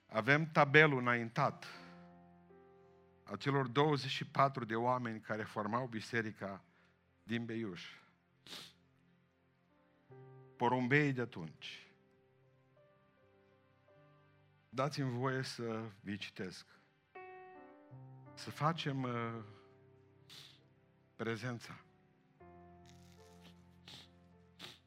avem 0.07 0.51
tabelul 0.51 0.99
înaintat 0.99 1.65
a 3.23 3.35
celor 3.35 3.67
24 3.67 4.65
de 4.65 4.75
oameni 4.75 5.19
care 5.19 5.43
formau 5.43 5.87
biserica 5.87 6.63
din 7.23 7.45
Beiuș. 7.45 8.00
Porumbei 10.61 11.13
de 11.13 11.21
atunci. 11.21 11.87
Dați-mi 14.69 15.17
voie 15.17 15.41
să 15.41 15.89
vi 16.01 16.17
citesc. 16.17 16.65
Să 18.33 18.49
facem 18.49 19.03
uh, 19.03 19.43
prezența. 21.15 21.79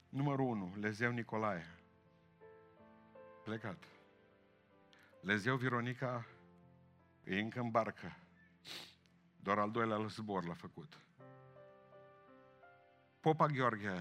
Numărul 0.08 0.46
1, 0.46 0.72
Lezeu 0.80 1.10
Nicolae. 1.10 1.66
Plecat. 3.44 3.84
Lezeu 5.20 5.56
Vironica 5.56 6.26
e 7.24 7.38
încă 7.38 7.60
în 7.60 7.70
barcă. 7.70 8.16
Doar 9.36 9.58
al 9.58 9.70
doilea 9.70 10.06
zbor 10.06 10.44
l-a 10.44 10.54
făcut. 10.54 10.98
Popa 13.20 13.46
Gheorghe, 13.46 13.98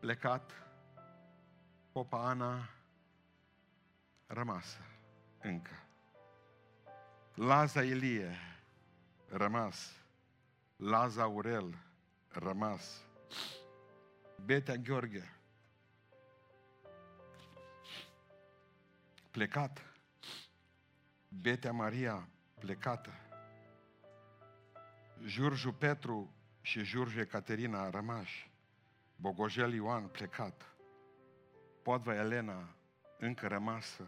plecat. 0.00 0.52
Popa 1.92 2.28
Ana, 2.28 2.70
rămasă 4.26 4.78
încă. 5.40 5.86
Laza 7.34 7.82
Ilie, 7.82 8.36
rămas. 9.28 10.04
Laza 10.76 11.22
Aurel, 11.22 11.78
rămas. 12.28 13.04
Betea 14.44 14.76
Gheorghe. 14.76 15.32
Plecat. 19.30 19.82
Betea 21.28 21.72
Maria 21.72 22.28
plecată. 22.58 23.10
Jurju 25.24 25.72
Petru 25.72 26.34
și 26.60 26.84
Jurju 26.84 27.20
Ecaterina 27.20 27.90
rămași. 27.90 28.50
Bogojel 29.16 29.72
Ioan 29.72 30.08
plecat. 30.08 30.76
Podva 31.82 32.14
Elena 32.14 32.74
încă 33.18 33.46
rămasă. 33.46 34.06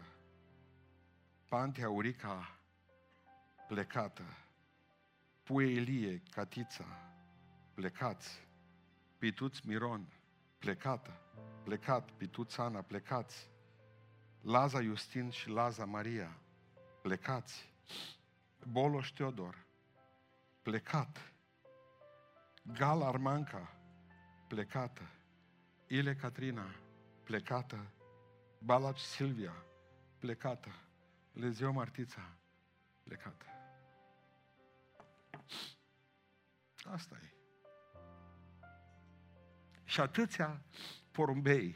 Pantea 1.47 1.89
Urica 1.89 2.59
plecată. 3.67 4.23
Puie 5.43 5.67
Ilie, 5.67 6.21
Catița, 6.31 6.85
plecați. 7.73 8.47
Pituț 9.17 9.59
Miron, 9.59 10.07
plecată, 10.57 11.21
plecat, 11.63 12.11
Pituțana, 12.11 12.81
plecați. 12.81 13.49
Laza 14.41 14.81
Justin 14.81 15.29
și 15.29 15.49
Laza 15.49 15.85
Maria, 15.85 16.37
plecați. 17.01 17.73
Boloș 18.71 19.09
Teodor, 19.09 19.65
plecat. 20.61 21.33
Gal 22.63 23.01
Armanca, 23.01 23.78
plecată. 24.49 25.09
Ile 25.87 26.15
Catrina, 26.15 26.75
plecată. 27.23 27.91
Balaci 28.59 28.99
Silvia, 28.99 29.65
plecată. 30.19 30.69
Lezeu 31.31 31.71
Martița, 31.71 32.37
plecată. 33.03 33.45
Asta 36.83 37.19
e. 37.23 37.33
Și 39.83 40.01
atâția 40.01 40.61
porumbei, 41.11 41.75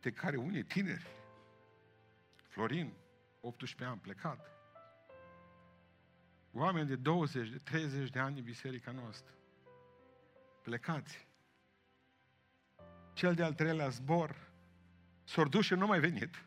de 0.00 0.10
care 0.10 0.36
unii 0.36 0.64
tineri, 0.64 1.06
Florin, 2.36 2.92
18 3.40 3.84
ani, 3.84 4.00
plecat, 4.00 4.50
oameni 6.52 6.88
de 6.88 6.96
20, 6.96 7.48
de 7.48 7.56
30 7.56 8.10
de 8.10 8.18
ani 8.18 8.38
în 8.38 8.44
biserica 8.44 8.90
noastră, 8.90 9.34
plecați. 10.62 11.32
Cel 13.14 13.34
de-al 13.34 13.54
treilea 13.54 13.88
zbor, 13.88 14.50
s-or 15.24 15.48
dus 15.48 15.64
și 15.64 15.74
nu 15.74 15.86
mai 15.86 16.00
venit. 16.00 16.44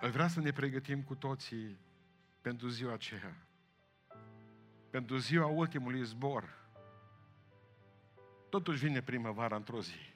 Îl 0.00 0.10
vrea 0.10 0.28
să 0.28 0.40
ne 0.40 0.52
pregătim 0.52 1.02
cu 1.02 1.14
toții 1.14 1.78
pentru 2.40 2.68
ziua 2.68 2.92
aceea 2.92 3.36
pentru 4.90 5.16
ziua 5.16 5.46
ultimului 5.46 6.04
zbor, 6.04 6.58
totuși 8.48 8.84
vine 8.84 9.02
primăvara 9.02 9.56
într-o 9.56 9.80
zi. 9.80 10.14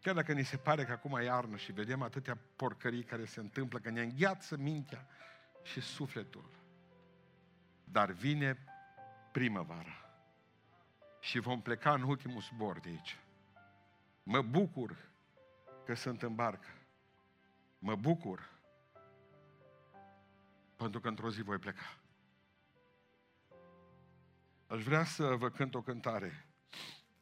Chiar 0.00 0.14
dacă 0.14 0.32
ni 0.32 0.44
se 0.44 0.56
pare 0.56 0.84
că 0.84 0.92
acum 0.92 1.16
e 1.16 1.24
iarnă 1.24 1.56
și 1.56 1.72
vedem 1.72 2.02
atâtea 2.02 2.38
porcării 2.56 3.02
care 3.02 3.24
se 3.24 3.40
întâmplă, 3.40 3.78
că 3.78 3.90
ne 3.90 4.02
îngheață 4.02 4.56
mintea 4.56 5.06
și 5.62 5.80
sufletul. 5.80 6.50
Dar 7.84 8.10
vine 8.10 8.58
primăvara 9.32 10.09
și 11.20 11.38
vom 11.38 11.62
pleca 11.62 11.92
în 11.92 12.02
ultimul 12.02 12.40
zbor 12.40 12.80
de 12.80 12.88
aici. 12.88 13.18
Mă 14.22 14.42
bucur 14.42 14.90
că 14.90 15.10
că 15.90 15.96
sunt 15.96 16.22
în 16.22 16.34
barcă. 16.34 16.68
Mă 17.78 17.96
bucur 17.96 18.50
pentru 20.76 21.00
că 21.00 21.08
într-o 21.08 21.30
zi 21.30 21.42
voi 21.42 21.58
pleca. 21.58 21.98
Aș 24.66 24.82
vrea 24.82 25.04
să 25.04 25.24
vă 25.24 25.50
cânt 25.50 25.74
o 25.74 25.82
cântare. 25.82 26.46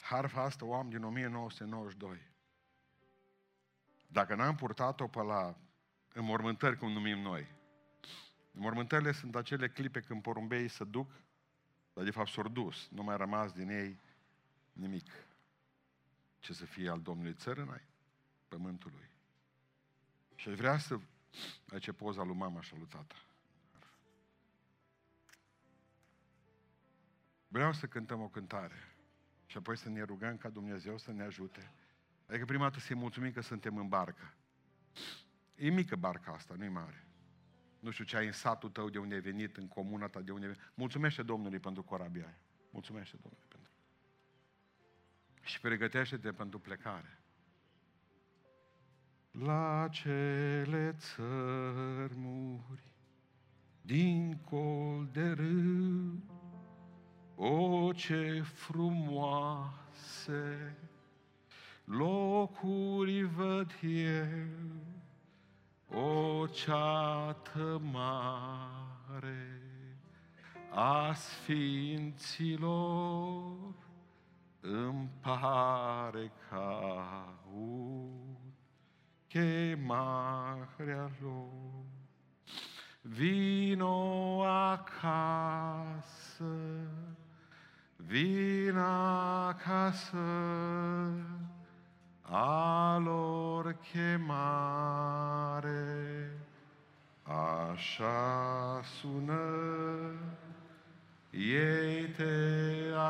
Harfa 0.00 0.42
asta 0.42 0.64
o 0.64 0.74
am 0.74 0.88
din 0.88 1.02
1992. 1.02 2.30
Dacă 4.06 4.34
n-am 4.34 4.54
purtat-o 4.54 5.06
pe 5.06 5.22
la 5.22 5.56
înmormântări, 6.12 6.76
cum 6.76 6.92
numim 6.92 7.18
noi, 7.18 7.54
înmormântările 8.52 9.12
sunt 9.12 9.36
acele 9.36 9.68
clipe 9.68 10.00
când 10.00 10.22
porumbeii 10.22 10.68
se 10.68 10.84
duc, 10.84 11.10
dar 11.98 12.06
de 12.06 12.12
fapt 12.12 12.30
s-au 12.30 12.48
dus, 12.48 12.88
nu 12.90 13.02
mai 13.02 13.16
rămas 13.16 13.52
din 13.52 13.68
ei 13.68 14.00
nimic. 14.72 15.10
Ce 16.38 16.52
să 16.52 16.64
fie 16.64 16.90
al 16.90 17.00
Domnului 17.00 17.34
țărânai, 17.34 17.82
pământului. 18.48 19.10
Și 20.34 20.48
aș 20.48 20.54
vrea 20.54 20.78
să... 20.78 20.98
Aici 21.72 21.86
e 21.86 21.92
poza 21.92 22.22
lui 22.22 22.36
mama 22.36 22.60
și 22.60 22.76
lui 22.76 22.86
tata. 22.86 23.14
Vreau 27.48 27.72
să 27.72 27.86
cântăm 27.86 28.20
o 28.20 28.28
cântare 28.28 28.96
și 29.46 29.56
apoi 29.56 29.76
să 29.76 29.88
ne 29.88 30.02
rugăm 30.02 30.36
ca 30.36 30.48
Dumnezeu 30.48 30.98
să 30.98 31.12
ne 31.12 31.22
ajute. 31.22 31.72
Adică 32.26 32.44
prima 32.44 32.68
dată 32.68 32.78
să-i 32.78 32.96
mulțumim 32.96 33.32
că 33.32 33.40
suntem 33.40 33.76
în 33.76 33.88
barcă. 33.88 34.34
E 35.54 35.70
mică 35.70 35.96
barca 35.96 36.32
asta, 36.32 36.54
nu-i 36.54 36.68
mare. 36.68 37.07
Nu 37.80 37.90
știu 37.90 38.04
ce 38.04 38.16
ai 38.16 38.26
în 38.26 38.32
satul 38.32 38.70
tău 38.70 38.88
de 38.88 38.98
unde 38.98 39.14
ai 39.14 39.20
venit, 39.20 39.56
în 39.56 39.68
comuna 39.68 40.08
ta 40.08 40.20
de 40.20 40.32
unde 40.32 40.46
ai 40.46 40.52
venit. 40.52 40.70
Mulțumește 40.74 41.22
Domnului 41.22 41.58
pentru 41.58 41.82
corabia 41.82 42.24
aia. 42.24 42.38
Mulțumește 42.70 43.16
Domnului 43.22 43.46
pentru. 43.48 43.70
Și 45.40 45.60
pregătește-te 45.60 46.32
pentru 46.32 46.58
plecare. 46.58 47.18
La 49.30 49.88
cele 49.90 50.96
țărmuri, 50.98 52.82
dincol 53.80 55.08
de 55.12 55.30
râu, 55.30 56.22
o, 57.34 57.92
ce 57.92 58.40
frumoase 58.40 59.88
locuri 61.84 63.22
văd 63.22 63.78
eu, 63.82 64.46
o 65.94 66.46
ceată 66.46 67.80
mare 67.92 69.62
a 70.70 71.12
sfinților, 71.12 72.66
îmi 74.60 75.10
pare 75.20 76.32
ca 76.50 77.38
chemarea 79.28 81.10
lor. 81.20 81.86
Vino 83.02 84.42
acasă, 84.44 86.04
Vin 87.96 88.76
acasă, 89.48 90.16
alor 92.20 93.76
chemare, 93.92 95.77
așa 97.78 98.82
sună, 99.00 99.44
ei 101.30 102.06
te 102.16 102.34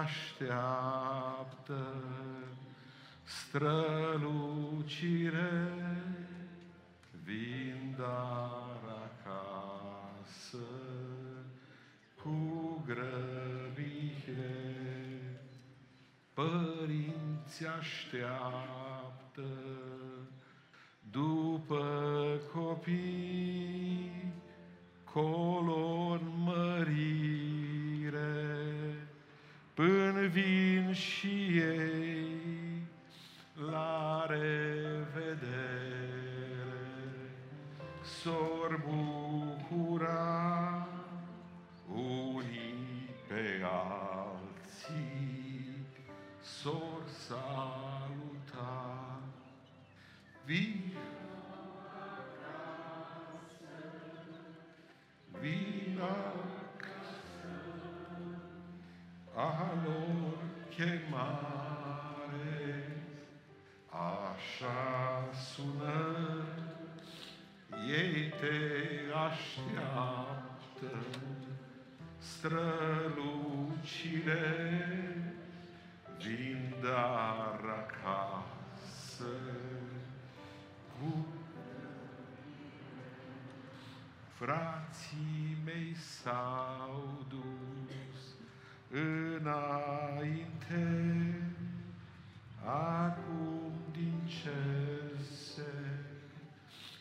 așteaptă, 0.03 1.87
strălucire, 3.25 4.23
vin 7.25 7.95
dar 7.97 8.81
acasă, 9.09 10.67
cu 12.23 12.37
grăbire. 12.87 14.57
Părinți 16.35 17.67
așteaptă 17.79 19.49
după 21.11 21.85
copii 22.53 24.08
color 25.19 26.21
mărire, 26.45 26.79
până 29.75 30.27
vin 30.27 30.93
și 30.93 31.59
ei 31.59 32.27
la 33.71 34.27
revedere. 34.29 35.29
S-or 38.03 38.58
așa 64.39 65.29
sună, 65.53 66.45
ei 67.89 68.33
te 68.41 68.59
așteaptă, 69.27 70.93
strălucire, 72.19 73.17
vin 76.19 76.75
dar 76.83 77.61
acasă, 77.65 79.33
cu 80.93 81.27
frații 84.35 85.57
mei 85.65 85.95
s-au 85.95 87.27
dus 87.29 88.23
înainte, 88.91 90.85
acum 92.65 93.48
din 94.39 94.53
cer 94.53 95.21
se 95.31 95.73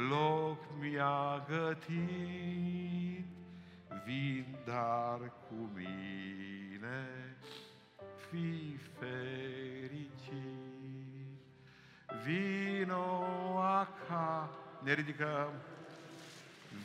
loc 0.08 0.58
mi-a 0.80 1.44
gătit, 1.48 3.26
vin 4.04 4.58
dar 4.64 5.18
cu 5.18 5.70
mine, 5.74 7.36
fi 8.30 8.76
fericit. 8.98 10.64
Vino 12.24 13.24
ca... 14.08 14.13
Ne 14.84 14.92
ridicăm. 14.92 15.48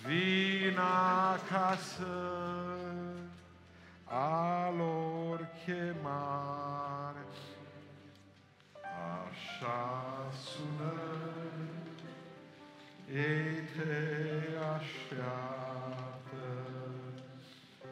Vin 0.05 0.77
acasă 0.77 2.07
a 4.03 4.69
lor 4.77 5.47
chemare. 5.65 7.25
Așa 8.81 10.31
sună, 10.43 10.93
ei 13.13 13.53
te 13.75 13.97
așteaptă, 14.75 16.47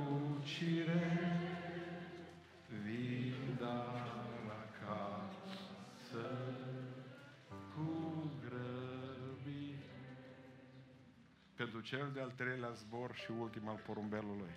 Pentru 11.79 11.97
cel 11.97 12.11
de-al 12.13 12.31
treilea 12.35 12.71
zbor 12.71 13.15
și 13.15 13.31
ultim 13.31 13.67
al 13.67 13.79
porumbelului. 13.85 14.51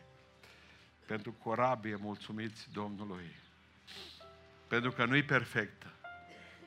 Pentru 1.06 1.32
corabie 1.32 1.96
mulțumiți 1.96 2.68
Domnului. 2.72 3.34
Pentru 4.68 4.90
că 4.90 5.04
nu-i 5.04 5.22
perfectă. 5.22 5.86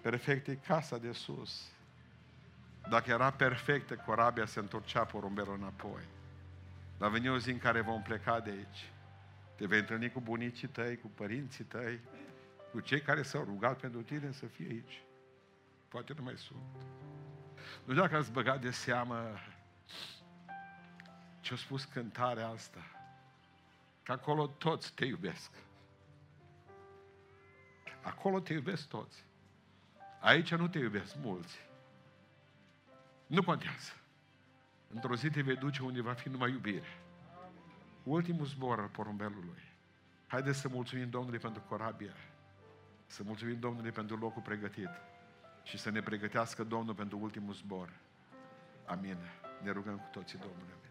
Perfect 0.01 0.47
e 0.47 0.55
casa 0.55 0.97
de 0.97 1.11
sus. 1.11 1.71
Dacă 2.89 3.11
era 3.11 3.31
perfectă, 3.31 3.95
corabia 3.95 4.45
se 4.45 4.59
întorcea 4.59 5.05
porumbelul 5.05 5.55
înapoi. 5.55 6.01
Dar 6.97 7.09
veni 7.09 7.29
o 7.29 7.37
zi 7.37 7.49
în 7.49 7.57
care 7.57 7.81
vom 7.81 8.01
pleca 8.01 8.39
de 8.39 8.49
aici. 8.49 8.89
Te 9.55 9.65
vei 9.65 9.79
întâlni 9.79 10.11
cu 10.11 10.19
bunicii 10.19 10.67
tăi, 10.67 10.97
cu 10.97 11.07
părinții 11.15 11.63
tăi, 11.63 11.99
cu 12.71 12.79
cei 12.79 13.01
care 13.01 13.21
s-au 13.21 13.43
rugat 13.43 13.79
pentru 13.79 14.01
tine 14.01 14.31
să 14.31 14.45
fie 14.45 14.67
aici. 14.69 15.03
Poate 15.87 16.13
nu 16.17 16.23
mai 16.23 16.37
sunt. 16.37 16.59
Nu 17.83 17.91
știu 17.91 18.01
dacă 18.01 18.15
ați 18.15 18.31
băgat 18.31 18.61
de 18.61 18.71
seamă 18.71 19.39
ce-a 21.45 21.55
spus 21.55 21.83
cântarea 21.83 22.47
asta. 22.47 22.79
Că 24.03 24.11
acolo 24.11 24.47
toți 24.47 24.93
te 24.93 25.05
iubesc. 25.05 25.51
Acolo 28.01 28.39
te 28.39 28.53
iubesc 28.53 28.87
toți. 28.87 29.25
Aici 30.19 30.55
nu 30.55 30.67
te 30.67 30.79
iubesc 30.79 31.15
mulți. 31.15 31.57
Nu 33.27 33.43
contează. 33.43 33.91
Într-o 34.93 35.15
zi 35.15 35.29
te 35.29 35.41
vei 35.41 35.55
duce 35.55 35.83
unde 35.83 36.01
va 36.01 36.13
fi 36.13 36.29
numai 36.29 36.51
iubire. 36.51 37.01
Ultimul 38.03 38.45
zbor 38.45 38.79
al 38.79 38.87
porumbelului. 38.87 39.63
Haideți 40.27 40.59
să 40.59 40.67
mulțumim 40.67 41.09
Domnului 41.09 41.39
pentru 41.39 41.61
corabia. 41.61 42.13
Să 43.05 43.23
mulțumim 43.23 43.59
Domnului 43.59 43.91
pentru 43.91 44.17
locul 44.17 44.41
pregătit. 44.41 44.89
Și 45.63 45.77
să 45.77 45.89
ne 45.89 46.01
pregătească 46.01 46.63
Domnul 46.63 46.95
pentru 46.95 47.19
ultimul 47.19 47.53
zbor. 47.53 47.89
Amin. 48.85 49.17
Ne 49.61 49.71
rugăm 49.71 49.97
cu 49.97 50.07
toții 50.11 50.37
Domnului. 50.37 50.73
Amin. 50.73 50.84